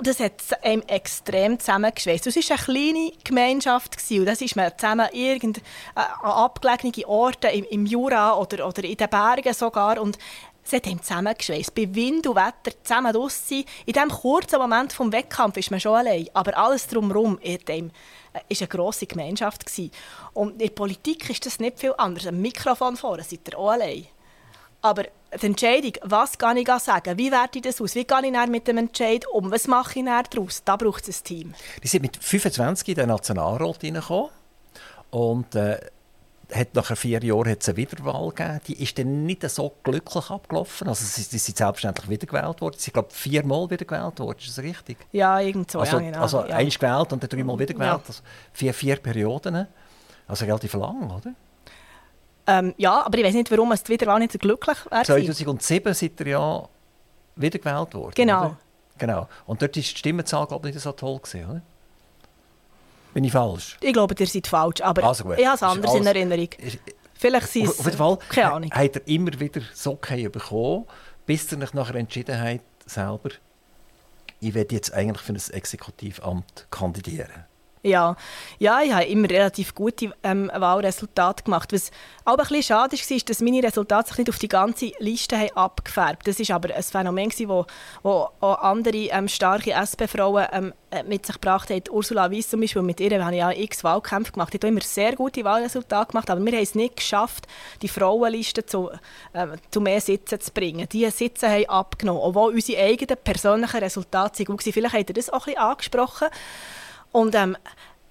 das 0.00 0.20
hat 0.20 0.42
einem 0.62 0.82
extrem 0.82 1.58
zusammengeschweißt. 1.58 2.28
Es 2.28 2.36
war 2.36 2.56
eine 2.56 2.92
kleine 2.92 3.12
Gemeinschaft 3.24 3.96
und 4.10 4.26
das 4.26 4.40
ist 4.40 4.54
man 4.54 4.70
zusammen 4.76 5.08
irgend, 5.12 5.58
äh, 5.58 5.62
an 6.22 6.30
abgelegenen 6.30 7.04
Orten 7.06 7.50
im, 7.50 7.64
im 7.64 7.86
Jura 7.86 8.36
oder, 8.36 8.68
oder 8.68 8.84
in 8.84 8.96
den 8.96 9.08
Bergen 9.08 9.52
sogar 9.54 10.00
und 10.00 10.16
es 10.68 10.76
hat 10.76 10.86
ihm 10.86 11.02
zusammengeschweißt. 11.02 11.74
Bei 11.74 11.94
Wind 11.94 12.26
und 12.26 12.36
Wetter 12.36 12.72
zusammen 12.82 13.12
draussen. 13.12 13.64
In 13.86 13.92
diesem 13.92 14.10
kurzen 14.10 14.58
Moment 14.58 14.92
des 14.92 15.12
Wettkampfs 15.12 15.58
ist 15.58 15.70
man 15.70 15.80
schon 15.80 15.94
allein. 15.94 16.28
Aber 16.34 16.56
alles 16.56 16.86
drumherum 16.86 17.38
war 17.38 17.42
äh, 17.42 17.90
eine 18.50 18.68
grosse 18.68 19.06
Gemeinschaft. 19.06 19.64
Gewesen. 19.64 19.90
Und 20.34 20.52
in 20.52 20.58
der 20.58 20.68
Politik 20.68 21.28
ist 21.30 21.46
das 21.46 21.58
nicht 21.58 21.78
viel 21.78 21.94
anders. 21.96 22.26
Ein 22.26 22.40
Mikrofon 22.40 22.96
vorne 22.96 23.24
seid 23.24 23.48
ihr 23.48 23.58
auch 23.58 23.70
allein. 23.70 24.06
Aber 24.80 25.04
die 25.40 25.46
Entscheidung, 25.46 25.92
was 26.02 26.38
kann 26.38 26.56
ich 26.56 26.68
sagen, 26.68 27.18
wie 27.18 27.32
werte 27.32 27.58
ich 27.58 27.64
das 27.64 27.80
aus, 27.80 27.94
wie 27.94 28.04
gehe 28.04 28.26
ich 28.26 28.48
mit 28.48 28.68
dem 28.68 28.78
Entscheid 28.78 29.26
um, 29.32 29.50
was 29.50 29.66
mache 29.66 29.98
ich 29.98 30.04
daraus, 30.04 30.62
da 30.64 30.76
braucht 30.76 31.08
es 31.08 31.20
ein 31.20 31.24
Team. 31.24 31.54
Die 31.82 31.88
sind 31.88 32.02
mit 32.02 32.16
25 32.16 32.88
in 32.88 32.94
den 32.94 33.08
Nationalrat 33.08 33.80
hineingekommen 33.80 34.30
und 35.10 35.54
äh, 35.56 35.80
hat 36.52 36.74
nach 36.74 36.96
vier 36.96 37.22
Jahren 37.22 37.50
hat 37.50 37.60
es 37.60 37.68
eine 37.68 37.76
Wiederwahl 37.76 38.30
gegeben. 38.30 38.60
Die 38.66 38.82
ist 38.82 38.98
dann 38.98 39.26
nicht 39.26 39.48
so 39.50 39.74
glücklich 39.82 40.30
abgelaufen. 40.30 40.88
Also 40.88 41.04
sie, 41.04 41.22
sie 41.22 41.38
sind 41.38 41.58
selbstverständlich 41.58 42.08
wiedergewählt 42.08 42.60
worden. 42.60 42.76
Sie 42.78 42.84
sind, 42.84 42.94
glaube 42.94 43.08
viermal 43.10 43.68
wiedergewählt 43.70 44.18
worden. 44.18 44.38
Ist 44.38 44.56
das 44.56 44.64
richtig? 44.64 44.96
Ja, 45.12 45.40
irgend 45.40 45.70
so. 45.70 45.80
Also, 45.80 45.98
ja, 45.98 46.10
genau. 46.10 46.22
also 46.22 46.44
ja. 46.46 46.56
eins 46.56 46.78
gewählt 46.78 47.12
und 47.12 47.22
dann 47.22 47.28
dreimal 47.28 47.58
wiedergewählt. 47.58 47.90
Ja. 47.90 48.02
Also 48.06 48.22
vier, 48.52 48.72
vier 48.72 48.96
Perioden. 48.96 49.66
Also 50.26 50.44
relativ 50.44 50.72
lang, 50.74 51.10
oder? 51.10 51.32
Ähm, 52.46 52.74
ja, 52.78 53.04
aber 53.04 53.18
ich 53.18 53.24
weiß 53.24 53.34
nicht, 53.34 53.50
warum 53.50 53.72
es 53.72 53.82
die 53.82 53.92
Wiederwahl 53.92 54.18
nicht 54.18 54.32
so 54.32 54.38
glücklich 54.38 54.78
wäre. 54.90 55.04
2007 55.04 55.92
seid 55.92 56.20
ihr 56.20 56.26
ja 56.28 56.68
wiedergewählt 57.36 57.94
worden. 57.94 58.14
Genau. 58.14 58.40
Oder? 58.40 58.56
Genau. 58.96 59.28
Und 59.46 59.60
dort 59.60 59.76
war 59.76 59.82
die 59.82 59.82
Stimmenzahl 59.82 60.46
glaube 60.46 60.68
ich, 60.68 60.74
nicht 60.74 60.82
so 60.82 60.92
toll. 60.92 61.18
Gewesen, 61.18 61.50
oder? 61.50 61.62
Bin 63.18 63.24
ich 63.24 63.32
falsch? 63.32 63.76
Ich 63.80 63.92
glaube, 63.92 64.14
ihr 64.16 64.26
seid 64.28 64.46
falsch, 64.46 64.80
aber 64.80 65.02
Also 65.02 65.24
gut. 65.24 65.40
ich 65.40 65.44
habe 65.44 65.56
es 65.56 65.62
anders 65.64 65.92
in 65.92 66.06
alles- 66.06 66.06
Erinnerung. 66.06 66.48
Ist- 66.58 66.78
Vielleicht 67.14 67.48
sind 67.48 67.64
es... 67.64 67.80
auf 67.80 67.84
jeden 67.84 67.98
Fall 67.98 68.16
Keine 68.28 68.52
Ahnung. 68.52 68.70
hat 68.70 68.94
er 68.94 69.08
immer 69.08 69.40
wieder 69.40 69.60
so 69.74 69.90
okay 69.94 70.28
bekommen, 70.28 70.84
bis 71.26 71.50
er 71.52 71.58
sich 71.58 71.72
nachher 71.74 71.96
entschieden 71.96 72.40
hat, 72.40 72.60
selber, 72.86 73.30
ich 74.38 74.54
werde 74.54 74.72
jetzt 74.76 74.92
eigentlich 74.94 75.20
für 75.20 75.32
ein 75.32 75.52
Exekutivamt 75.52 76.68
kandidieren. 76.70 77.44
Ja. 77.88 78.16
ja, 78.58 78.80
ich 78.82 78.92
habe 78.92 79.04
immer 79.04 79.28
relativ 79.28 79.74
gute 79.74 80.12
ähm, 80.22 80.50
Wahlresultate 80.54 81.44
gemacht. 81.44 81.72
Was 81.72 81.90
aber 82.24 82.42
ein 82.42 82.48
bisschen 82.48 82.62
schade 82.62 82.96
war, 82.96 83.16
ist, 83.16 83.30
dass 83.30 83.40
meine 83.40 83.62
Resultate 83.62 84.08
sich 84.08 84.18
nicht 84.18 84.28
auf 84.28 84.38
die 84.38 84.48
ganze 84.48 84.92
Liste 84.98 85.38
haben 85.38 85.50
abgefärbt 85.54 86.26
Das 86.26 86.38
war 86.40 86.56
aber 86.56 86.74
ein 86.74 86.82
Phänomen, 86.82 87.30
das 87.30 87.48
wo, 87.48 87.64
wo 88.02 88.28
auch 88.40 88.58
andere 88.58 88.96
ähm, 88.96 89.28
starke 89.28 89.72
SP-Frauen 89.72 90.46
ähm, 90.52 90.74
äh, 90.90 91.02
mit 91.02 91.26
sich 91.26 91.34
gebracht 91.34 91.70
haben. 91.70 91.82
Ursula 91.90 92.30
Weiss 92.30 92.48
zum 92.48 92.60
Beispiel, 92.60 92.82
mit 92.82 93.00
ihr 93.00 93.22
habe 93.22 93.34
ich 93.34 93.40
ja 93.40 93.50
x 93.50 93.84
Wahlkämpfe 93.84 94.32
gemacht. 94.32 94.52
Die 94.52 94.56
hat 94.56 94.64
auch 94.64 94.68
immer 94.68 94.80
sehr 94.80 95.16
gute 95.16 95.44
Wahlresultate 95.44 96.12
gemacht, 96.12 96.30
aber 96.30 96.44
wir 96.44 96.52
haben 96.52 96.62
es 96.62 96.74
nicht 96.74 96.96
geschafft, 96.96 97.46
die 97.82 97.88
Frauenliste 97.88 98.64
zu, 98.66 98.90
ähm, 99.34 99.52
zu 99.70 99.80
mehr 99.80 100.00
Sitzen 100.00 100.40
zu 100.40 100.50
bringen. 100.50 100.88
Diese 100.90 101.10
Sitze 101.10 101.48
haben 101.48 101.68
abgenommen, 101.68 102.22
obwohl 102.22 102.54
unsere 102.54 102.82
eigenen 102.82 103.16
persönlichen 103.22 103.80
Resultate 103.80 104.44
gut 104.44 104.64
waren. 104.64 104.72
Vielleicht 104.72 104.94
habt 104.94 105.10
ihr 105.10 105.14
das 105.14 105.30
auch 105.30 105.46
ein 105.46 105.54
bisschen 105.54 105.58
angesprochen. 105.58 106.28
Und 107.12 107.34
ähm, 107.34 107.56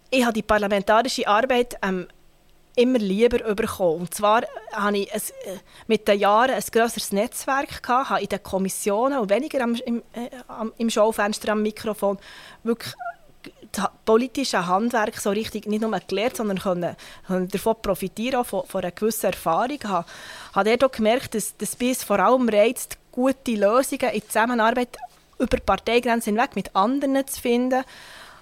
ich 0.10 0.24
habe 0.24 0.34
die 0.34 0.42
parlamentarische 0.42 1.28
Arbeit 1.28 1.78
ähm, 1.82 2.08
immer 2.78 3.00
lieber 3.00 3.40
bekommen. 3.56 4.02
Und 4.02 4.14
zwar 4.14 4.44
hatte 4.72 4.98
ich 4.98 5.14
ein, 5.14 5.20
äh, 5.20 5.58
mit 5.88 6.08
den 6.08 6.20
Jahren 6.20 6.52
ein 6.52 6.64
grösseres 6.72 7.12
Netzwerk, 7.12 7.82
gehabt, 7.82 8.10
habe 8.12 8.22
in 8.22 8.30
den 8.30 8.44
Kommissionen 8.44 9.20
und 9.20 9.30
weniger 9.30 9.62
am, 9.62 9.76
im, 9.76 10.04
äh, 10.14 10.30
im 10.78 10.90
Schaufenster 10.90 11.52
am 11.52 11.64
Mikrofon 11.64 12.18
wirklich 12.64 12.94
das 13.72 13.90
politische 14.06 14.66
Handwerk 14.66 15.18
so 15.18 15.30
richtig 15.30 15.68
nicht 15.68 15.82
nur 15.82 16.00
gelernt, 16.08 16.38
sondern 16.38 16.60
können, 16.60 16.96
können 17.26 17.48
davon 17.48 17.76
profitieren, 17.82 18.46
von, 18.46 18.66
von 18.66 18.82
einer 18.82 18.92
gewissen 18.92 19.28
Erfahrung. 19.28 19.72
Ich 19.72 19.84
habe, 19.84 20.08
habe 20.54 20.78
dort 20.78 20.96
gemerkt, 20.96 21.36
dass 21.36 21.56
das 21.58 21.76
bis 21.76 22.04
vor 22.04 22.20
allem 22.20 22.48
reizt, 22.50 22.98
gute 23.12 23.52
Lösungen 23.52 24.12
in 24.12 24.22
Zusammenarbeit 24.22 24.98
über 25.40 25.58
Parteigrenzen 25.58 26.36
hinweg 26.36 26.56
mit 26.56 26.76
anderen 26.76 27.26
zu 27.28 27.42
finden 27.42 27.84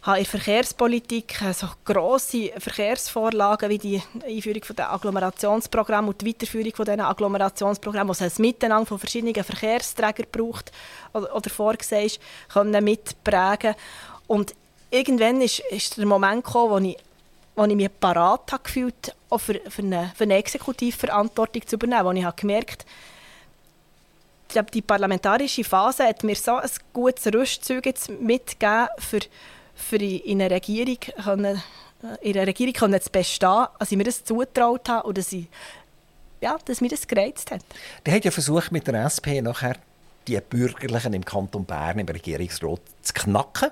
habe 0.05 0.19
in 0.19 0.23
der 0.23 0.31
Verkehrspolitik 0.31 1.41
äh, 1.41 1.53
so 1.53 1.67
grosse 1.83 2.51
Verkehrsvorlagen 2.57 3.69
wie 3.69 3.79
die 3.79 4.01
Einführung 4.25 4.61
der 4.77 4.93
Agglomerationsprogramm 4.93 6.07
und 6.07 6.21
die 6.21 6.27
Weiterführung 6.27 6.75
von 6.75 6.85
diesen 6.85 7.01
Agglomerationsprogrammen, 7.01 8.09
wo 8.09 8.11
es 8.11 8.21
ein 8.21 8.31
Miteinander 8.37 8.85
von 8.85 8.99
verschiedenen 8.99 9.43
Verkehrsträgern 9.43 10.27
braucht 10.31 10.71
oder, 11.13 11.49
vorgesehen 11.49 12.05
ist, 12.05 12.19
können 12.53 12.83
mitprägen. 12.83 13.73
Und 14.27 14.53
irgendwann 14.91 15.41
ist, 15.41 15.59
ist 15.71 15.97
der 15.97 16.05
Moment 16.05 16.45
gekommen, 16.45 16.71
wo 16.71 16.77
ich, 16.89 16.97
wo 17.55 17.63
ich 17.65 17.75
mich 17.75 17.99
parat 17.99 18.51
habe 18.51 18.63
gefühlt 18.63 19.15
auch 19.29 19.39
für, 19.39 19.59
für, 19.69 19.81
eine, 19.81 20.11
für 20.15 20.25
eine 20.25 20.35
Exekutivverantwortung 20.35 21.65
zu 21.65 21.77
übernehmen, 21.77 22.05
wo 22.05 22.11
ich 22.11 22.23
habe 22.23 22.39
gemerkt 22.39 22.85
glaube, 24.55 24.71
die 24.71 24.81
parlamentarische 24.81 25.63
Phase 25.63 26.05
hat 26.05 26.23
mir 26.23 26.35
so 26.35 26.55
ein 26.55 26.69
gutes 26.93 27.27
Rüstzeug 27.27 27.85
jetzt 27.85 28.09
mitgegeben, 28.09 28.87
für, 28.97 29.19
für 29.75 29.97
in 29.97 30.41
einer 30.41 30.55
Regierung, 30.55 30.97
können, 31.23 31.61
äh, 32.01 32.29
in 32.29 32.37
einer 32.37 32.47
Regierung 32.47 32.73
können 32.73 33.01
zu 33.01 33.11
bestehen, 33.11 33.67
als 33.77 33.91
ich 33.91 33.97
mir 33.97 34.05
das 34.05 34.23
zugetraut 34.23 34.89
habe 34.89 35.13
dass, 35.13 35.31
ich, 35.31 35.47
ja, 36.41 36.57
dass 36.65 36.81
mir 36.81 36.89
das 36.89 37.07
gereizt 37.07 37.51
hat. 37.51 37.61
Der 38.05 38.15
hat 38.15 38.25
ja 38.25 38.31
versucht, 38.31 38.71
mit 38.71 38.87
der 38.87 39.05
SP 39.05 39.41
nachher 39.41 39.75
die 40.27 40.39
Bürgerlichen 40.39 41.13
im 41.13 41.23
Kanton 41.23 41.65
Bern 41.65 41.99
im 41.99 42.07
Regierungsrat 42.07 42.81
zu 43.01 43.13
knacken. 43.13 43.69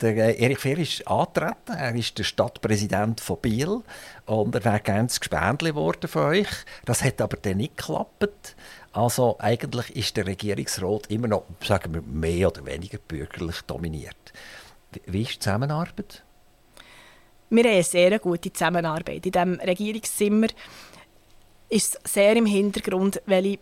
Der 0.00 0.16
äh, 0.16 0.44
Erich 0.44 0.58
Fehr 0.58 0.78
ist 0.78 1.06
angetreten, 1.06 1.72
er 1.76 1.94
ist 1.94 2.18
der 2.18 2.24
Stadtpräsident 2.24 3.20
von 3.20 3.38
Biel 3.38 3.82
und 4.26 4.54
er 4.54 4.64
wäre 4.64 4.80
gerne 4.80 5.06
das 5.06 5.20
Gespendli 5.20 5.70
geworden 5.70 6.08
von 6.08 6.22
euch. 6.22 6.48
Das 6.84 7.04
hat 7.04 7.20
aber 7.20 7.36
dann 7.36 7.58
nicht 7.58 7.76
geklappt. 7.76 8.56
Also 8.92 9.36
eigentlich 9.38 9.94
ist 9.94 10.16
der 10.16 10.26
Regierungsrat 10.26 11.06
immer 11.06 11.28
noch, 11.28 11.44
sagen 11.64 11.94
wir, 11.94 12.02
mehr 12.02 12.48
oder 12.48 12.66
weniger 12.66 12.98
bürgerlich 12.98 13.62
dominiert. 13.62 14.32
Wie- 15.06 15.22
ist 15.22 15.34
die 15.34 15.38
Zusammenarbeit? 15.38 16.22
Wir 17.50 17.64
haben 17.64 17.70
eine 17.72 17.82
sehr 17.82 18.18
gute 18.18 18.52
Zusammenarbeit. 18.52 19.26
In 19.26 19.32
diesem 19.32 19.60
Regierungszimmer 19.60 20.46
ist 21.68 22.00
sehr 22.08 22.36
im 22.36 22.46
Hintergrund, 22.46 23.20
welche, 23.26 23.58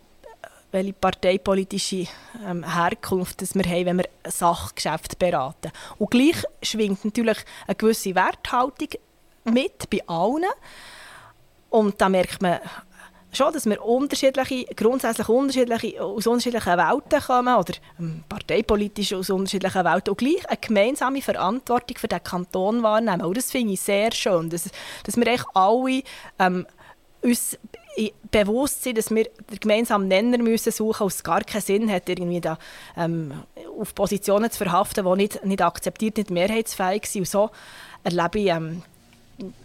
welche 0.71 0.93
parteipolitische 0.93 2.07
ähm, 2.45 2.63
Herkunft 2.63 3.41
das 3.41 3.53
wir 3.55 3.63
haben, 3.63 3.85
wenn 3.85 3.97
wir 3.97 4.09
ein 4.23 4.31
Sachgeschäft 4.31 5.19
beraten. 5.19 5.71
Und 5.97 6.11
gleich 6.11 6.43
schwingt 6.63 7.03
natürlich 7.03 7.37
eine 7.67 7.75
gewisse 7.75 8.15
Werthaltung 8.15 8.89
mit 9.45 9.89
bei 9.89 10.01
allen. 10.07 10.45
Und 11.69 11.99
da 11.99 12.09
merkt 12.09 12.41
man 12.41 12.59
schon, 13.31 13.53
dass 13.53 13.65
wir 13.65 13.83
unterschiedliche, 13.83 14.65
grundsätzlich 14.75 15.29
unterschiedliche, 15.29 16.03
aus 16.03 16.27
unterschiedlichen 16.27 16.77
Welten 16.77 17.21
kommen 17.21 17.55
oder 17.55 17.73
ähm, 17.99 18.23
parteipolitisch 18.27 19.13
aus 19.13 19.29
unterschiedlichen 19.29 19.85
Welten 19.85 20.11
und 20.11 20.17
gleich 20.17 20.47
eine 20.49 20.57
gemeinsame 20.57 21.21
Verantwortung 21.21 21.97
für 21.97 22.07
den 22.07 22.23
Kanton 22.23 22.83
wahrnehmen. 22.83 23.21
Und 23.21 23.37
das 23.37 23.51
finde 23.51 23.73
ich 23.73 23.81
sehr 23.81 24.11
schön, 24.11 24.49
dass, 24.49 24.69
dass 25.03 25.17
wir 25.17 25.27
eigentlich 25.27 25.45
alle 25.53 26.03
ähm, 26.39 26.65
uns 27.21 27.57
bewusst 28.31 28.83
sind, 28.83 28.97
dass 28.97 29.11
wir 29.11 29.25
den 29.25 29.59
gemeinsamen 29.59 30.07
Nenner 30.07 30.37
müssen 30.37 30.71
suchen 30.71 31.05
müssen, 31.05 31.17
es 31.17 31.23
gar 31.23 31.41
keinen 31.41 31.61
Sinn 31.61 31.91
hat, 31.91 32.07
irgendwie 32.07 32.41
da, 32.41 32.57
ähm, 32.97 33.33
auf 33.79 33.93
Positionen 33.93 34.49
zu 34.49 34.59
verhaften, 34.59 35.05
die 35.05 35.15
nicht, 35.15 35.43
nicht 35.45 35.61
akzeptiert, 35.61 36.17
nicht 36.17 36.31
mehrheitsfähig 36.31 37.05
sind. 37.05 37.21
Und 37.21 37.27
so 37.27 37.49
erlebe 38.03 38.39
ich 38.39 38.47
ähm, 38.47 38.83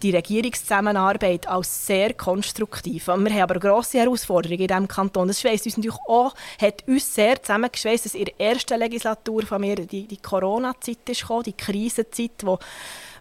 die 0.02 0.10
Regierungszusammenarbeit 0.10 1.46
als 1.46 1.86
sehr 1.86 2.14
konstruktiv. 2.14 3.06
Wir 3.06 3.14
haben 3.14 3.40
aber 3.40 3.60
grosse 3.60 3.98
Herausforderungen 3.98 4.60
in 4.60 4.68
diesem 4.68 4.88
Kanton. 4.88 5.28
Das 5.28 5.40
schweißt 5.40 5.66
uns 5.66 5.76
natürlich 5.76 6.00
auch, 6.06 6.34
hat 6.60 6.86
uns 6.86 7.14
sehr 7.14 7.42
zusammengeschweißt, 7.42 8.06
dass 8.06 8.14
in 8.14 8.26
der 8.26 8.40
ersten 8.40 8.78
Legislatur 8.78 9.42
von 9.42 9.60
mir 9.60 9.76
die, 9.76 10.06
die 10.06 10.16
Corona-Zeit 10.16 11.08
ist 11.08 11.20
gekommen, 11.20 11.44
die 11.44 11.52
Krisenzeit, 11.52 12.32
wo 12.42 12.58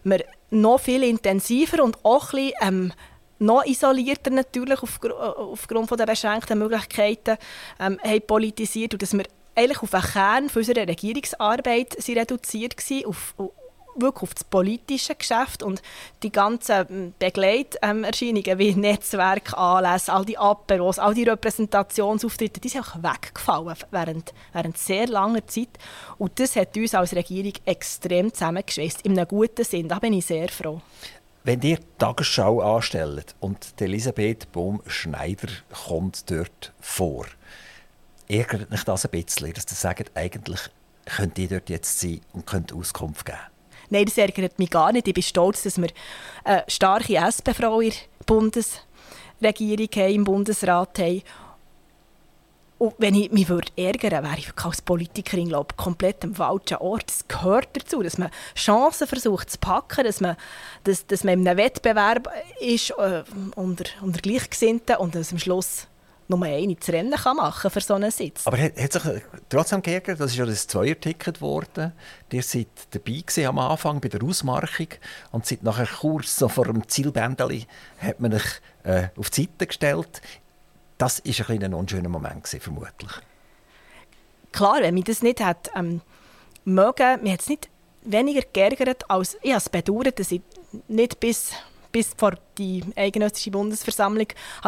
wir 0.04 0.24
noch 0.50 0.80
viel 0.80 1.02
intensiver 1.02 1.82
und 1.82 1.98
auch 2.04 2.32
ein 2.32 2.46
bisschen, 2.46 2.52
ähm, 2.62 2.92
noch 3.38 3.66
isolierter 3.66 4.30
natürlich 4.30 4.82
aufgr 4.82 5.12
aufgrund 5.36 5.90
der 5.98 6.06
beschränkten 6.06 6.58
Möglichkeiten 6.58 7.36
ähm, 7.78 7.98
haben 8.02 8.26
politisiert 8.26 8.94
und 8.94 9.02
dass 9.02 9.12
wir 9.12 9.24
eigentlich 9.54 9.82
auf 9.82 9.90
den 9.90 10.00
Kern 10.00 10.50
unserer 10.54 10.88
Regierungsarbeit 10.88 12.00
sind 12.00 12.18
reduziert 12.18 12.76
waren, 12.76 13.06
auf, 13.06 13.34
wirklich 14.00 14.22
auf 14.22 14.34
das 14.34 14.44
politische 14.44 15.14
Geschäft 15.14 15.62
und 15.62 15.82
die 16.22 16.30
ganzen 16.30 17.14
Begleiterscheinungen 17.18 18.58
wie 18.58 18.74
Netzwerkanlässe, 18.74 20.12
all 20.12 20.24
die 20.24 20.38
Aperos, 20.38 20.98
all 20.98 21.14
die 21.14 21.24
Repräsentationsauftritte, 21.24 22.60
die 22.60 22.68
sind 22.68 22.82
auch 22.82 22.96
weggefallen 22.96 23.76
während, 23.90 24.34
während 24.52 24.78
sehr 24.78 25.06
langer 25.06 25.46
Zeit. 25.46 25.68
Und 26.18 26.38
das 26.38 26.56
hat 26.56 26.76
uns 26.76 26.94
als 26.94 27.14
Regierung 27.14 27.52
extrem 27.64 28.32
zusammengeschweißt, 28.32 29.02
in 29.02 29.18
einem 29.18 29.28
guten 29.28 29.64
Sinn. 29.64 29.88
Da 29.88 29.98
bin 29.98 30.12
ich 30.12 30.26
sehr 30.26 30.48
froh. 30.48 30.80
Wenn 31.44 31.62
ihr 31.62 31.78
Tagesschau 31.98 32.60
anstellt 32.60 33.36
und 33.38 33.80
Elisabeth 33.80 34.50
Baum-Schneider 34.50 35.48
kommt 35.86 36.28
dort 36.28 36.72
vor, 36.80 37.26
ärgert 38.26 38.70
mich 38.70 38.82
das 38.82 39.04
ein 39.04 39.12
bisschen, 39.12 39.52
dass 39.52 39.66
ihr 39.70 39.76
sagt, 39.76 40.10
eigentlich 40.16 40.60
könnt 41.04 41.38
ihr 41.38 41.46
dort 41.46 41.70
jetzt 41.70 42.00
sein 42.00 42.20
und 42.32 42.46
könnt 42.46 42.72
Auskunft 42.72 43.26
geben? 43.26 43.38
Nein, 43.90 44.06
das 44.06 44.18
ärgert 44.18 44.58
mich 44.58 44.70
gar 44.70 44.92
nicht. 44.92 45.08
Ich 45.08 45.14
bin 45.14 45.22
stolz, 45.22 45.62
dass 45.62 45.80
wir 45.80 45.88
eine 46.44 46.64
starke 46.68 47.16
SP-Frau 47.16 47.80
in 47.80 47.90
der 47.90 48.24
Bundesregierung 48.26 49.88
haben, 49.94 50.14
im 50.14 50.24
Bundesrat 50.24 50.98
haben. 50.98 51.22
Und 52.78 52.94
wenn 52.98 53.14
ich 53.14 53.32
mich 53.32 53.48
würde 53.48 53.72
wäre 53.76 54.36
ich 54.36 54.52
als 54.62 54.82
Politikerin 54.82 55.48
glaube 55.48 55.68
ich, 55.70 55.76
komplett 55.78 56.22
am 56.24 56.34
falschen 56.34 56.76
Ort. 56.76 57.10
Es 57.10 57.26
gehört 57.26 57.68
dazu, 57.72 58.02
dass 58.02 58.18
man 58.18 58.30
Chancen 58.54 59.06
versucht 59.06 59.50
zu 59.50 59.58
packen, 59.58 60.04
dass 60.04 60.20
man, 60.20 60.36
dass, 60.84 61.06
dass 61.06 61.24
man 61.24 61.40
in 61.40 61.48
einem 61.48 61.56
Wettbewerb 61.56 62.30
ist 62.60 62.90
äh, 62.90 63.24
unter, 63.54 63.84
unter 64.02 64.20
Gleichgesinnten 64.20 64.96
und 64.96 65.14
dass 65.14 65.32
am 65.32 65.38
Schluss 65.38 65.86
nur 66.28 66.42
eine 66.42 66.76
zu 66.78 66.92
Rennen 66.92 67.12
kann 67.12 67.36
machen 67.36 67.70
für 67.70 67.80
so 67.80 67.94
einen 67.94 68.10
Sitz. 68.10 68.46
Aber 68.46 68.58
hat, 68.58 68.76
hat 68.76 68.92
sich 68.92 69.02
trotzdem 69.48 69.82
geärgert, 69.82 70.20
das 70.20 70.32
ist 70.32 70.36
ja 70.36 70.46
das 70.46 70.66
Zweierticket 70.66 71.36
geworden. 71.36 71.92
Ihr 72.32 72.42
seid 72.42 72.68
dabei 72.90 73.22
gewesen 73.26 73.46
am 73.46 73.58
Anfang 73.58 74.00
bei 74.00 74.08
der 74.08 74.22
Ausmarchung 74.22 74.88
und 75.32 75.46
seid 75.46 75.62
nachher 75.62 75.86
kurz 75.86 76.36
so 76.36 76.48
vor 76.48 76.66
dem 76.66 76.86
Zielbändeli 76.88 77.66
hat 77.98 78.20
man 78.20 78.34
euch 78.34 78.60
äh, 78.82 79.08
auf 79.16 79.30
die 79.30 79.42
Seite 79.42 79.66
gestellt. 79.66 80.20
Das 80.98 81.22
war 81.24 81.50
ein, 81.50 81.62
ein 81.62 81.74
unschöner 81.74 82.08
Moment, 82.08 82.44
gewesen, 82.44 82.60
vermutlich. 82.60 83.12
Klar, 84.52 84.78
wenn 84.80 84.94
mich 84.94 85.04
das 85.04 85.22
nicht 85.22 85.40
hat 85.44 85.70
ähm, 85.76 86.00
mögen, 86.64 87.22
mir 87.22 87.34
hat 87.34 87.40
es 87.40 87.48
nicht 87.48 87.68
weniger 88.02 88.42
geärgert, 88.52 89.10
als 89.10 89.36
ich 89.42 89.52
es 89.52 89.68
bedauert, 89.68 90.18
dass 90.18 90.32
ich 90.32 90.40
nicht 90.88 91.20
bis, 91.20 91.52
bis 91.96 92.10
vor 92.14 92.34
die 92.58 92.84
eidgenössische 92.94 93.50
Bundesversammlung 93.50 94.26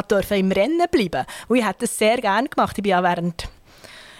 durfte 0.08 0.36
im 0.36 0.50
Rennen 0.50 0.80
bleiben. 0.90 1.26
Und 1.46 1.58
ich 1.58 1.66
hätte 1.66 1.80
das 1.80 1.98
sehr 1.98 2.16
gerne 2.16 2.48
gemacht. 2.48 2.78
Ich 2.78 2.82
bin 2.82 2.92
ja 2.92 3.02
während 3.02 3.50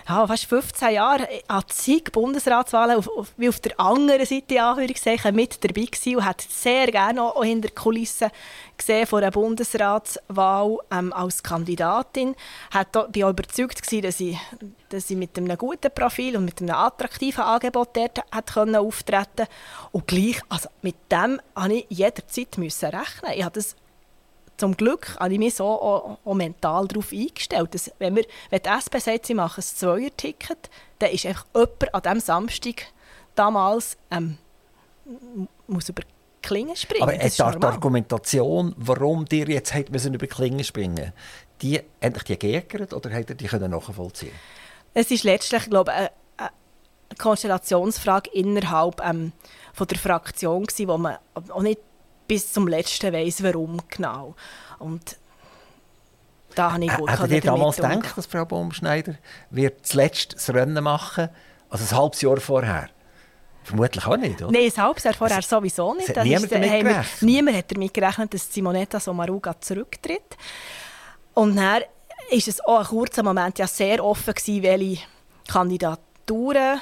ja, 0.09 0.27
fast 0.27 0.47
15 0.47 0.95
Jahre 0.95 1.29
an 1.49 1.63
zig 1.69 2.11
Bundesratswahlen 2.13 2.97
auf, 2.97 3.09
auf, 3.09 3.33
wie 3.37 3.49
auf 3.49 3.61
der 3.61 3.79
anderen 3.79 4.25
Seite 4.25 4.55
sagen, 4.55 5.37
mit 5.37 5.63
dabei 5.63 5.85
gewesen 5.85 6.17
und 6.17 6.27
hätte 6.27 6.47
sehr 6.49 6.91
gerne 6.91 7.23
auch, 7.23 7.45
hinter 7.45 7.69
den 7.69 7.75
Kulissen 7.75 8.31
gesehen 8.77 9.07
von 9.07 9.23
einer 9.23 9.31
Bundesratswahl 9.31 10.79
ähm, 10.91 11.13
als 11.13 11.43
Kandidatin. 11.43 12.35
Ich 12.71 12.75
war 12.75 12.87
auch 13.05 13.31
überzeugt 13.31 13.83
gewesen, 13.83 14.03
dass 14.03 14.21
ich, 14.21 14.39
dass 14.89 15.11
ich 15.11 15.17
mit 15.17 15.37
einem 15.37 15.59
guten 15.59 15.93
Profil 15.93 16.37
und 16.37 16.47
mit 16.47 16.63
einem 16.63 16.75
attraktiven 16.75 17.45
Angebot 17.45 17.91
dort 17.95 18.19
hätte 18.33 18.79
auftreten 18.81 19.47
Und 19.93 20.07
gleich, 20.07 20.41
also 20.49 20.69
mit 20.81 20.97
dem 21.13 21.41
musste 21.55 21.75
ich 21.75 21.87
jederzeit 21.91 22.59
rechnen. 22.59 23.33
Ich 23.35 23.45
habe 23.45 23.55
das 23.55 23.77
zum 24.59 24.77
Glück 24.77 25.17
habe 25.19 25.33
ich 25.33 25.39
mich 25.39 25.55
so 25.55 25.65
auch, 25.65 26.19
auch 26.25 26.35
mental 26.35 26.87
darauf 26.87 27.13
eingestellt, 27.13 27.75
dass 27.75 27.91
wenn, 27.99 28.17
wir, 28.17 28.25
wenn 28.51 28.61
die 28.61 28.69
SP 28.69 28.99
sagt, 28.99 29.27
sie 29.27 29.35
machen 29.35 29.61
ein 29.61 29.63
Zweier-Ticket, 29.63 30.69
dann 30.99 31.11
ist 31.11 31.25
einfach 31.25 31.47
jemand 31.55 31.95
an 31.95 32.03
diesem 32.03 32.21
Samstag 32.21 32.87
damals 33.35 33.97
ähm, 34.11 34.37
muss 35.67 35.89
über 35.89 36.03
Klingen 36.43 36.77
springen. 36.77 37.03
Aber 37.03 37.17
die, 37.17 37.29
die 37.29 37.43
Argumentation, 37.43 38.75
warum 38.77 39.25
dir 39.25 39.49
jetzt 39.49 39.75
hat 39.75 39.91
müssen 39.91 40.15
über 40.15 40.27
Klingen 40.27 40.65
springen 40.65 41.13
die 41.61 41.81
endlich 42.01 42.25
die 42.25 42.39
geärgert 42.39 42.95
oder 42.95 43.11
hat 43.11 43.31
er 43.31 43.35
die 43.35 43.47
können 43.47 43.73
nachvollziehen 43.73 44.33
Es 44.95 45.11
ist 45.11 45.25
letztlich, 45.25 45.69
glaube 45.69 45.93
ich, 45.93 46.09
Konstellationsfrage 47.19 48.31
innerhalb 48.33 49.01
ähm, 49.05 49.33
von 49.73 49.87
der 49.87 49.99
Fraktion 49.99 50.65
gewesen, 50.65 50.89
wo 50.89 50.99
man 50.99 51.17
auch 51.35 51.63
nicht 51.63 51.81
bis 52.29 52.53
zum 52.53 52.68
letzten 52.68 53.12
weiß, 53.12 53.43
warum 53.43 53.81
genau. 53.89 54.37
Und 54.79 55.16
da 56.55 56.72
habe 56.72 56.85
ich 56.85 56.93
gut 56.93 57.11
Hättet 57.11 57.31
ihr 57.31 57.41
damals 57.41 57.76
gedacht, 57.76 58.16
dass 58.16 58.26
Frau 58.26 58.45
Baumschneider 58.45 59.14
wird 59.51 59.87
zuletzt 59.87 60.35
das 60.35 60.51
Rennen 60.51 60.85
machen 60.85 61.29
Also 61.70 61.85
ein 61.85 62.01
halbes 62.01 62.20
Jahr 62.20 62.37
vorher? 62.39 62.91
Vermutlich 63.64 64.07
auch 64.07 64.16
nicht, 64.16 64.41
oder? 64.41 64.53
Nein, 64.53 64.70
ein 64.74 64.83
halbes 64.83 65.05
Jahr 65.05 65.14
vorher 65.14 65.39
das, 65.39 65.49
sowieso 65.49 65.95
nicht. 65.95 66.16
Das 66.16 66.24
niemand, 66.24 66.45
ist, 66.45 66.53
damit 66.53 66.85
wir, 66.85 67.05
niemand 67.20 67.57
hat 67.57 67.74
damit 67.74 67.95
gerechnet, 67.95 68.35
dass 68.35 68.53
Simonetta 68.53 69.01
Sommaruga 69.01 69.61
zurücktritt. 69.61 70.37
Und 71.35 71.57
dann 71.57 71.83
war 71.83 71.83
es 72.31 72.61
auch 72.64 72.81
ein 72.81 72.87
kurzer 72.87 73.22
Moment 73.22 73.59
ja 73.59 73.66
sehr 73.66 74.05
offen 74.05 74.35
gewesen, 74.35 74.62
welche 74.62 75.03
Kandidaturen 75.47 76.81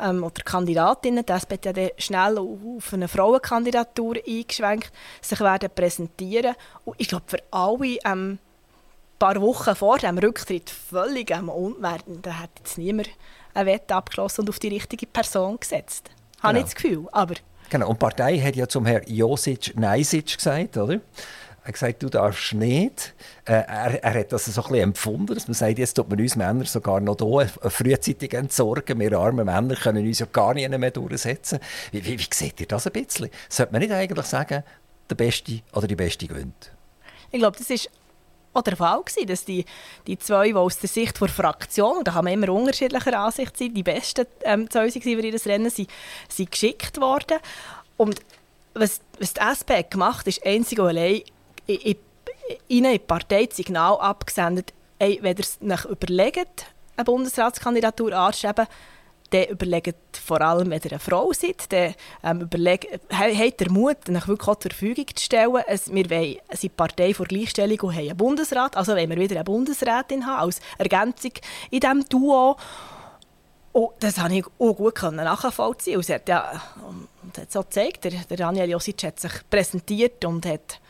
ähm, 0.00 0.24
oder 0.24 0.42
Kandidatinnen, 0.42 1.24
die 1.24 1.32
SP 1.32 1.54
hat 1.54 1.76
ja 1.76 1.88
schnell 1.98 2.38
auf 2.38 2.92
eine 2.92 3.08
Frauenkandidatur 3.08 4.16
eingeschwenkt, 4.26 4.92
sich 5.20 5.40
werden 5.40 5.70
präsentieren. 5.74 6.54
Und 6.84 6.96
ich 6.98 7.08
glaube, 7.08 7.24
für 7.26 7.38
alle 7.50 7.98
ähm, 8.04 8.38
paar 9.18 9.40
Wochen 9.40 9.74
vor 9.74 9.98
dem 9.98 10.18
Rücktritt 10.18 10.70
völlig 10.70 11.30
ähm, 11.30 11.48
unwerden, 11.48 12.20
da 12.22 12.40
hat 12.40 12.50
jetzt 12.58 12.78
niemand 12.78 13.08
eine 13.54 13.66
Wette 13.66 13.94
abgeschlossen 13.94 14.42
und 14.42 14.50
auf 14.50 14.58
die 14.58 14.68
richtige 14.68 15.06
Person 15.06 15.58
gesetzt. 15.58 16.10
Genau. 16.36 16.48
Habe 16.48 16.58
ich 16.58 16.64
das 16.64 16.74
Gefühl. 16.74 17.06
Aber 17.12 17.34
genau, 17.70 17.88
und 17.88 17.94
die 17.94 18.00
Partei 18.00 18.38
hat 18.38 18.56
ja 18.56 18.68
zum 18.68 18.86
Herrn 18.86 19.04
Josic 19.06 19.76
Neisic 19.76 20.36
gesagt, 20.36 20.76
oder? 20.76 21.00
Er 21.64 21.68
hat 21.68 21.74
gesagt, 21.74 22.02
du 22.02 22.10
darfst 22.10 22.52
nicht. 22.52 23.14
Äh, 23.46 23.52
er, 23.52 24.04
er, 24.04 24.20
hat 24.20 24.32
das 24.32 24.44
so 24.44 24.60
ein 24.60 24.68
bisschen 24.68 24.82
empfunden, 24.82 25.34
dass 25.34 25.48
man 25.48 25.54
sagt, 25.54 25.78
jetzt 25.78 25.94
tut 25.94 26.10
man 26.10 26.20
uns 26.20 26.36
Männer 26.36 26.66
sogar 26.66 27.00
noch 27.00 27.16
hier 27.18 27.48
frühzeitig 27.70 28.34
entsorgen. 28.34 29.00
Wir 29.00 29.18
armen 29.18 29.46
Männer 29.46 29.74
können 29.74 30.06
uns 30.06 30.18
ja 30.18 30.26
gar 30.30 30.52
nicht 30.52 30.68
mehr 30.68 30.90
durchsetzen. 30.90 31.60
Wie, 31.90 32.04
wie, 32.04 32.18
wie 32.18 32.28
seht 32.30 32.60
ihr 32.60 32.66
das 32.66 32.86
ein 32.86 32.92
bisschen? 32.92 33.30
Sollte 33.48 33.72
man 33.72 33.80
nicht 33.80 33.94
eigentlich 33.94 34.26
sagen, 34.26 34.62
der 35.08 35.14
Beste 35.14 35.62
oder 35.72 35.86
die 35.86 35.96
Beste 35.96 36.26
gewinnt? 36.26 36.70
Ich 37.30 37.38
glaube, 37.38 37.56
das 37.56 37.70
ist 37.70 37.88
auch 38.52 38.60
der 38.60 38.76
Fall 38.76 39.02
gewesen, 39.02 39.26
dass 39.26 39.46
die, 39.46 39.64
die 40.06 40.18
zwei, 40.18 40.48
die 40.48 40.54
aus 40.54 40.78
der 40.78 40.90
Sicht 40.90 41.18
der 41.18 41.28
Fraktion, 41.28 42.04
da 42.04 42.12
kann 42.12 42.24
man 42.24 42.34
immer 42.34 42.50
unterschiedlicher 42.50 43.18
Ansicht 43.18 43.56
sein, 43.56 43.72
die 43.72 43.82
besten 43.82 44.26
ähm, 44.42 44.68
zwei 44.68 44.80
waren 44.80 45.00
für 45.00 45.08
ihr 45.08 45.46
Rennen, 45.46 45.70
sind, 45.70 45.88
sind 46.28 46.50
geschickt 46.50 47.00
worden. 47.00 47.38
Und 47.96 48.20
was, 48.74 49.00
was 49.18 49.32
die 49.32 49.40
SP 49.40 49.80
gemacht 49.88 50.20
hat, 50.20 50.26
ist 50.26 50.44
einzig 50.44 50.78
und 50.78 50.88
allein 50.88 51.22
in, 51.66 51.76
in, 51.76 51.96
in 52.68 52.84
die 52.84 52.98
Partei 52.98 53.46
das 53.46 53.56
Signal 53.56 53.96
abgesendet, 53.98 54.72
ey, 54.98 55.18
wenn 55.22 55.36
ihr 55.36 55.74
euch 55.74 55.84
überlegt, 55.86 56.66
eine 56.96 57.04
Bundesratskandidatur 57.04 58.12
anzustreben, 58.12 58.66
dann 59.30 59.44
überlegt 59.46 59.96
vor 60.24 60.40
allem, 60.40 60.70
wenn 60.70 60.80
ihr 60.84 60.92
eine 60.92 61.00
Frau 61.00 61.32
seid, 61.32 61.72
dann 61.72 61.94
ähm, 62.22 62.42
überlegt, 62.42 62.86
habt 63.12 63.60
ihr 63.60 63.70
Mut, 63.70 63.96
euch 64.08 64.28
wirklich 64.28 64.48
auch 64.48 64.56
zur 64.56 64.70
Verfügung 64.70 65.06
zu 65.14 65.24
stellen. 65.24 65.62
Es, 65.66 65.92
wir 65.92 66.08
wollen, 66.08 66.36
sind 66.52 66.76
Partei 66.76 67.14
vor 67.14 67.26
Gleichstellung 67.26 67.80
und 67.80 67.94
haben 67.94 68.08
einen 68.08 68.16
Bundesrat, 68.16 68.76
also 68.76 68.92
wollen 68.92 69.10
wir 69.10 69.16
wieder 69.16 69.34
eine 69.34 69.44
Bundesrätin 69.44 70.26
haben, 70.26 70.46
als 70.46 70.60
Ergänzung 70.78 71.32
in 71.70 71.80
diesem 71.80 72.04
Duo. 72.08 72.56
Und 73.72 73.90
das 73.98 74.16
konnte 74.16 74.36
ich 74.36 74.46
auch 74.46 74.76
gut 74.76 75.02
nachvollziehen. 75.02 75.96
Und 75.96 76.02
es 76.02 76.10
hat 76.10 76.28
ja 76.28 76.62
hat 77.36 77.50
so 77.50 77.62
gezeigt, 77.62 78.04
der, 78.04 78.12
der 78.12 78.36
Daniel 78.36 78.70
Josic 78.70 79.02
hat 79.02 79.18
sich 79.18 79.32
präsentiert 79.50 80.24
und 80.24 80.46
hat 80.46 80.80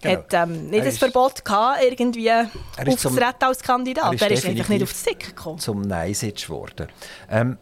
Genau. 0.00 0.18
hat 0.18 0.34
ähm, 0.34 0.70
nicht 0.70 0.86
das 0.86 0.98
Verbot 0.98 1.44
gehabt, 1.44 1.82
irgendwie 1.82 2.30
aufzutreten 2.30 3.42
als 3.42 3.62
Kandidat. 3.62 4.04
Er 4.04 4.12
ist, 4.14 4.22
er 4.22 4.30
ist 4.30 4.46
einfach 4.46 4.68
nicht 4.68 4.82
auf 4.82 4.92
die 4.92 4.98
Sick 4.98 5.26
gekommen. 5.26 5.58
Zum 5.58 5.82
Neisitz 5.82 6.46
geworden. 6.46 6.88
Ähm, 7.30 7.58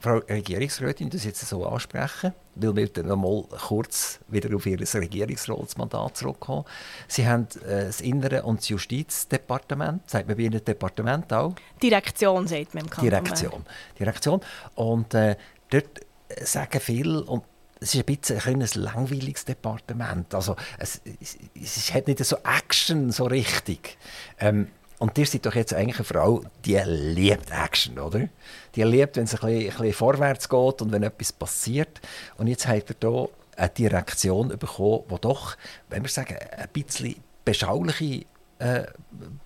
Frau 0.00 0.16
Regierungsrätin, 0.16 1.10
das 1.10 1.24
jetzt 1.24 1.46
so 1.46 1.64
ansprechen, 1.64 2.32
weil 2.56 2.74
wir 2.74 2.88
dann 2.88 3.06
noch 3.06 3.16
mal 3.16 3.44
kurz 3.68 4.18
wieder 4.26 4.54
auf 4.56 4.66
Ihr 4.66 4.80
Regierungsratsmandat 4.80 6.16
zurückkommen. 6.16 6.64
Sie 7.06 7.26
haben 7.26 7.46
äh, 7.64 7.84
das 7.84 8.00
Innere 8.00 8.42
und 8.42 8.60
das 8.60 8.68
Justizdepartement, 8.68 10.08
sagt 10.10 10.26
man 10.26 10.36
bei 10.36 10.42
Ihnen 10.42 10.64
Departement 10.64 11.32
auch? 11.32 11.54
Direktion, 11.80 12.48
sagt 12.48 12.74
man 12.74 12.84
im 12.84 12.90
Kanton. 12.90 13.10
Direktion. 13.10 13.66
Direktion. 13.96 14.40
Und 14.74 15.14
äh, 15.14 15.36
dort 15.70 16.00
sagen 16.40 16.80
viele, 16.80 17.22
und 17.22 17.44
es 17.82 17.94
ist 17.94 18.08
ein 18.08 18.16
bisschen 18.16 18.40
ein, 18.40 18.62
ein 18.62 18.82
langweiliges 18.82 19.44
Departement. 19.44 20.34
Also, 20.34 20.56
es, 20.78 21.00
es, 21.20 21.36
es 21.54 21.92
hat 21.92 22.06
nicht 22.06 22.24
so 22.24 22.36
Action 22.44 23.10
so 23.10 23.24
richtig. 23.24 23.98
Ähm, 24.38 24.68
und 24.98 25.18
ihr 25.18 25.26
seid 25.26 25.44
doch 25.46 25.54
jetzt 25.56 25.74
eigentlich 25.74 25.96
eine 25.96 26.04
Frau, 26.04 26.44
die 26.64 26.80
liebt 26.84 27.50
Action, 27.50 27.98
oder? 27.98 28.28
Die 28.76 28.82
liebt, 28.84 29.16
wenn 29.16 29.24
es 29.24 29.34
ein 29.34 29.40
bisschen, 29.40 29.70
ein 29.72 29.76
bisschen 29.76 29.92
vorwärts 29.94 30.48
geht 30.48 30.80
und 30.80 30.92
wenn 30.92 31.02
etwas 31.02 31.32
passiert. 31.32 32.00
Und 32.36 32.46
jetzt 32.46 32.68
habt 32.68 32.90
ihr 32.90 32.96
hier 33.10 33.28
eine 33.56 33.68
Direktion 33.70 34.48
bekommen, 34.56 35.02
die 35.10 35.20
doch, 35.20 35.56
wenn 35.88 36.02
wir 36.02 36.08
sagen, 36.08 36.36
ein 36.56 36.68
bisschen 36.72 37.16
beschauliche 37.44 38.24
äh, 38.62 38.86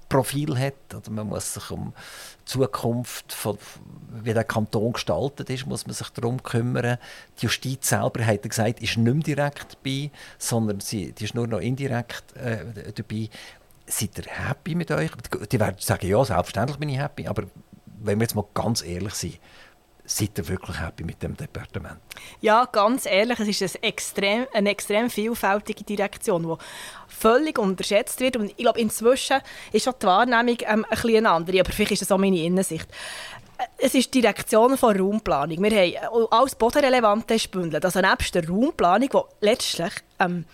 Profil 0.09 0.59
hat. 0.59 0.95
Oder 0.95 1.11
man 1.11 1.29
muss 1.29 1.55
sich 1.55 1.71
um 1.71 1.93
die 2.41 2.45
Zukunft, 2.45 3.33
von, 3.33 3.59
wie 4.23 4.33
der 4.33 4.45
Kanton 4.45 4.93
gestaltet 4.93 5.51
ist, 5.51 5.67
muss 5.67 5.87
man 5.87 5.95
sich 5.95 6.09
darum 6.11 6.43
kümmern. 6.43 6.99
Die 7.39 7.47
Justiz 7.47 7.89
selber, 7.89 8.25
hat 8.25 8.43
er 8.43 8.49
gesagt, 8.49 8.81
ist 8.81 8.97
nicht 8.97 9.15
mehr 9.15 9.37
direkt 9.37 9.77
dabei, 9.77 10.11
sondern 10.39 10.81
sie, 10.81 11.13
die 11.13 11.25
ist 11.25 11.35
nur 11.35 11.47
noch 11.47 11.61
indirekt 11.61 12.37
äh, 12.37 12.93
dabei. 12.95 13.31
Seid 13.87 14.19
ihr 14.19 14.25
happy 14.27 14.75
mit 14.75 14.91
euch? 14.91 15.11
Die 15.51 15.61
werden 15.61 15.77
sagen, 15.79 16.07
ja, 16.07 16.25
selbstverständlich 16.25 16.79
bin 16.79 16.89
ich 16.89 16.99
happy, 16.99 17.27
aber 17.27 17.45
wenn 18.01 18.19
wir 18.19 18.25
jetzt 18.25 18.35
mal 18.35 18.45
ganz 18.53 18.83
ehrlich 18.83 19.15
sind, 19.15 19.39
seid 20.07 20.39
ihr 20.39 20.49
wirklich 20.49 20.81
happy 20.81 21.05
mit 21.05 21.23
dem 21.23 21.37
Departement? 21.37 21.99
Ja, 22.41 22.65
ganz 22.67 23.07
ehrlich, 23.07 23.39
es 23.41 23.61
ist 23.61 23.77
eine 23.77 23.85
extrem, 23.85 24.47
eine 24.53 24.71
extrem 24.71 25.11
vielfältige 25.11 25.85
Direktion, 25.85 26.43
die 26.45 26.55
völlig 27.09 27.59
unterschätzt 27.59 28.21
wird. 28.21 28.37
Und 28.37 28.51
ich 28.51 28.57
glaube, 28.57 28.81
inzwischen 28.81 29.41
ist 29.73 29.89
auch 29.89 29.95
die 29.95 30.07
Wahrnehmung 30.07 30.57
ähm, 30.63 30.87
ein 30.89 31.01
bisschen 31.03 31.27
andere, 31.27 31.61
aber 31.61 31.73
vielleicht 31.73 31.93
ist 31.93 32.03
das 32.03 32.13
auch 32.13 32.19
meine 32.19 32.41
Innensicht. 32.41 32.89
Es 33.79 33.95
ist 33.95 34.13
die 34.13 34.21
Direktion 34.21 34.77
von 34.77 34.99
Raumplanung. 34.99 35.63
Wir 35.63 35.71
haben 35.71 36.23
äh, 36.23 36.27
alles 36.31 36.55
Bodenrelevante 36.55 37.37
gebündelt. 37.37 37.85
Also 37.85 38.01
nebst 38.01 38.35
der 38.35 38.49
Raumplanung, 38.49 39.09
die 39.09 39.47
letztlich 39.47 39.93
ähm, 40.19 40.45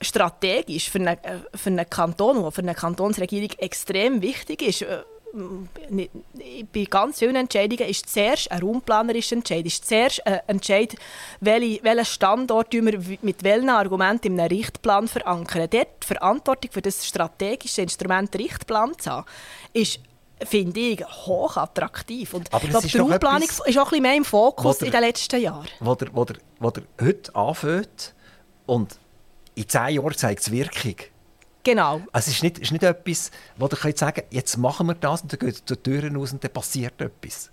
strategisch 0.00 0.90
für 0.90 0.98
einen, 0.98 1.08
äh, 1.08 1.38
für 1.54 1.70
einen 1.70 1.88
Kanton 1.88 2.50
für 2.52 2.62
eine 2.62 2.74
Kantonsregierung 2.74 3.50
extrem 3.58 4.22
wichtig 4.22 4.62
ist, 4.62 4.82
äh, 4.82 5.02
bei 6.72 6.84
ganz 6.84 7.18
vielen 7.18 7.36
Entscheidungen 7.36 7.88
ist 7.88 8.08
zuerst 8.08 8.50
ein 8.50 8.60
raumplanerischer 8.60 9.36
Entscheid. 9.36 9.64
Ist 9.66 9.86
zuerst 9.86 10.26
ein 10.26 10.40
Entscheid, 10.46 10.94
welchen 11.40 12.04
Standort 12.04 12.72
wir 12.72 12.98
mit 13.22 13.42
welchen 13.42 13.68
Argumenten 13.68 14.34
in 14.34 14.40
einem 14.40 14.56
Richtplan 14.56 15.08
verankern. 15.08 15.68
Dort 15.70 15.88
die 16.02 16.06
Verantwortung 16.06 16.70
für 16.70 16.82
das 16.82 17.06
strategische 17.06 17.82
Instrument 17.82 18.34
Richtplan 18.36 18.98
zu 18.98 19.10
haben, 19.10 19.26
ist 19.72 20.00
finde 20.46 20.80
ich 20.80 21.04
hoch 21.04 21.56
attraktiv. 21.56 22.34
Und 22.34 22.52
Aber 22.52 22.64
ich 22.64 22.70
glaube, 22.70 22.86
die 22.86 22.98
Raumplanung 22.98 23.42
etwas, 23.42 23.66
ist 23.66 23.78
auch 23.78 23.86
ein 23.86 23.90
bisschen 23.90 24.02
mehr 24.02 24.14
im 24.14 24.24
Fokus 24.24 24.78
der, 24.78 24.86
in 24.86 24.92
den 24.92 25.00
letzten 25.00 25.40
Jahren. 25.40 25.66
Wo 25.80 25.94
der, 25.94 26.08
wo 26.14 26.24
der, 26.24 26.36
wo 26.60 26.70
der 26.70 26.84
heute 27.00 27.34
anfängt 27.34 28.14
und 28.66 28.98
in 29.54 29.68
zehn 29.68 29.88
Jahren 29.96 30.14
zeigt 30.14 30.42
es 30.42 30.50
Wirkung. 30.50 30.94
Genau. 31.68 32.00
Also 32.12 32.30
es 32.30 32.36
ist 32.36 32.42
nicht, 32.42 32.58
ist 32.58 32.72
nicht 32.72 32.82
etwas, 32.82 33.30
wo 33.58 33.68
du 33.68 33.76
sagen 33.94 34.22
jetzt 34.30 34.56
machen 34.56 34.86
wir 34.86 34.94
das 34.94 35.20
und 35.20 35.30
dann 35.34 35.38
geht 35.38 35.68
die 35.68 35.76
Türen 35.76 36.16
aus 36.16 36.32
und 36.32 36.42
dann 36.42 36.50
passiert 36.50 36.98
etwas. 36.98 37.50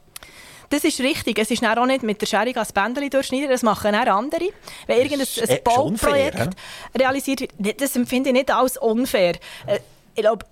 Das 0.69 0.85
ist 0.85 1.01
richtig. 1.01 1.37
Es 1.37 1.51
ist 1.51 1.61
auch 1.65 1.85
nicht 1.85 2.01
mit 2.01 2.21
der 2.21 2.25
Schere 2.25 2.55
als 2.55 2.71
Bändeli 2.71 3.09
durchschneiden, 3.09 3.49
das 3.49 3.61
machen 3.61 3.93
auch 3.93 4.07
andere. 4.07 4.51
Wenn 4.87 5.01
irgendein 5.01 5.27
ein 5.43 5.49
äh, 5.49 5.61
Bauprojekt 5.61 6.35
unfair, 6.35 6.49
realisiert 6.97 7.41
wird, 7.57 7.81
das 7.81 7.93
empfinde 7.97 8.29
ich 8.29 8.33
nicht 8.33 8.51
als 8.51 8.77
unfair. 8.77 9.35
Äh, 9.67 9.79
ich 10.15 10.21
glaube, 10.21 10.45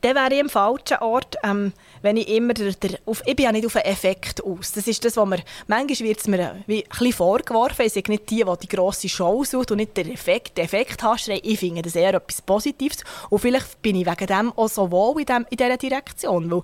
dann 0.00 0.14
wäre 0.14 0.34
ich 0.34 0.40
am 0.40 0.48
falschen 0.48 0.98
Ort, 0.98 1.36
ähm, 1.42 1.72
wenn 2.02 2.16
ich 2.16 2.28
immer 2.28 2.54
der, 2.54 2.72
der, 2.72 2.98
auf, 3.06 3.22
ich 3.26 3.34
bin 3.34 3.44
ja 3.44 3.52
nicht 3.52 3.66
auf 3.66 3.76
einen 3.76 3.86
Effekt 3.86 4.44
aus. 4.44 4.72
Das 4.72 4.86
ist 4.86 5.04
das, 5.04 5.16
was 5.16 5.28
mir, 5.28 5.40
manchmal 5.66 6.08
wird 6.08 6.20
es 6.20 6.28
mir 6.28 6.56
wie 6.66 6.84
ein 6.84 6.88
bisschen 6.88 7.12
vorgeworfen, 7.12 7.86
ich 7.86 7.92
sage 7.92 8.12
nicht 8.12 8.30
die, 8.30 8.44
die 8.44 8.58
die 8.62 8.68
grosse 8.68 9.08
Show 9.08 9.44
sucht 9.44 9.70
und 9.70 9.78
nicht 9.78 9.96
den 9.96 10.12
Effekt, 10.12 10.56
den 10.56 10.64
Effekt 10.64 11.02
hast. 11.02 11.28
Ich 11.28 11.58
finde 11.58 11.82
das 11.82 11.96
eher 11.96 12.14
etwas 12.14 12.42
Positives 12.42 12.98
und 13.30 13.40
vielleicht 13.40 13.82
bin 13.82 13.96
ich 13.96 14.06
wegen 14.06 14.26
dem 14.26 14.52
auch 14.52 14.68
so 14.68 14.90
wohl 14.90 15.20
in, 15.20 15.26
dem, 15.26 15.46
in 15.50 15.56
dieser 15.56 15.76
Direktion, 15.76 16.50
weil, 16.50 16.62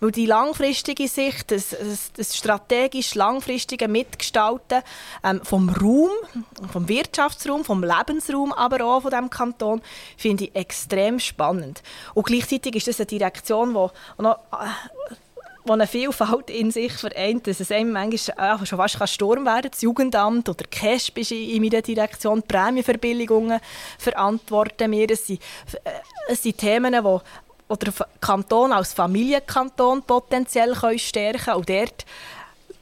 weil 0.00 0.10
die 0.12 0.26
langfristige 0.26 1.08
Sicht, 1.08 1.50
das, 1.50 1.70
das, 1.70 2.12
das 2.12 2.36
strategisch 2.36 3.14
langfristige 3.14 3.88
Mitgestalten 3.88 4.82
ähm, 5.24 5.40
vom 5.42 5.68
Raum, 5.70 6.10
vom 6.72 6.88
Wirtschaftsraum, 6.88 7.64
vom 7.64 7.82
Lebensraum, 7.82 8.52
aber 8.52 8.84
auch 8.84 9.00
von 9.00 9.10
diesem 9.10 9.30
Kanton, 9.30 9.82
finde 10.16 10.44
ich 10.44 10.54
extrem 10.54 11.18
spannend. 11.18 11.82
Und 12.14 12.26
gleichzeitig 12.26 12.55
ist 12.64 12.88
das 12.88 13.00
eine 13.00 13.06
Direktion, 13.06 13.74
die 13.74 14.22
noch 14.22 14.38
eine 15.68 15.86
Vielfalt 15.86 16.50
in 16.50 16.70
sich 16.70 16.92
vereint, 16.92 17.46
dass 17.46 17.60
es 17.60 17.72
einem 17.72 17.92
manchmal 17.92 18.62
äh, 18.62 18.66
schon 18.66 18.78
fast 18.78 19.08
Sturm 19.08 19.44
werden. 19.44 19.70
Das 19.70 19.82
Jugendamt 19.82 20.48
oder 20.48 20.64
KESB 20.64 21.20
ist 21.20 21.32
in 21.32 21.60
meiner 21.62 21.82
Direktion, 21.82 22.40
die 22.40 22.46
Prämienverbilligungen 22.46 23.60
verantworten 23.98 24.92
wir. 24.92 25.10
Es 25.10 25.26
sind, 25.26 25.40
äh, 25.84 25.90
es 26.28 26.42
sind 26.42 26.58
Themen, 26.58 26.92
die 26.92 27.18
oder 27.68 27.92
Kanton 28.20 28.72
als 28.72 28.92
Familienkanton 28.92 30.02
potenziell 30.02 30.72
können 30.74 30.98
stärken 31.00 31.54
und 31.54 31.68
dort 31.68 32.06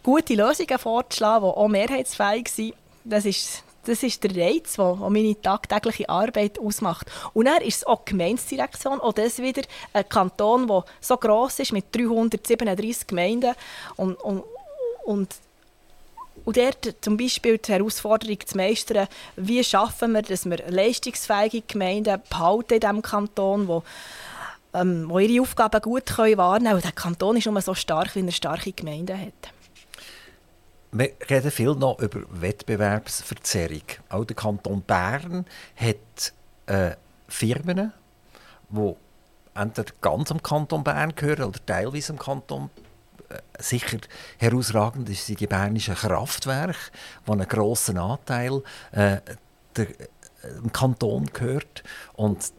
gute 0.03 0.35
Lösungen 0.35 0.79
vorzuschlagen, 0.79 1.47
die 1.47 1.57
auch 1.57 1.69
mehrheitsfähig 1.69 2.49
sind. 2.49 2.75
Das 3.03 3.25
ist 3.25 3.64
das 3.85 4.03
ist 4.03 4.23
der 4.25 4.37
Reiz, 4.37 4.75
der 4.75 4.95
meine 5.09 5.41
tagtägliche 5.41 6.09
Arbeit 6.09 6.59
ausmacht. 6.59 7.11
Und 7.33 7.47
dann 7.47 7.63
ist 7.63 7.79
es 7.79 7.87
auch 7.87 8.05
die 8.05 8.13
Gemeindedirektion, 8.13 9.01
auch 9.01 9.13
das 9.13 9.39
wieder 9.39 9.63
ein 9.93 10.09
Kanton, 10.09 10.67
der 10.67 10.85
so 11.01 11.17
gross 11.17 11.59
ist, 11.59 11.73
mit 11.73 11.95
337 11.95 13.07
Gemeinden. 13.07 13.55
Und, 13.97 14.17
und, 14.17 14.45
und, 15.05 15.35
und 16.45 16.57
dort 16.57 16.95
zum 17.01 17.17
Beispiel 17.17 17.59
die 17.59 17.73
Herausforderung 17.73 18.39
zu 18.45 18.57
meistern, 18.57 19.09
wie 19.37 19.63
schaffen 19.63 20.13
wir, 20.13 20.23
dass 20.23 20.45
wir 20.45 20.59
leistungsfähige 20.69 21.63
Gemeinden 21.67 22.21
behalten 22.29 22.75
in 22.75 22.81
diesem 22.81 23.03
Kanton, 23.03 23.69
wo 23.69 23.83
ähm, 24.75 25.09
wo 25.09 25.21
ihre 25.21 25.41
Aufgaben 25.41 25.81
gut 25.81 26.19
wahrnehmen 26.19 26.37
können. 26.37 26.75
Und 26.75 26.85
der 26.85 26.93
Kanton 26.93 27.37
ist 27.37 27.47
nur 27.47 27.61
so 27.61 27.75
stark, 27.75 28.15
wie 28.17 28.27
er 28.27 28.33
starke 28.33 28.73
Gemeinden 28.73 29.19
hat. 29.19 29.53
Wir 30.97 31.11
reden 31.29 31.51
viel 31.51 31.75
noch 31.75 31.99
über 31.99 32.21
Wettbewerbsverzerrung. 32.29 33.83
Auch 34.11 34.25
der 34.25 34.37
Kanton 34.37 34.81
Bern 34.83 35.45
hat 35.75 36.33
äh, 36.67 36.95
Firmen, 37.27 37.93
die 38.69 38.95
entweder 39.57 39.93
ganz 40.01 40.31
am 40.31 40.41
Kanton 40.41 40.85
Bern 40.85 41.13
gehören 41.17 41.47
oder 41.47 41.59
teilweise 41.67 42.13
am 42.13 42.21
Kanton 42.21 42.71
äh, 43.29 43.39
Sicher 43.61 43.99
herausragend 44.39 45.09
ist 45.09 45.29
die 45.29 45.47
bernischen 45.49 45.97
Kraftwerke, 45.97 46.93
die 47.27 47.33
einen 47.33 47.49
grossen 47.49 47.99
Anteil 47.99 48.63
äh, 48.93 49.17
der, 49.75 49.91
äh, 49.91 50.09
dem 50.63 50.73
Kanton 50.73 51.27
gehört. 51.33 51.83
Und 52.13 52.53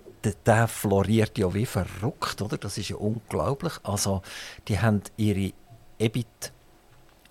der 0.45 0.67
floriert 0.67 1.37
ja 1.37 1.53
wie 1.53 1.65
verrückt, 1.65 2.41
oder? 2.41 2.57
Das 2.57 2.77
ist 2.77 2.89
ja 2.89 2.97
unglaublich. 2.97 3.75
Also, 3.83 4.23
die 4.67 4.77
haben 4.77 5.03
ihre 5.15 5.53
EBIT 5.99 6.51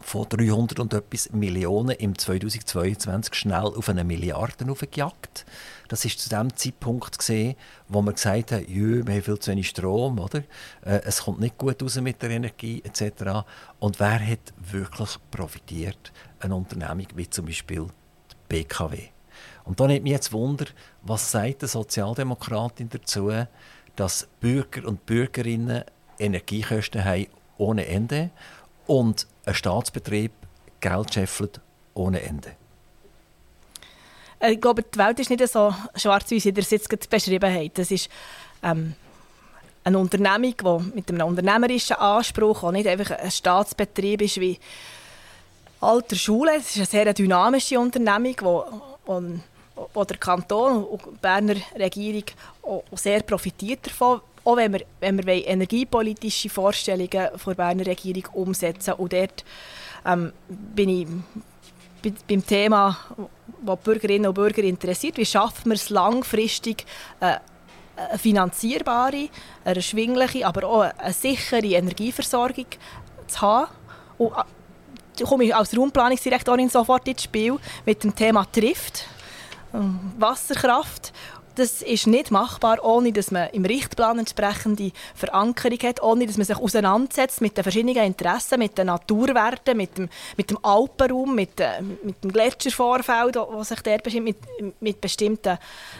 von 0.04 0.28
300 0.28 0.80
und 0.80 0.92
etwas 0.92 1.32
Millionen 1.32 1.96
im 1.96 2.16
2022 2.16 3.34
schnell 3.34 3.64
auf 3.64 3.88
eine 3.88 4.04
Milliarde 4.04 4.70
aufgejagt. 4.70 5.46
Das 5.88 6.04
ist 6.04 6.20
zu 6.20 6.28
dem 6.28 6.54
Zeitpunkt 6.54 7.18
gesehen, 7.18 7.56
wo 7.88 8.02
man 8.02 8.14
gesagt 8.14 8.52
hat, 8.52 8.68
Jö, 8.68 9.02
wir 9.06 9.14
haben 9.14 9.22
viel 9.22 9.38
zu 9.38 9.50
wenig 9.50 9.70
Strom, 9.70 10.18
oder? 10.18 10.40
Äh, 10.84 11.00
es 11.04 11.22
kommt 11.22 11.40
nicht 11.40 11.56
gut 11.56 11.82
raus 11.82 11.98
mit 12.00 12.20
der 12.20 12.30
Energie 12.30 12.82
etc. 12.84 13.46
Und 13.78 13.98
wer 13.98 14.20
hat 14.20 14.52
wirklich 14.70 15.16
profitiert? 15.30 16.12
Eine 16.38 16.54
Unternehmung 16.54 17.06
wie 17.14 17.30
zum 17.30 17.46
Beispiel 17.46 17.86
die 18.30 18.36
BKW. 18.48 19.08
Und 19.64 19.80
da 19.80 19.86
nimmt 19.86 20.02
mich 20.02 20.12
jetzt 20.12 20.32
Wunder, 20.32 20.66
was 21.00 21.30
sagt 21.30 21.62
der 21.62 21.68
Sozialdemokratin 21.68 22.90
dazu, 22.90 23.32
dass 23.96 24.28
Bürger 24.40 24.86
und 24.86 25.06
Bürgerinnen 25.06 25.84
Energiekosten 26.18 27.04
haben 27.04 27.26
ohne 27.56 27.86
Ende 27.86 28.30
und 28.86 29.26
ein 29.46 29.54
Staatsbetrieb 29.54 30.32
Geld 30.80 31.14
scheffelt 31.14 31.60
ohne 31.94 32.22
Ende. 32.22 32.52
Ich 34.40 34.60
glaube, 34.60 34.82
die 34.82 34.98
Welt 34.98 35.18
ist 35.20 35.30
nicht 35.30 35.46
so 35.48 35.74
schwarz-weiß, 35.94 36.44
wie 36.44 36.48
ihr 36.50 36.58
es 36.58 36.70
jetzt 36.70 37.08
beschrieben 37.08 37.54
habt. 37.54 37.78
Das 37.78 37.90
ist 37.90 38.10
ähm, 38.62 38.94
eine 39.84 39.98
Unternehmung, 39.98 40.54
die 40.56 40.96
mit 40.96 41.08
einem 41.08 41.26
unternehmerischen 41.26 41.96
Anspruch 41.96 42.62
auch 42.62 42.72
nicht 42.72 42.86
einfach 42.86 43.18
ein 43.18 43.30
Staatsbetrieb 43.30 44.22
ist 44.22 44.40
wie 44.40 44.58
alter 45.80 46.16
Schule. 46.16 46.56
Es 46.56 46.70
ist 46.70 46.76
eine 46.76 46.86
sehr 46.86 47.14
dynamische 47.14 47.78
Unternehmung, 47.78 48.34
wo, 48.40 48.64
wo, 49.06 49.22
wo 49.94 50.04
der 50.04 50.18
Kanton 50.18 50.84
und 50.84 51.02
die 51.04 51.18
Berner 51.20 51.56
Regierung 51.78 52.24
auch 52.62 52.84
sehr 52.92 53.22
profitiert 53.22 53.86
davon 53.86 54.20
auch 54.44 54.56
wenn 54.56 54.72
wir, 54.72 54.82
wenn 55.00 55.26
wir 55.26 55.46
energiepolitische 55.46 56.50
Vorstellungen 56.50 57.10
der 57.10 57.54
Berner 57.56 57.86
Regierung 57.86 58.26
umsetzen 58.34 58.94
und 58.94 59.12
dort 59.12 59.44
ähm, 60.04 60.32
bin 60.48 60.88
ich 60.88 61.06
beim 62.28 62.46
Thema, 62.46 62.98
das 63.64 63.78
Bürgerinnen 63.78 64.26
und 64.26 64.34
Bürger 64.34 64.62
interessiert, 64.62 65.16
wie 65.16 65.24
schaffen 65.24 65.70
wir 65.70 65.74
es 65.74 65.88
langfristig, 65.88 66.84
äh, 67.20 67.36
eine 67.96 68.18
finanzierbare, 68.18 69.28
eine 69.64 69.76
erschwingliche, 69.76 70.46
aber 70.46 70.68
auch 70.68 70.80
eine 70.82 71.12
sichere 71.12 71.64
Energieversorgung 71.64 72.66
zu 73.26 73.40
haben. 73.40 73.70
Und 74.18 74.32
äh, 74.32 74.42
da 75.18 75.24
komme 75.24 75.44
ich 75.44 75.54
als 75.54 75.76
Raumplanungsdirektorin 75.76 76.68
sofort 76.68 77.06
ins 77.08 77.22
Spiel 77.22 77.56
mit 77.86 78.02
dem 78.02 78.14
Thema 78.14 78.44
Trift, 78.50 79.06
ähm, 79.72 80.12
Wasserkraft 80.18 81.12
das 81.54 81.82
ist 81.82 82.06
nicht 82.06 82.30
machbar, 82.30 82.84
ohne 82.84 83.12
dass 83.12 83.30
man 83.30 83.48
im 83.50 83.64
Richtplan 83.64 84.18
entsprechende 84.18 84.92
Verankerung 85.14 85.78
hat, 85.80 86.02
ohne 86.02 86.26
dass 86.26 86.36
man 86.36 86.46
sich 86.46 86.56
auseinandersetzt 86.56 87.40
mit 87.40 87.56
den 87.56 87.62
verschiedenen 87.64 88.04
Interessen, 88.04 88.58
mit 88.58 88.76
den 88.78 88.86
Naturwerten, 88.86 89.76
mit 89.76 89.96
dem, 89.96 90.08
mit 90.36 90.50
dem 90.50 90.58
Alpenraum, 90.62 91.34
mit, 91.34 91.60
äh, 91.60 91.80
mit 91.80 92.22
dem 92.22 92.32
Gletschervorfeld, 92.32 93.36
das 93.36 93.68
sich 93.68 93.80
dort 93.80 94.02
bestimmt, 94.02 94.24
mit, 94.24 94.82
mit 94.82 95.00
bestimmten 95.00 95.58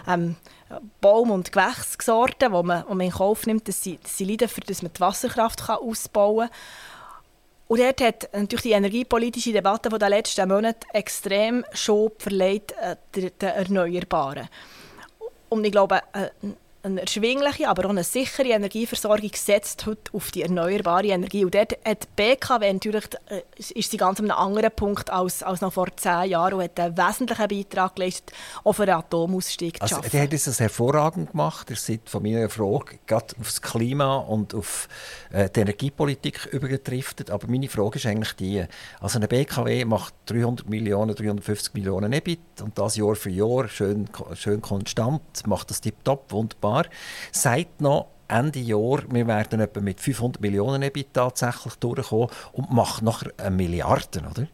ähm, 0.08 0.36
Baum- 1.00 1.30
und 1.30 1.52
Gewächssorten, 1.52 2.52
die 2.52 2.62
man, 2.62 2.84
man 2.88 3.00
in 3.00 3.12
Kauf 3.12 3.46
nimmt, 3.46 3.68
dass 3.68 3.82
sie, 3.82 3.98
dass 4.02 4.16
sie 4.16 4.24
leiden, 4.24 4.48
für 4.48 4.60
dass 4.60 4.82
man 4.82 4.92
die 4.92 5.00
Wasserkraft 5.00 5.66
kann 5.66 5.76
ausbauen 5.76 6.48
kann. 6.48 6.58
Und 7.66 7.80
dort 7.80 8.00
hat 8.00 8.28
natürlich 8.32 8.62
die 8.62 8.72
energiepolitische 8.72 9.52
Debatte 9.52 9.88
der 9.88 10.08
letzten 10.08 10.48
Monate 10.48 10.86
extrem 10.92 11.64
Schub 11.72 12.20
verleiht 12.20 12.72
äh, 12.72 12.96
den 13.14 13.30
Erneuerbaren. 13.40 14.48
Und 15.54 15.64
ich 15.64 15.70
glaube, 15.70 16.00
äh, 16.14 16.30
eine 16.84 17.00
erschwingliche, 17.00 17.68
aber 17.68 17.86
auch 17.86 17.90
eine 17.90 18.04
sichere 18.04 18.48
Energieversorgung 18.48 19.30
setzt 19.34 19.86
heute 19.86 20.12
auf 20.12 20.30
die 20.30 20.42
erneuerbare 20.42 21.06
Energie. 21.06 21.44
Und 21.44 21.54
dort 21.54 21.72
hat 21.84 22.02
die 22.02 22.08
BKW 22.14 22.72
natürlich, 22.72 23.04
äh, 23.26 23.42
ist 23.56 23.90
sie 23.90 23.96
ganz 23.96 24.20
an 24.20 24.30
einem 24.30 24.38
anderen 24.38 24.70
Punkt 24.70 25.10
als, 25.10 25.42
als 25.42 25.62
noch 25.62 25.72
vor 25.72 25.88
zehn 25.96 26.30
Jahren 26.30 26.54
und 26.54 26.62
hat 26.62 26.78
einen 26.78 26.96
wesentlichen 26.96 27.48
Beitrag 27.48 27.96
geleistet, 27.96 28.32
auf 28.64 28.80
einen 28.80 28.90
Atomausstieg 28.90 29.80
also, 29.80 29.96
zu 29.96 30.02
schaffen. 30.02 30.10
Die 30.12 30.22
hat 30.22 30.32
das 30.32 30.60
hervorragend 30.60 31.30
gemacht. 31.30 31.70
Ihr 31.70 31.76
seid 31.76 32.08
von 32.08 32.22
meiner 32.22 32.50
Frage 32.50 32.98
gerade 33.06 33.34
auf 33.40 33.46
das 33.46 33.62
Klima 33.62 34.16
und 34.16 34.54
auf 34.54 34.88
äh, 35.32 35.48
die 35.48 35.60
Energiepolitik 35.60 36.46
übergetriftet. 36.52 37.30
Aber 37.30 37.46
meine 37.46 37.68
Frage 37.68 37.96
ist 37.96 38.06
eigentlich 38.06 38.34
die, 38.34 38.64
also 39.00 39.18
eine 39.18 39.28
BKW 39.28 39.86
macht 39.86 40.14
300 40.26 40.68
Millionen, 40.68 41.14
350 41.14 41.72
Millionen 41.72 42.12
EBIT 42.12 42.60
und 42.62 42.78
das 42.78 42.96
Jahr 42.96 43.14
für 43.14 43.30
Jahr 43.30 43.68
schön, 43.68 44.08
schön 44.34 44.60
konstant, 44.60 45.46
macht 45.46 45.70
das 45.70 45.80
tiptop, 45.80 46.30
wunderbar 46.30 46.73
Jahr. 46.74 46.86
Sagt 47.32 47.80
noch, 47.80 48.08
Ende 48.26 48.58
Jahr, 48.58 49.02
wir 49.10 49.26
werden 49.26 49.60
etwa 49.60 49.80
mit 49.80 50.00
500 50.00 50.40
Millionen 50.40 50.82
EBIT 50.82 51.12
tatsächlich 51.12 51.74
durchkommen 51.74 52.28
und 52.52 52.72
machen 52.72 53.04
nachher 53.04 53.30
eine 53.36 53.54
Milliarde, 53.54 54.22
oder? 54.30 54.46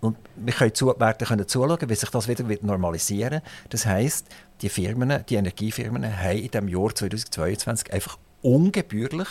Und 0.00 0.16
wir 0.36 0.54
können 0.54 0.74
zu, 0.74 0.86
werden 0.98 1.26
können 1.26 1.46
zuschauen, 1.46 1.88
wie 1.88 1.94
sich 1.94 2.08
das 2.08 2.26
wieder 2.26 2.44
normalisieren 2.62 3.42
wird. 3.42 3.42
Das 3.68 3.84
heisst, 3.84 4.28
die 4.62 4.68
Firmen, 4.68 5.24
die 5.28 5.34
Energiefirmen 5.34 6.04
haben 6.18 6.38
in 6.38 6.50
diesem 6.50 6.68
Jahr 6.68 6.94
2022 6.94 7.92
einfach 7.92 8.18
ungebührlich 8.42 9.28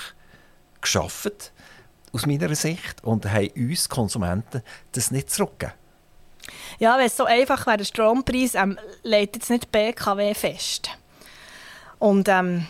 geschafft, 0.80 1.52
aus 2.14 2.26
meiner 2.26 2.54
Sicht, 2.56 3.04
und 3.04 3.26
haben 3.26 3.50
uns 3.56 3.90
Konsumenten 3.90 4.62
das 4.92 5.12
nicht 5.12 5.32
zurückgegeben. 5.32 5.76
Ja, 6.80 6.98
wenn 6.98 7.08
es 7.08 7.18
so 7.18 7.26
einfach 7.26 7.66
wäre, 7.68 7.78
der 7.78 7.86
Strompreis 7.86 8.56
ähm, 8.56 8.78
legt 9.04 9.36
jetzt 9.36 9.50
nicht 9.50 9.72
BKW 9.72 10.34
fest. 10.34 10.92
Und 12.00 12.28
ähm, 12.30 12.66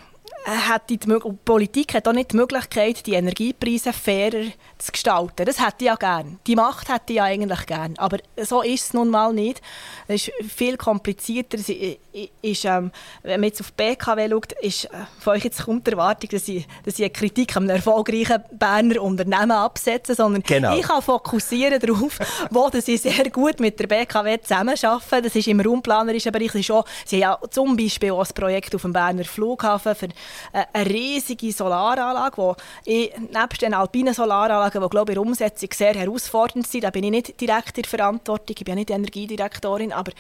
hat 0.48 0.90
die, 0.90 0.98
die 0.98 1.14
Politik 1.44 1.94
hat 1.94 2.08
auch 2.08 2.14
nicht 2.14 2.32
die 2.32 2.38
Möglichkeit, 2.38 3.06
die 3.06 3.14
Energiepreise 3.14 3.92
fairer 3.92 4.46
zu 4.78 4.92
gestalten. 4.94 5.46
Das 5.46 5.60
hätte 5.60 5.76
ich 5.80 5.86
ja 5.88 5.96
gern. 5.96 6.40
Die 6.48 6.56
Macht 6.56 6.88
hätte 6.88 7.12
ich 7.12 7.16
ja 7.18 7.26
eigentlich 7.26 7.66
gern. 7.66 7.96
Aber 7.98 8.18
so 8.42 8.62
ist 8.62 8.86
es 8.86 8.94
nun 8.94 9.10
mal 9.10 9.34
nicht. 9.34 9.62
Es 10.08 10.28
ist 10.28 10.32
viel 10.50 10.78
komplizierter. 10.78 11.58
Es 11.58 11.68
ist, 11.70 12.66
ähm, 12.66 12.92
wenn 13.24 13.42
man 13.42 13.50
jetzt 13.50 13.60
auf 13.60 13.72
die 13.72 13.84
BKW 13.84 14.30
schaut, 14.30 14.52
ist 14.54 14.86
äh, 14.86 14.90
von 15.20 15.34
euch 15.34 15.44
jetzt 15.44 15.66
kommt 15.66 15.86
die 15.86 15.92
Erwartung, 15.92 16.30
dass 16.30 16.48
ich, 16.48 16.66
dass 16.86 16.98
ich 16.98 17.04
eine 17.04 17.10
Kritik 17.10 17.58
einem 17.58 17.70
erfolgreichen 17.70 18.42
Berner 18.52 19.02
Unternehmen 19.02 19.52
absetze, 19.52 20.16
sondern 20.16 20.44
genau. 20.44 20.78
ich 20.78 20.84
kann 20.84 21.02
fokussieren 21.02 21.80
darauf, 21.80 22.20
wo 22.52 22.70
dass 22.70 22.88
ich 22.88 23.02
sehr 23.02 23.30
gut 23.30 23.60
mit 23.60 23.80
der 23.80 23.88
BKW 23.88 24.40
zusammenarbeite. 24.40 25.24
Das 25.24 25.36
ist 25.36 25.48
im 25.48 25.60
raumplanerischen 25.60 26.32
Bereich. 26.32 26.52
Das 26.54 26.62
ist 26.62 26.72
auch, 26.72 26.86
sie 27.06 27.26
haben 27.26 27.38
ja 27.42 27.50
zum 27.50 27.76
Beispiel 27.76 28.12
auch 28.12 28.26
ein 28.26 28.34
Projekt 28.34 28.74
auf 28.76 28.84
dem 28.84 28.94
Berner 28.94 29.26
Flughafen 29.26 29.94
für 29.94 30.06
äh, 30.06 30.10
eine 30.52 30.90
riesige 30.90 31.52
Solaranlage, 31.52 32.56
ich, 32.86 33.14
nebst 33.18 33.62
den 33.62 33.74
alpinen 33.74 34.14
Solaranlagen, 34.14 34.82
die 34.82 34.90
glaube 34.90 35.12
ich 35.12 35.18
in 35.18 35.24
der 35.24 35.30
Umsetzung 35.30 35.70
sehr 35.74 35.94
herausfordernd 35.94 36.68
sind, 36.68 36.84
da 36.84 36.90
bin 36.90 37.04
ich 37.04 37.12
nicht 37.12 37.42
direkt 37.42 37.78
in 37.78 37.86
Verantwortung, 37.86 38.56
ich 38.58 38.66
bin 38.66 38.76
nicht 38.76 38.90
Energiedirektorin, 38.90 39.94
aber, 39.94 40.12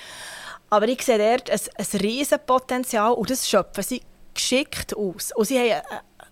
aber 0.69 0.87
ich 0.87 1.01
sehe 1.01 1.17
dort 1.17 1.49
ein, 1.49 1.59
ein 1.77 1.99
Riesenpotenzial 1.99 3.13
und 3.13 3.29
das 3.29 3.49
schöpfen 3.49 3.83
sie 3.83 4.01
geschickt 4.33 4.95
aus. 4.95 5.31
Und 5.35 5.45
sie 5.45 5.57
haben 5.59 5.69
äh, 5.69 5.83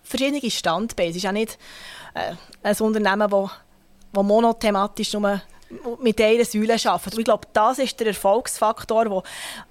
verschiedene 0.02 0.50
Standbeine. 0.50 1.10
Es 1.10 1.16
ist 1.16 1.26
auch 1.26 1.32
nicht 1.32 1.58
äh, 2.14 2.32
ein 2.62 2.76
Unternehmen, 2.78 3.30
das 3.30 4.24
monothematisch 4.24 5.12
nur 5.12 5.42
mit 6.02 6.20
einer 6.20 6.44
Säule 6.44 6.74
arbeiten. 6.84 7.12
Und 7.12 7.18
ich 7.18 7.24
glaube, 7.24 7.46
das 7.52 7.78
ist 7.78 7.98
der 7.98 8.08
Erfolgsfaktor, 8.08 9.04
der, 9.04 9.22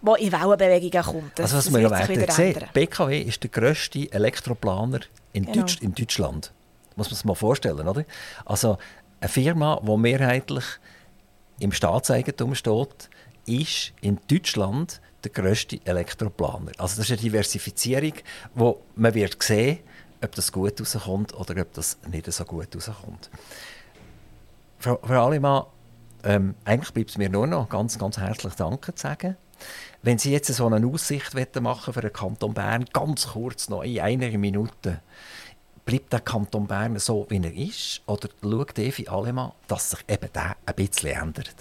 der 0.02 0.18
in 0.18 0.32
Wellenbewegungen 0.32 1.04
kommt. 1.06 1.40
Das, 1.40 1.54
also 1.54 1.72
was 1.72 1.74
wir 1.74 1.82
ja 1.82 2.08
werden 2.08 2.32
sehen, 2.32 2.64
BKW 2.74 3.22
ist 3.22 3.44
der 3.44 3.50
grösste 3.50 4.12
Elektroplaner 4.12 5.02
in, 5.34 5.46
genau. 5.46 5.60
Deutsch, 5.60 5.82
in 5.82 5.94
Deutschland. 5.94 6.52
Muss 6.96 7.10
man 7.10 7.16
sich 7.16 7.26
mal 7.26 7.36
vorstellen, 7.36 7.88
oder? 7.88 8.06
Also 8.46 8.78
eine 9.20 9.30
Firma, 9.30 9.82
die 9.86 9.98
mehrheitlich 9.98 10.66
im 11.60 11.72
Staatseigentum 11.72 12.56
steht, 12.56 13.10
ist 13.46 13.94
in 14.02 14.20
Deutschland 14.30 15.02
der 15.24 15.32
grösste 15.32 15.80
Elektroplaner. 15.86 16.72
Also 16.78 16.98
das 16.98 17.10
ist 17.10 17.12
eine 17.12 17.22
Diversifizierung, 17.22 18.14
wo 18.54 18.82
man 18.96 19.14
wird 19.14 19.42
sehen, 19.42 19.80
ob 20.22 20.34
das 20.36 20.52
gut 20.52 20.80
rauskommt 20.80 21.34
oder 21.34 21.62
ob 21.62 21.74
das 21.74 21.98
nicht 22.12 22.32
so 22.32 22.46
gut 22.46 22.76
rauskommt. 22.76 23.30
Frau, 24.80 25.00
Frau 25.02 25.28
Alimann, 25.28 25.64
ähm, 26.26 26.56
eigentlich 26.66 26.94
bleibt 26.94 27.12
es 27.12 27.18
mir 27.18 27.30
nur 27.30 27.48
noch 27.48 27.70
ganz, 27.70 27.98
ganz 27.98 28.18
herzlich 28.18 28.56
Danke 28.56 28.94
zu 28.96 29.02
sagen. 29.02 29.38
Wenn 30.02 30.18
Sie 30.18 30.32
jetzt 30.32 30.54
so 30.54 30.66
eine 30.68 30.86
Aussicht 30.86 31.34
machen 31.62 31.94
für 31.94 32.02
den 32.02 32.12
Kanton 32.12 32.54
Bern, 32.54 32.86
ganz 32.92 33.28
kurz 33.28 33.70
noch 33.70 33.84
in 33.84 34.02
einer 34.02 34.38
Minute, 34.38 35.02
bleibt 35.86 36.12
der 36.12 36.20
Kanton 36.20 36.68
Bern 36.68 36.98
so, 37.00 37.26
wie 37.30 37.38
er 37.38 37.54
ist? 37.54 38.02
Oder 38.08 38.30
schaut 38.42 38.78
Evi 38.78 39.08
Alemann, 39.08 39.52
dass 39.68 39.92
sich 39.92 40.00
eben 40.08 40.30
der 40.34 40.58
ein 40.66 40.76
bisschen 40.76 41.12
ändert? 41.12 41.56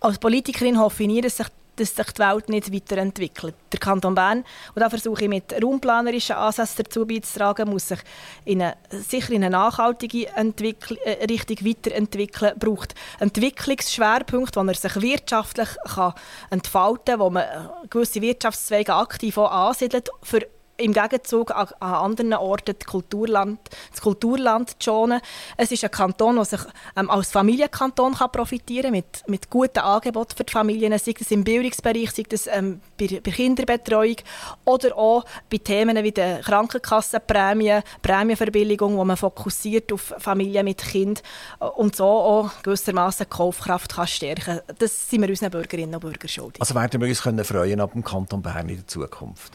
Als 0.00 0.18
Politikerin 0.18 0.78
hoffe 0.78 1.04
ich 1.04 1.08
nie, 1.08 1.20
dass 1.20 1.38
sich 1.38 1.46
dass 1.76 1.94
sich 1.94 2.06
die 2.06 2.18
Welt 2.18 2.48
nicht 2.48 2.72
weiterentwickelt. 2.72 3.54
Der 3.72 3.80
Kanton 3.80 4.14
Bern, 4.14 4.44
und 4.74 4.80
da 4.80 4.90
versuche 4.90 5.24
ich 5.24 5.28
mit 5.28 5.52
raumplanerischen 5.62 6.36
Ansätzen 6.36 6.84
dazu 6.84 7.06
beizutragen, 7.06 7.70
muss 7.70 7.88
sich 7.88 8.00
in 8.44 8.62
eine, 8.62 8.76
sicher 8.90 9.32
in 9.32 9.44
eine 9.44 9.50
nachhaltige 9.50 10.28
Entwickl 10.34 10.98
äh, 11.04 11.24
Richtung 11.24 11.66
weiterentwickeln, 11.66 12.58
braucht 12.58 12.94
Entwicklungsschwerpunkte, 13.20 14.60
wo 14.60 14.66
er 14.66 14.74
sich 14.74 15.00
wirtschaftlich 15.00 15.68
kann 15.84 16.14
entfalten 16.50 17.04
kann, 17.04 17.20
wo 17.20 17.30
man 17.30 17.42
äh, 17.42 17.86
gewisse 17.90 18.20
Wirtschaftszweige 18.20 18.94
aktiv 18.94 19.38
ansiedelt, 19.38 20.10
für 20.22 20.46
im 20.76 20.92
Gegenzug 20.92 21.50
an, 21.50 21.68
an 21.80 21.94
anderen 21.94 22.34
Orten 22.34 22.74
das 22.78 22.86
Kulturland, 22.86 23.58
das 23.90 24.00
Kulturland 24.00 24.70
zu 24.70 24.76
schonen. 24.80 25.20
Es 25.56 25.72
ist 25.72 25.84
ein 25.84 25.90
Kanton, 25.90 26.36
der 26.36 26.44
sich 26.44 26.60
ähm, 26.96 27.10
als 27.10 27.30
Familienkanton 27.30 28.14
kann 28.14 28.32
profitieren 28.32 28.92
mit, 28.92 29.22
mit 29.26 29.50
guten 29.50 29.78
Angeboten 29.78 30.36
für 30.36 30.44
die 30.44 30.52
Familien, 30.52 30.98
sei 30.98 31.14
das 31.18 31.30
im 31.30 31.44
Bildungsbereich, 31.44 32.10
sei 32.10 32.24
das 32.28 32.46
ähm, 32.46 32.80
bei, 32.98 33.20
bei 33.22 33.30
Kinderbetreuung 33.30 34.16
oder 34.64 34.96
auch 34.96 35.24
bei 35.50 35.58
Themen 35.58 36.02
wie 36.02 36.12
der 36.12 36.40
Krankenkassenprämie, 36.40 37.80
Prämienverbilligung, 38.02 38.96
wo 38.96 39.04
man 39.04 39.16
fokussiert 39.16 39.92
auf 39.92 40.14
Familien 40.18 40.64
mit 40.64 40.78
Kind 40.78 41.22
äh, 41.60 41.64
und 41.64 41.96
so 41.96 42.04
auch 42.04 42.50
gewissermaßen 42.62 43.28
Kaufkraft 43.28 43.94
kann 43.94 44.06
stärken 44.06 44.60
kann. 44.66 44.76
Das 44.78 45.08
sind 45.08 45.22
wir 45.22 45.28
unseren 45.28 45.50
Bürgerinnen 45.50 45.94
und 45.94 46.00
Bürgern 46.00 46.28
schuldig. 46.28 46.60
Also 46.60 46.74
werden 46.74 47.00
wir 47.00 47.08
uns 47.08 47.22
können 47.22 47.44
freuen 47.44 47.80
ab 47.80 47.92
dem 47.92 48.04
Kanton 48.04 48.42
Bern 48.42 48.68
in 48.68 48.76
der 48.76 48.86
Zukunft? 48.86 49.52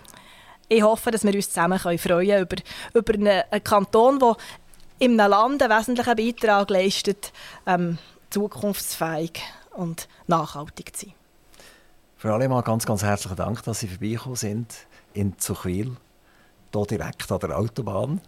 Ich 0.72 0.84
hoffe, 0.84 1.12
dass 1.12 1.26
wir 1.26 1.36
uns 1.36 1.50
zusammen 1.50 1.78
freuen 1.78 2.00
können 2.00 2.42
über, 2.44 2.56
über 2.94 3.14
einen, 3.14 3.44
einen 3.52 3.64
Kanton, 3.64 4.20
der 4.20 4.38
in 5.00 5.20
einem 5.20 5.32
Land 5.32 5.64
einen 5.64 5.78
wesentlichen 5.78 6.16
Beitrag 6.16 6.70
leistet, 6.70 7.34
ähm, 7.66 7.98
zukunftsfähig 8.30 9.42
und 9.72 10.08
nachhaltig 10.28 10.96
zu 10.96 11.08
sein. 11.08 11.16
Frau 12.16 12.36
Alemann, 12.36 12.64
ganz, 12.64 12.86
ganz 12.86 13.04
herzlichen 13.04 13.36
Dank, 13.36 13.64
dass 13.64 13.82
Sie 13.82 13.90
vorbeigekommen 13.90 14.38
sind 14.38 14.88
in 15.14 15.38
Zuchwil, 15.38 15.98
hier 16.74 16.86
direkt 16.86 17.30
an 17.30 17.40
der 17.40 17.58
Autobahn. 17.58 18.22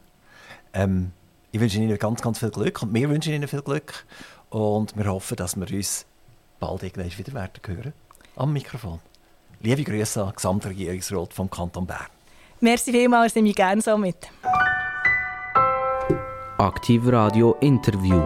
Ähm, 0.74 1.12
ich 1.54 1.62
wünsche 1.62 1.78
Ihnen 1.78 1.98
ganz, 1.98 2.22
ganz 2.22 2.40
viel 2.40 2.52
Glück 2.52 2.82
und 2.82 2.94
wir 2.94 3.10
wünschen 3.10 3.34
Ihnen 3.34 3.48
viel 3.48 3.62
Glück 3.62 4.06
und 4.50 4.98
wir 4.98 5.06
hoffen, 5.06 5.38
dass 5.38 5.56
wir 5.56 5.72
uns 5.72 6.06
bald 6.60 6.84
wieder 6.84 7.34
werden 7.34 7.62
hören 7.66 7.94
am 8.36 8.52
Mikrofon. 8.52 9.00
Liebe 9.62 9.86
Grüße 9.86 10.22
an 10.22 10.30
den 10.30 10.36
Gesamtregierungsrat 10.36 11.34
vom 11.34 11.50
Kanton 11.50 11.88
Bern. 11.88 12.08
Merci 12.64 12.94
vielmals, 12.94 13.34
das 13.34 13.36
nehme 13.36 13.50
ich 13.50 13.56
gerne 13.56 13.82
so 13.82 13.98
mit. 13.98 14.16
Aktiv 16.58 17.02
Radio 17.08 17.58
Interview. 17.60 18.22